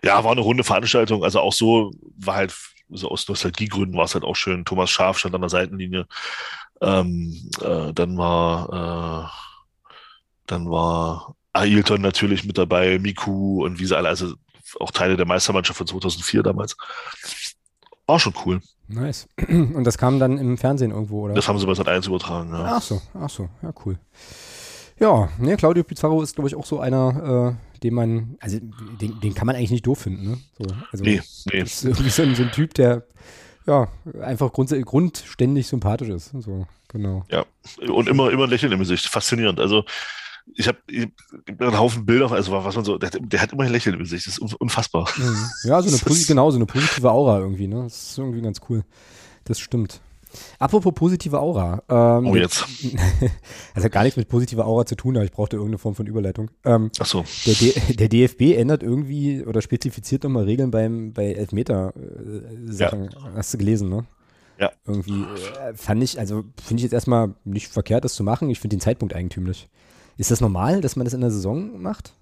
[0.03, 1.25] ja, war eine runde Veranstaltung.
[1.25, 2.55] Also auch so war halt,
[2.89, 4.65] so aus Nostalgiegründen war es halt auch schön.
[4.65, 6.07] Thomas Schaf stand an der Seitenlinie.
[6.81, 9.99] Ähm, äh, dann war, äh,
[10.47, 14.35] dann war Ailton natürlich mit dabei, Miku und wie sie alle, also
[14.81, 16.77] auch Teile der Meistermannschaft von 2004 damals.
[18.07, 18.61] War schon cool.
[18.87, 19.29] Nice.
[19.49, 21.35] Und das kam dann im Fernsehen irgendwo, oder?
[21.35, 22.77] Das haben sie bei Sat 1 übertragen, ja.
[22.77, 23.99] Ach so, ach so, ja, cool.
[25.01, 28.59] Ja, ne, Claudio Pizarro ist, glaube ich, auch so einer, äh, den man, also
[29.01, 30.39] den, den kann man eigentlich nicht doof finden, ne?
[30.59, 31.21] So, also, nee,
[31.53, 31.61] nee.
[31.61, 33.05] Ist irgendwie so ein, so ein Typ, der
[33.67, 33.89] ja
[34.21, 36.33] einfach grund, grundständig sympathisch ist.
[36.41, 37.25] So, genau.
[37.31, 37.45] Ja,
[37.89, 39.07] und immer, immer ein Lächeln im Gesicht.
[39.07, 39.61] Faszinierend.
[39.61, 39.85] Also
[40.55, 43.95] ich habe einen Haufen Bilder, also was man so, der, der, hat immer ein Lächeln
[43.95, 45.09] im Gesicht, das ist unfassbar.
[45.17, 45.37] Mhm.
[45.65, 47.85] Ja, so eine, genau, so eine positive Aura irgendwie, ne?
[47.85, 48.85] Das ist irgendwie ganz cool.
[49.45, 50.01] Das stimmt.
[50.59, 51.83] Apropos positive Aura.
[51.89, 52.65] Ähm, oh, jetzt.
[53.75, 56.07] Das hat gar nichts mit positiver Aura zu tun, aber ich brauchte irgendeine Form von
[56.07, 56.51] Überleitung.
[56.65, 57.25] Ähm, Ach so.
[57.47, 63.03] Der, der, DFB ändert irgendwie oder spezifiziert nochmal Regeln beim, bei Elfmeter-Sachen.
[63.03, 63.33] Äh, ja.
[63.37, 64.05] Hast du gelesen, ne?
[64.59, 64.73] Ja.
[64.85, 68.51] Irgendwie äh, fand ich, also finde ich jetzt erstmal nicht verkehrt, das zu machen.
[68.51, 69.69] Ich finde den Zeitpunkt eigentümlich.
[70.17, 72.13] Ist das normal, dass man das in der Saison macht?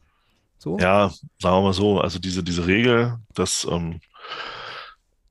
[0.59, 0.79] So?
[0.79, 2.01] Ja, sagen wir mal so.
[2.01, 4.01] Also diese, diese Regel, dass ähm,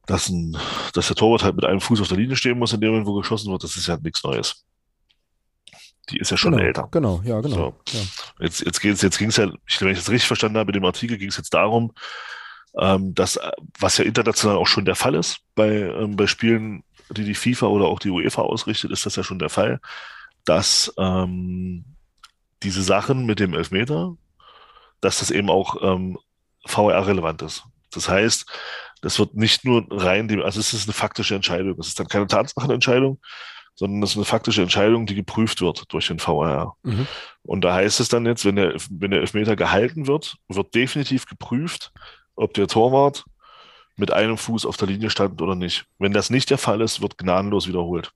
[0.08, 0.58] dass, ein,
[0.94, 3.08] dass der Torwart halt mit einem Fuß auf der Linie stehen muss, in dem Moment,
[3.08, 4.66] wo geschossen wird, das ist ja nichts Neues.
[6.10, 6.88] Die ist ja schon genau, älter.
[6.92, 7.76] Genau, ja, genau.
[7.90, 7.98] So.
[7.98, 8.06] Ja.
[8.40, 10.86] Jetzt, jetzt, geht's, jetzt ging es ja, wenn ich das richtig verstanden habe, in dem
[10.86, 11.94] Artikel ging es jetzt darum,
[12.78, 13.40] ähm, dass,
[13.80, 17.68] was ja international auch schon der Fall ist, bei, ähm, bei Spielen, die die FIFA
[17.68, 19.80] oder auch die UEFA ausrichtet, ist das ja schon der Fall,
[20.44, 21.86] dass ähm,
[22.62, 24.16] diese Sachen mit dem Elfmeter,
[25.02, 26.18] dass das eben auch ähm,
[26.66, 27.64] VR-relevant ist.
[27.92, 28.46] Das heißt,
[29.06, 31.78] das wird nicht nur rein dem, also es ist eine faktische Entscheidung.
[31.80, 33.20] Es ist dann keine Tatsachenentscheidung,
[33.76, 36.76] sondern es ist eine faktische Entscheidung, die geprüft wird durch den VAR.
[36.82, 37.06] Mhm.
[37.44, 41.28] Und da heißt es dann jetzt, wenn der, wenn der Elfmeter gehalten wird, wird definitiv
[41.28, 41.92] geprüft,
[42.36, 43.26] ob der Torwart
[43.96, 45.86] mit einem Fuß auf der Linie stand oder nicht.
[46.00, 48.12] Wenn das nicht der Fall ist, wird gnadenlos wiederholt.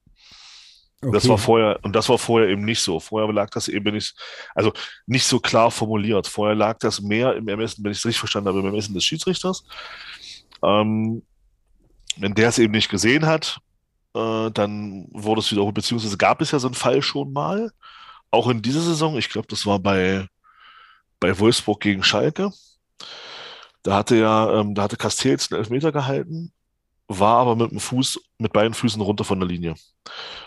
[1.02, 1.12] Okay.
[1.12, 2.98] Das war vorher, und das war vorher eben nicht so.
[2.98, 4.14] Vorher lag das eben nicht,
[4.56, 4.72] also
[5.06, 6.26] nicht so klar formuliert.
[6.26, 9.04] Vorher lag das mehr im Ermessen, wenn ich es richtig verstanden habe, im Ermessen des
[9.04, 9.64] Schiedsrichters.
[10.62, 11.22] Ähm,
[12.16, 13.60] wenn der es eben nicht gesehen hat,
[14.14, 17.70] äh, dann wurde es wiederholt, beziehungsweise gab es ja so einen Fall schon mal,
[18.30, 20.26] auch in dieser Saison, ich glaube, das war bei,
[21.20, 22.50] bei Wolfsburg gegen Schalke.
[23.82, 26.52] Da hatte ja, ähm, da hatte Castells einen Elfmeter gehalten,
[27.18, 29.74] war aber mit dem Fuß, mit beiden Füßen runter von der Linie.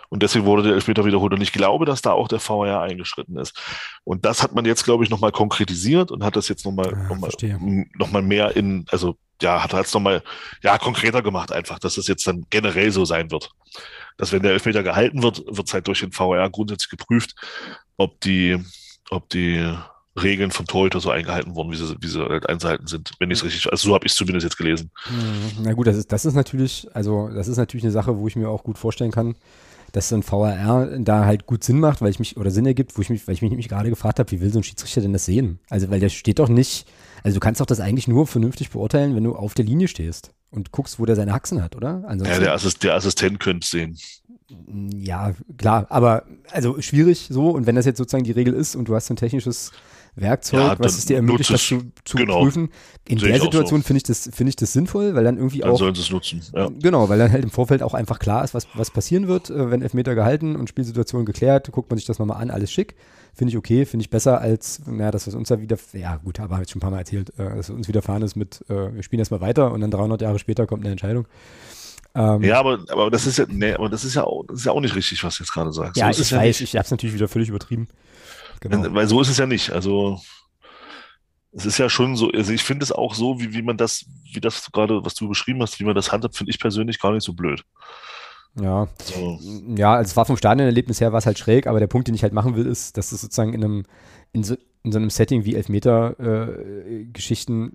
[0.10, 1.34] Und deswegen wurde der Elfmeter wiederholt.
[1.34, 3.60] Und ich glaube, dass da auch der VAR eingeschritten ist.
[4.06, 7.10] Und das hat man jetzt, glaube ich, nochmal konkretisiert und hat das jetzt nochmal ja,
[7.10, 10.24] noch, mal, noch mal mehr in, also ja, hat jetzt nochmal
[10.62, 13.50] ja, konkreter gemacht, einfach, dass es jetzt dann generell so sein wird.
[14.18, 17.36] Dass wenn der Elfmeter gehalten wird, wird es halt durch den VAR grundsätzlich geprüft,
[17.98, 18.64] ob die,
[19.10, 19.76] ob die
[20.22, 23.40] Regeln vom Torhüter so eingehalten worden, wie sie, wie sie halt einzuhalten sind, wenn ich
[23.40, 24.92] es richtig, also so habe ich es zumindest jetzt gelesen.
[25.10, 25.64] Mhm.
[25.64, 28.36] Na gut, das ist, das ist natürlich, also das ist natürlich eine Sache, wo ich
[28.36, 29.36] mir auch gut vorstellen kann,
[29.92, 32.98] dass so ein VAR da halt gut Sinn macht, weil ich mich, oder Sinn ergibt,
[32.98, 35.02] wo ich mich, weil ich mich nämlich gerade gefragt habe, wie will so ein Schiedsrichter
[35.02, 35.60] denn das sehen?
[35.70, 36.88] Also, weil der steht doch nicht,
[37.24, 40.32] also du kannst doch das eigentlich nur vernünftig beurteilen, wenn du auf der Linie stehst
[40.50, 42.04] und guckst, wo der seine Haxen hat, oder?
[42.08, 43.98] Ansonsten, ja, der, Assist, der Assistent könnte es sehen.
[44.92, 48.88] Ja, klar, aber also schwierig so und wenn das jetzt sozusagen die Regel ist und
[48.88, 49.72] du hast ein technisches
[50.16, 52.42] Werkzeug, ja, was es dir ermöglicht, das zu, zu genau.
[52.42, 52.70] prüfen.
[53.08, 53.88] In Sehe der Situation so.
[53.88, 55.78] finde ich, das, ich das sinnvoll, weil dann irgendwie dann auch.
[55.78, 56.70] sollen sie es nutzen, ja.
[56.82, 59.72] Genau, weil dann halt im Vorfeld auch einfach klar ist, was, was passieren wird, äh,
[59.72, 62.96] wenn Elfmeter gehalten und Spielsituation geklärt, guckt man sich das nochmal an, alles schick.
[63.34, 66.40] Finde ich okay, finde ich besser als, naja, das, was uns da wieder, ja gut,
[66.40, 68.94] aber habe ich schon ein paar Mal erzählt, äh, dass uns widerfahren ist mit, äh,
[68.94, 71.26] wir spielen erstmal weiter und dann 300 Jahre später kommt eine Entscheidung.
[72.16, 74.66] Ähm, ja, aber, aber das ist ja, nee, aber das ist ja auch, das ist
[74.66, 75.98] ja auch nicht richtig, was du jetzt gerade sagst.
[75.98, 77.88] Ja, so ich weiß, ja ich habe es natürlich wieder völlig übertrieben.
[78.64, 78.94] Genau.
[78.94, 79.72] Weil so ist es ja nicht.
[79.72, 80.20] Also
[81.52, 84.06] es ist ja schon so, also ich finde es auch so, wie, wie man das,
[84.32, 87.12] wie das gerade, was du beschrieben hast, wie man das handhabt, finde ich persönlich gar
[87.12, 87.64] nicht so blöd.
[88.60, 88.88] Ja.
[89.04, 89.40] So.
[89.76, 92.16] Ja, also es war vom Stadionerlebnis her war es halt schräg, aber der Punkt, den
[92.16, 93.86] ich halt machen will, ist, dass es sozusagen in einem,
[94.32, 97.72] in so, in so einem Setting wie Elfmeter-Geschichten äh,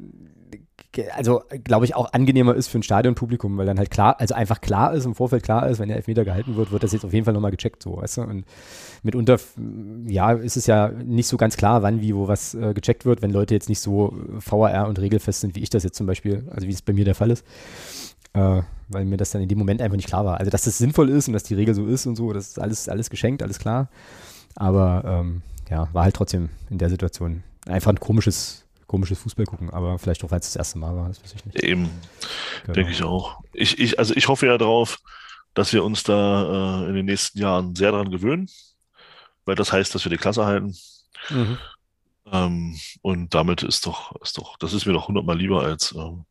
[1.15, 4.61] also glaube ich, auch angenehmer ist für ein Stadionpublikum, weil dann halt klar, also einfach
[4.61, 7.13] klar ist, im Vorfeld klar ist, wenn der Elfmeter gehalten wird, wird das jetzt auf
[7.13, 8.23] jeden Fall nochmal gecheckt, so, weißt du?
[8.23, 8.45] Und
[9.03, 9.39] mitunter,
[10.07, 13.23] ja, ist es ja nicht so ganz klar, wann, wie, wo was äh, gecheckt wird,
[13.23, 16.49] wenn Leute jetzt nicht so VAR und regelfest sind, wie ich das jetzt zum Beispiel,
[16.51, 17.45] also wie es bei mir der Fall ist.
[18.33, 20.39] Äh, weil mir das dann in dem Moment einfach nicht klar war.
[20.39, 22.61] Also, dass das sinnvoll ist und dass die Regel so ist und so, das ist
[22.61, 23.89] alles, alles geschenkt, alles klar.
[24.55, 29.71] Aber ähm, ja, war halt trotzdem in der Situation einfach ein komisches komisches Fußball gucken,
[29.71, 31.63] aber vielleicht auch, weil es das erste Mal war, das weiß ich nicht.
[31.63, 31.91] Eben,
[32.63, 32.73] genau.
[32.73, 33.39] denke ich auch.
[33.53, 34.99] Ich, ich, also ich hoffe ja darauf,
[35.55, 38.49] dass wir uns da äh, in den nächsten Jahren sehr daran gewöhnen,
[39.45, 40.75] weil das heißt, dass wir die Klasse halten.
[41.29, 41.59] Mhm.
[42.33, 46.25] Ähm, und damit ist doch, ist doch, das ist mir doch hundertmal lieber als, ähm,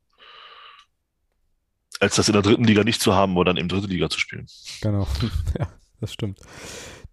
[1.99, 4.19] als das in der dritten Liga nicht zu haben oder dann in dritte Liga zu
[4.19, 4.47] spielen.
[4.81, 5.07] Genau,
[5.59, 5.67] ja,
[6.01, 6.39] das stimmt.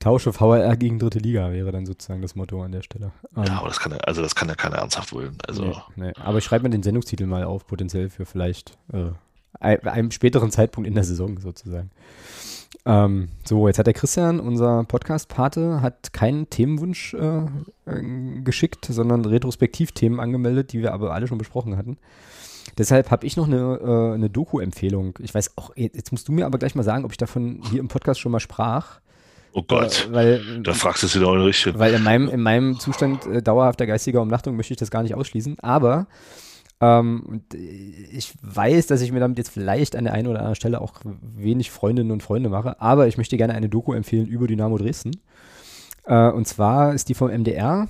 [0.05, 3.13] Tausche VRR gegen dritte Liga wäre dann sozusagen das Motto an der Stelle.
[3.37, 5.39] ja, ähm, aber das kann ja, also das kann ja keiner ernsthaft wollen.
[5.49, 5.65] Also.
[5.65, 6.13] Nee, nee.
[6.21, 9.13] Aber ich schreibe mir den Sendungstitel mal auf, potenziell für vielleicht äh,
[9.61, 11.91] einem späteren Zeitpunkt in der Saison sozusagen.
[12.85, 17.47] Ähm, so, jetzt hat der Christian, unser Podcast-Pate, hat keinen Themenwunsch äh,
[17.87, 21.97] äh, geschickt, sondern Retrospektiv-Themen angemeldet, die wir aber alle schon besprochen hatten.
[22.77, 25.19] Deshalb habe ich noch eine, äh, eine Doku-Empfehlung.
[25.21, 27.81] Ich weiß auch, jetzt musst du mir aber gleich mal sagen, ob ich davon hier
[27.81, 29.01] im Podcast schon mal sprach.
[29.57, 31.79] Oh Gott, weil, da fragst du sie doch richtig.
[31.79, 35.15] Weil in meinem, in meinem Zustand äh, dauerhafter geistiger Umnachtung möchte ich das gar nicht
[35.15, 35.61] ausschließen.
[35.61, 36.09] Aber
[36.81, 40.81] ähm, ich weiß, dass ich mir damit jetzt vielleicht an der einen oder anderen Stelle
[40.81, 42.81] auch wenig Freundinnen und Freunde mache.
[42.81, 45.21] Aber ich möchte gerne eine Doku empfehlen über Dynamo Dresden.
[46.05, 47.87] Äh, und zwar ist die vom MDR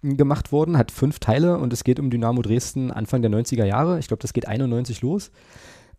[0.00, 3.98] gemacht worden, hat fünf Teile und es geht um Dynamo Dresden Anfang der 90er Jahre.
[3.98, 5.30] Ich glaube, das geht 91 los.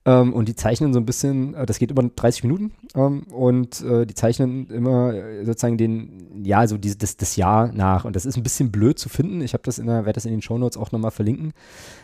[0.06, 3.82] Ähm, und die zeichnen so ein bisschen, äh, das geht über 30 Minuten ähm, und
[3.82, 8.04] äh, die zeichnen immer äh, sozusagen den, ja, so diese, das, das Jahr nach.
[8.04, 9.42] Und das ist ein bisschen blöd zu finden.
[9.42, 11.54] Ich habe das in der, werde das in den Shownotes auch nochmal verlinken,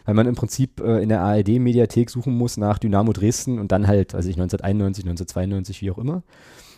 [0.06, 3.88] weil man im Prinzip äh, in der ARD-Mediathek suchen muss nach Dynamo Dresden und dann
[3.88, 6.24] halt, also ich 1991, 1992, wie auch immer.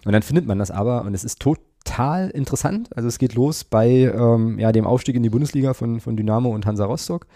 [0.05, 2.89] Und dann findet man das aber und es ist total interessant.
[2.95, 6.49] Also es geht los bei ähm, ja, dem Aufstieg in die Bundesliga von, von Dynamo
[6.49, 7.28] und Hansa Rostock.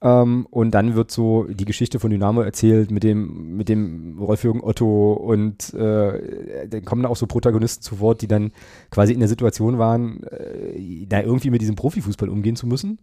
[0.00, 4.62] Ähm, und dann wird so die Geschichte von Dynamo erzählt mit dem, mit dem Rolf-Jürgen
[4.62, 8.52] Otto und äh, dann kommen auch so Protagonisten zu Wort, die dann
[8.90, 12.98] quasi in der Situation waren, äh, da irgendwie mit diesem Profifußball umgehen zu müssen.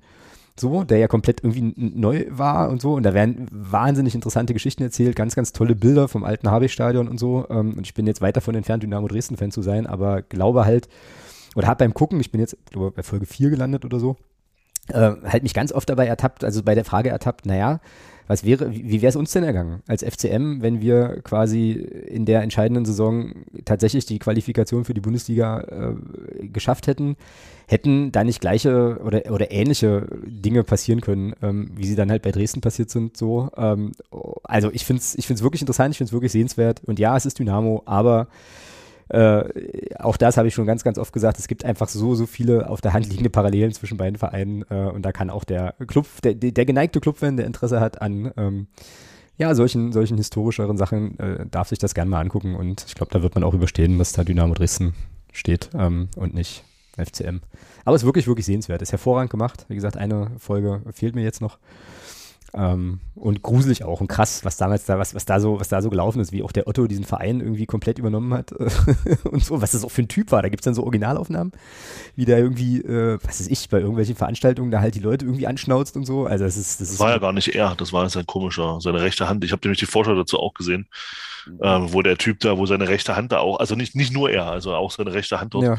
[0.57, 2.93] So, der ja komplett irgendwie neu war und so.
[2.93, 7.19] Und da werden wahnsinnig interessante Geschichten erzählt, ganz, ganz tolle Bilder vom alten HB-Stadion und
[7.19, 7.45] so.
[7.49, 10.87] Ähm, und ich bin jetzt weit davon entfernt, Dynamo Dresden-Fan zu sein, aber glaube halt,
[11.57, 14.15] oder habe beim Gucken, ich bin jetzt, glaube bei Folge 4 gelandet oder so,
[14.89, 17.79] äh, halt mich ganz oft dabei ertappt, also bei der Frage ertappt, naja,
[18.27, 22.41] was wäre, wie, wäre es uns denn ergangen als FCM, wenn wir quasi in der
[22.41, 23.33] entscheidenden Saison
[23.65, 27.17] tatsächlich die Qualifikation für die Bundesliga äh, geschafft hätten?
[27.67, 32.23] Hätten da nicht gleiche oder, oder ähnliche Dinge passieren können, ähm, wie sie dann halt
[32.23, 33.49] bei Dresden passiert sind, so.
[33.57, 33.91] Ähm,
[34.43, 36.81] also ich finde es ich find's wirklich interessant, ich finde es wirklich sehenswert.
[36.85, 38.27] Und ja, es ist Dynamo, aber
[39.09, 39.43] äh,
[39.99, 41.37] auch das habe ich schon ganz, ganz oft gesagt.
[41.37, 44.63] Es gibt einfach so, so viele auf der Hand liegende Parallelen zwischen beiden Vereinen.
[44.69, 48.31] Äh, und da kann auch der Club, der, der geneigte Clubfan, der Interesse hat an
[48.37, 48.67] ähm,
[49.37, 52.55] ja, solchen, solchen historischeren Sachen, äh, darf sich das gerne mal angucken.
[52.55, 54.95] Und ich glaube, da wird man auch überstehen, was da Dynamo Dresden
[55.31, 56.63] steht ähm, und nicht
[56.97, 57.41] FCM.
[57.83, 58.81] Aber es ist wirklich, wirklich sehenswert.
[58.81, 59.65] Ist hervorragend gemacht.
[59.67, 61.57] Wie gesagt, eine Folge fehlt mir jetzt noch.
[62.57, 65.81] Ähm, und gruselig auch und krass, was damals da, was, was da so, was da
[65.81, 68.51] so gelaufen ist, wie auch der Otto diesen Verein irgendwie komplett übernommen hat
[69.23, 70.41] und so, was das auch für ein Typ war.
[70.41, 71.51] Da gibt es dann so Originalaufnahmen,
[72.15, 75.47] wie der irgendwie, äh, was weiß ich, bei irgendwelchen Veranstaltungen da halt die Leute irgendwie
[75.47, 76.25] anschnauzt und so.
[76.25, 78.79] Also das ist, das, Das ist war ja gar nicht er, das war sein komischer,
[78.79, 79.43] seine rechte Hand.
[79.43, 80.87] Ich habe nämlich die Vorschau dazu auch gesehen,
[81.61, 84.29] ähm, wo der Typ da, wo seine rechte Hand da auch, also nicht, nicht nur
[84.29, 85.77] er, also auch seine rechte Hand dort, ja.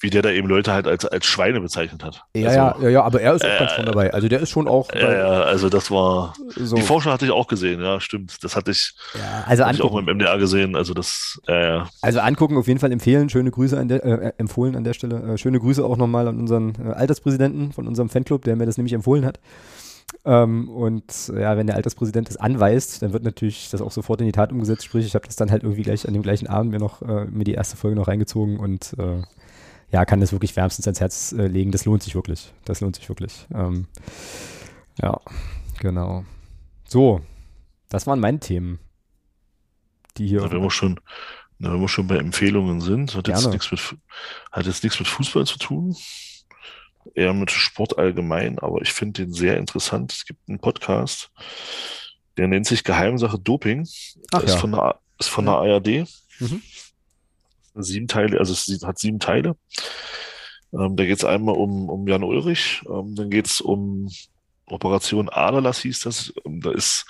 [0.00, 2.24] Wie der da eben Leute halt als, als Schweine bezeichnet hat.
[2.34, 4.12] Ja, also, ja, ja, ja, aber er ist auch äh, ganz vorne dabei.
[4.12, 6.76] Also der ist schon auch Ja, ja, also das war, so.
[6.76, 8.42] die Vorschau hatte ich auch gesehen, ja, stimmt.
[8.42, 11.88] Das hatte ich, Ja, also hatte ich auch beim MDR gesehen, also das, ja.
[12.02, 13.28] also angucken, auf jeden Fall empfehlen.
[13.30, 15.34] Schöne Grüße an der, äh, empfohlen an der Stelle.
[15.34, 18.76] Äh, schöne Grüße auch nochmal an unseren äh, Alterspräsidenten von unserem Fanclub, der mir das
[18.76, 19.38] nämlich empfohlen hat.
[20.24, 24.26] Ähm, und ja, wenn der Alterspräsident das anweist, dann wird natürlich das auch sofort in
[24.26, 24.84] die Tat umgesetzt.
[24.84, 27.26] Sprich, ich habe das dann halt irgendwie gleich an dem gleichen Abend mir noch äh,
[27.26, 29.22] mir die erste Folge noch reingezogen und äh,
[29.94, 31.70] ja, kann das wirklich wärmstens ans Herz äh, legen.
[31.70, 32.52] Das lohnt sich wirklich.
[32.64, 33.46] Das lohnt sich wirklich.
[33.54, 33.86] Ähm,
[35.00, 35.20] ja,
[35.78, 36.24] genau.
[36.88, 37.20] So,
[37.90, 38.80] das waren meine Themen,
[40.16, 40.40] die hier.
[40.40, 40.98] Na, wenn wir schon,
[41.60, 43.80] na, wenn wir schon bei Empfehlungen sind, hat jetzt nichts mit,
[44.50, 45.94] hat jetzt nichts mit Fußball zu tun,
[47.14, 50.12] eher mit Sport allgemein, aber ich finde den sehr interessant.
[50.12, 51.30] Es gibt einen Podcast,
[52.36, 53.86] der nennt sich Geheimsache Doping.
[54.32, 54.58] Ach ist ja.
[54.58, 56.08] von der, ist von der ARD.
[56.40, 56.62] Mhm.
[57.74, 59.56] Sieben Teile, also es hat sieben Teile.
[60.72, 64.08] Ähm, da geht es einmal um, um Jan Ulrich, ähm, dann geht es um
[64.66, 66.32] Operation Aderlass hieß das.
[66.44, 67.06] Ähm, Da ist,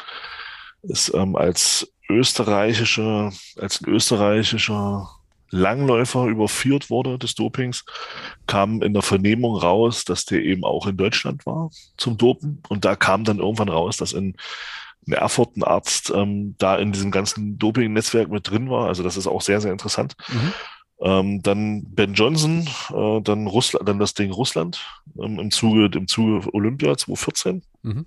[0.83, 5.09] ist ähm, als österreichischer, als ein österreichischer
[5.51, 7.85] Langläufer überführt wurde des Dopings,
[8.47, 12.63] kam in der Vernehmung raus, dass der eben auch in Deutschland war zum Dopen.
[12.69, 14.37] Und da kam dann irgendwann raus, dass in,
[15.07, 18.89] ein Arzt ähm, da in diesem ganzen Doping-Netzwerk mit drin war.
[18.89, 20.15] Also das ist auch sehr, sehr interessant.
[20.29, 20.53] Mhm.
[21.01, 24.81] Ähm, dann Ben Johnson, äh, dann Russland, dann das Ding Russland
[25.21, 27.63] ähm, im Zuge, im Zuge Olympia 2014.
[27.83, 28.07] Mhm.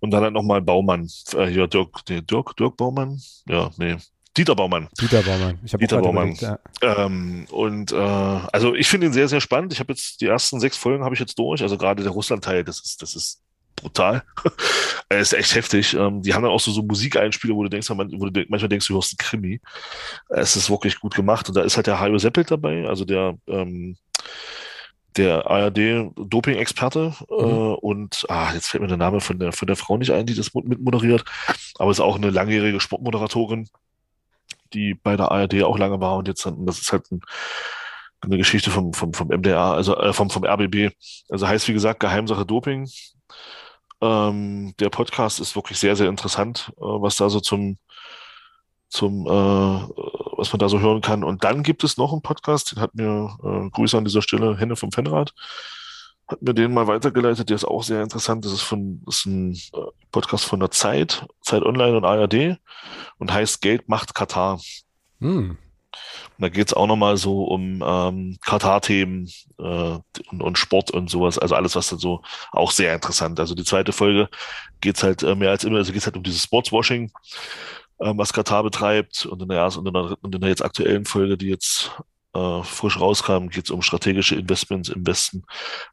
[0.00, 3.20] Und dann halt nochmal Baumann, äh, hier Dirk, nee, Dirk, Dirk Baumann?
[3.46, 3.96] Ja, nee,
[4.36, 4.88] Dieter Baumann.
[5.00, 5.58] Dieter Baumann.
[5.64, 6.32] Ich Dieter Baumann.
[6.32, 7.04] überlegt, ja.
[7.04, 9.72] Ähm, und äh, also ich finde ihn sehr, sehr spannend.
[9.72, 11.62] Ich habe jetzt die ersten sechs Folgen habe ich jetzt durch.
[11.62, 13.42] Also gerade der Russland-Teil, das ist, das ist
[13.80, 14.22] brutal.
[15.08, 15.94] Er ist echt heftig.
[15.94, 18.86] Ähm, die haben dann auch so, so Musikeinspieler, wo du denkst, wo du manchmal denkst,
[18.88, 19.60] du hörst einen Krimi.
[20.28, 21.48] Es ist wirklich gut gemacht.
[21.48, 23.96] Und da ist halt der Hajo Seppelt dabei, also der, ähm,
[25.16, 27.14] der ARD-Doping-Experte.
[27.28, 30.26] Äh, und ah, jetzt fällt mir der Name von der, von der Frau nicht ein,
[30.26, 31.24] die das mit moderiert.
[31.78, 33.68] Aber ist auch eine langjährige Sportmoderatorin,
[34.72, 36.16] die bei der ARD auch lange war.
[36.16, 37.20] Und jetzt, das ist halt ein,
[38.20, 40.92] eine Geschichte vom, vom, vom MDR, also äh, vom, vom RBB.
[41.28, 42.88] Also heißt, wie gesagt, Geheimsache Doping.
[44.00, 47.78] Ähm, der Podcast ist wirklich sehr, sehr interessant, äh, was da so zum,
[48.88, 51.22] zum, äh, was man da so hören kann.
[51.24, 54.56] Und dann gibt es noch einen Podcast, den hat mir, äh, Grüße an dieser Stelle,
[54.56, 55.34] Henne vom Fanrad,
[56.28, 58.44] hat mir den mal weitergeleitet, der ist auch sehr interessant.
[58.44, 62.58] Das ist von, ist ein äh, Podcast von der Zeit, Zeit Online und ARD
[63.18, 64.60] und heißt Geld macht Katar.
[65.20, 65.58] Hm.
[66.38, 69.62] Und da geht's auch nochmal so um ähm, Katar-Themen äh,
[70.30, 71.38] und, und Sport und sowas.
[71.38, 72.22] Also alles, was da so
[72.52, 73.38] auch sehr interessant.
[73.40, 74.28] Also die zweite Folge
[74.80, 77.10] geht's halt äh, mehr als immer, also geht's halt um dieses Sportswashing,
[78.00, 79.26] ähm, was Katar betreibt.
[79.26, 81.90] Und in der und in der, und in der jetzt aktuellen Folge, die jetzt
[82.34, 85.44] äh, frisch rauskam, geht's um strategische Investments im Westen,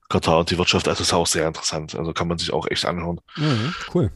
[0.10, 0.88] Katar und die Wirtschaft.
[0.88, 1.96] Also ist auch sehr interessant.
[1.96, 3.20] Also kann man sich auch echt anhören.
[3.36, 4.12] Mhm, cool.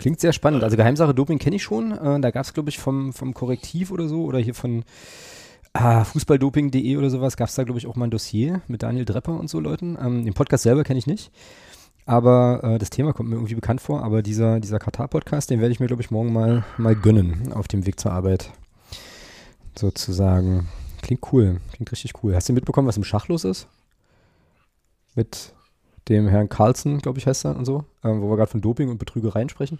[0.00, 0.64] Klingt sehr spannend.
[0.64, 1.92] Also Geheimsache Doping kenne ich schon.
[1.92, 4.82] Äh, da gab es, glaube ich, vom, vom Korrektiv oder so oder hier von
[5.74, 9.04] ah, Fußballdoping.de oder sowas gab es da, glaube ich, auch mal ein Dossier mit Daniel
[9.04, 9.98] Drepper und so Leuten.
[10.00, 11.30] Ähm, den Podcast selber kenne ich nicht.
[12.06, 14.02] Aber äh, das Thema kommt mir irgendwie bekannt vor.
[14.02, 17.68] Aber dieser, dieser Katar-Podcast, den werde ich mir, glaube ich, morgen mal, mal gönnen auf
[17.68, 18.50] dem Weg zur Arbeit.
[19.78, 20.66] Sozusagen.
[21.02, 21.60] Klingt cool.
[21.74, 22.34] Klingt richtig cool.
[22.34, 23.68] Hast du mitbekommen, was im Schach los ist?
[25.14, 25.52] Mit
[26.08, 28.88] dem Herrn Carlsen, glaube ich, heißt er und so, ähm, wo wir gerade von Doping
[28.88, 29.78] und Betrügereien sprechen.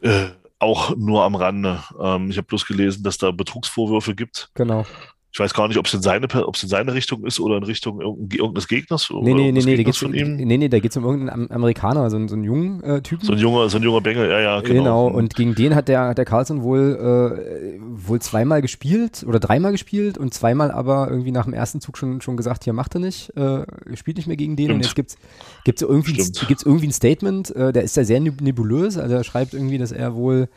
[0.00, 0.28] Äh,
[0.58, 1.82] auch nur am Rande.
[2.00, 4.50] Ähm, ich habe bloß gelesen, dass da Betrugsvorwürfe gibt.
[4.54, 4.84] Genau.
[5.30, 7.58] Ich weiß gar nicht, ob es in seine, ob es in seine Richtung ist oder
[7.58, 9.10] in Richtung irgendein- irgendeines Gegners.
[9.10, 10.36] Nee, nee, nee, nee, da Gegners geht's um, ihm.
[10.36, 13.26] nee, nee, da geht's um irgendeinen Am- Amerikaner, so, einen- so einen jungen äh, Typen.
[13.26, 15.06] So ein junger, so ein junger Bengel, ja, ja, Genau, genau.
[15.08, 17.78] und gegen den hat der, der Carlson wohl, äh,
[18.08, 22.22] wohl zweimal gespielt oder dreimal gespielt und zweimal aber irgendwie nach dem ersten Zug schon,
[22.22, 25.10] schon gesagt, hier macht er nicht, äh, spielt nicht mehr gegen den und Stimmt.
[25.10, 25.18] jetzt gibt's,
[25.64, 29.14] gibt's irgendwie, ein, gibt's irgendwie ein Statement, äh, der ist ja sehr neb- nebulös, also
[29.14, 30.48] er schreibt irgendwie, dass er wohl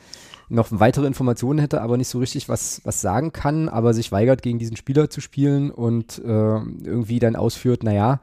[0.52, 4.42] noch weitere Informationen hätte, aber nicht so richtig was, was sagen kann, aber sich weigert,
[4.42, 8.20] gegen diesen Spieler zu spielen und äh, irgendwie dann ausführt, naja,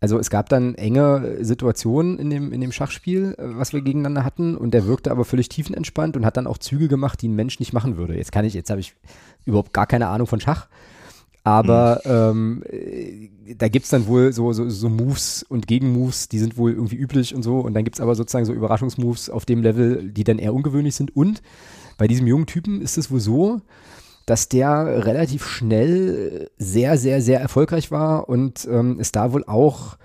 [0.00, 4.24] also es gab dann enge Situationen in dem, in dem Schachspiel, äh, was wir gegeneinander
[4.24, 7.36] hatten und der wirkte aber völlig tiefenentspannt und hat dann auch Züge gemacht, die ein
[7.36, 8.16] Mensch nicht machen würde.
[8.16, 8.94] Jetzt kann ich, jetzt habe ich
[9.44, 10.68] überhaupt gar keine Ahnung von Schach,
[11.48, 16.58] Aber ähm, äh, da gibt's dann wohl so, so, so Moves und Gegenmoves, die sind
[16.58, 17.60] wohl irgendwie üblich und so.
[17.60, 21.16] Und dann gibt's aber sozusagen so Überraschungsmoves auf dem Level, die dann eher ungewöhnlich sind.
[21.16, 21.40] Und
[21.96, 23.62] bei diesem jungen Typen ist es wohl so,
[24.26, 29.96] dass der relativ schnell sehr, sehr, sehr erfolgreich war und ähm, es da wohl auch,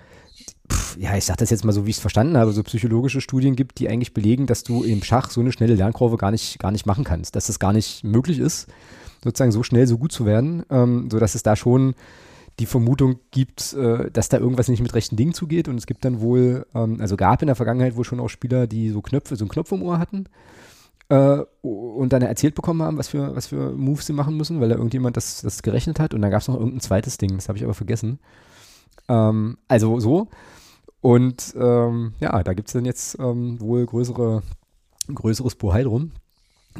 [0.72, 3.20] pf, ja, ich sag das jetzt mal so, wie ich es verstanden habe, so psychologische
[3.20, 6.58] Studien gibt, die eigentlich belegen, dass du im Schach so eine schnelle Lernkurve gar nicht,
[6.58, 8.66] gar nicht machen kannst, dass das gar nicht möglich ist,
[9.24, 11.94] sozusagen so schnell so gut zu werden, ähm, sodass es da schon
[12.60, 16.04] die Vermutung gibt, äh, dass da irgendwas nicht mit rechten Dingen zugeht und es gibt
[16.04, 19.34] dann wohl, ähm, also gab in der Vergangenheit wohl schon auch Spieler, die so Knöpfe,
[19.34, 20.26] so einen Knopf im Ohr hatten
[21.08, 24.68] äh, und dann erzählt bekommen haben, was für, was für Moves sie machen müssen, weil
[24.68, 26.14] da irgendjemand das, das gerechnet hat.
[26.14, 28.20] Und dann gab es noch irgendein zweites Ding, das habe ich aber vergessen.
[29.08, 30.28] Ähm, also so.
[31.00, 34.42] Und ähm, ja, da gibt es dann jetzt ähm, wohl größere,
[35.12, 36.12] größeres Bohai drum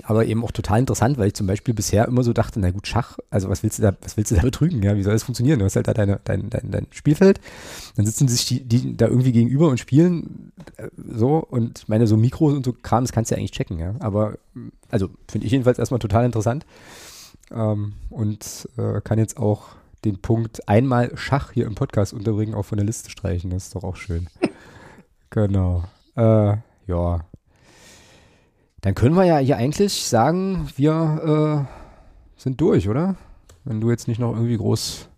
[0.02, 2.86] aber eben auch total interessant, weil ich zum Beispiel bisher immer so dachte, na gut,
[2.86, 4.82] Schach, also was willst du da, was willst du da betrügen?
[4.82, 5.60] Ja, wie soll das funktionieren?
[5.60, 7.40] Du hast halt da deine, dein, dein, dein Spielfeld,
[7.96, 12.06] dann sitzen sich die, die da irgendwie gegenüber und spielen äh, so und ich meine,
[12.06, 13.94] so Mikros und so Kram, das kannst du ja eigentlich checken, ja.
[14.00, 14.38] Aber
[14.90, 16.66] also finde ich jedenfalls erstmal total interessant.
[17.50, 22.64] Ähm, und äh, kann jetzt auch den Punkt einmal Schach hier im Podcast unterbringen, auch
[22.64, 23.50] von der Liste streichen.
[23.50, 24.28] Das ist doch auch schön.
[25.30, 25.84] genau.
[26.16, 26.56] Äh,
[26.86, 27.20] ja,
[28.84, 33.16] dann können wir ja hier eigentlich sagen, wir äh, sind durch, oder?
[33.64, 35.08] Wenn du jetzt nicht noch irgendwie groß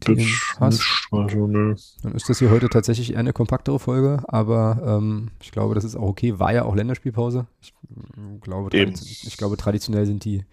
[0.00, 0.26] Themen
[0.60, 1.74] hast, also, ne.
[2.02, 5.84] dann ist das hier heute tatsächlich eher eine kompaktere Folge, aber ähm, ich glaube, das
[5.84, 6.38] ist auch okay.
[6.38, 7.46] War ja auch Länderspielpause.
[7.62, 10.44] Ich, äh, glaube, ich glaube, traditionell sind die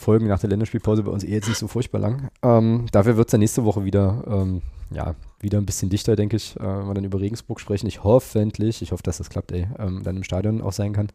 [0.00, 2.30] Folgen nach der Länderspielpause bei uns eh jetzt nicht so furchtbar lang.
[2.42, 6.36] Ähm, dafür wird es dann nächste Woche wieder, ähm, ja, wieder ein bisschen dichter, denke
[6.36, 7.86] ich, äh, wenn wir dann über Regensburg sprechen.
[7.86, 11.08] Ich hoffentlich, ich hoffe, dass das klappt, ey, ähm, dann im Stadion auch sein kann.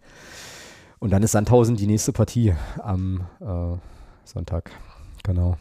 [0.99, 3.77] Und dann ist Sandhausen die nächste Partie am äh,
[4.23, 4.69] Sonntag.
[5.23, 5.57] Genau.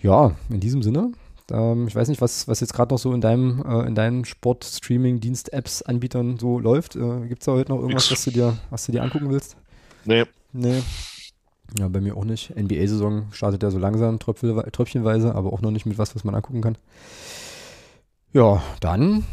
[0.00, 1.12] Ja, in diesem Sinne.
[1.50, 4.24] Ähm, ich weiß nicht, was, was jetzt gerade noch so in deinem, äh, in deinen
[4.24, 6.94] Sport-Streaming-Dienst-Apps-Anbietern so läuft.
[6.94, 9.56] Äh, Gibt es da heute noch irgendwas, was du, dir, was du dir angucken willst?
[10.04, 10.24] Nee.
[10.52, 10.82] Nee.
[11.76, 12.56] Ja, bei mir auch nicht.
[12.56, 16.62] NBA-Saison startet ja so langsam, tröpfchenweise, aber auch noch nicht mit was, was man angucken
[16.62, 16.78] kann.
[18.32, 19.24] Ja, dann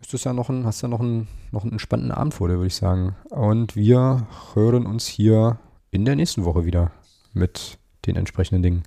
[0.00, 2.54] ist das ja noch ein, hast ja noch einen, noch einen entspannten Abend vor dir,
[2.54, 3.14] würde ich sagen.
[3.30, 5.58] Und wir hören uns hier
[5.90, 6.90] in der nächsten Woche wieder
[7.32, 8.82] mit den entsprechenden Dingen.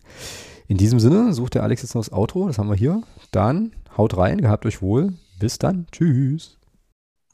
[0.68, 3.02] In diesem Sinne sucht der Alex jetzt noch das Outro, das haben wir hier.
[3.32, 5.14] Dann haut rein, gehabt euch wohl.
[5.40, 5.86] Bis dann.
[5.92, 6.58] Tschüss.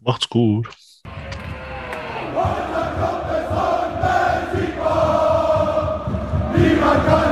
[0.01, 0.67] Macht's gut.
[6.61, 7.30] Niemand kann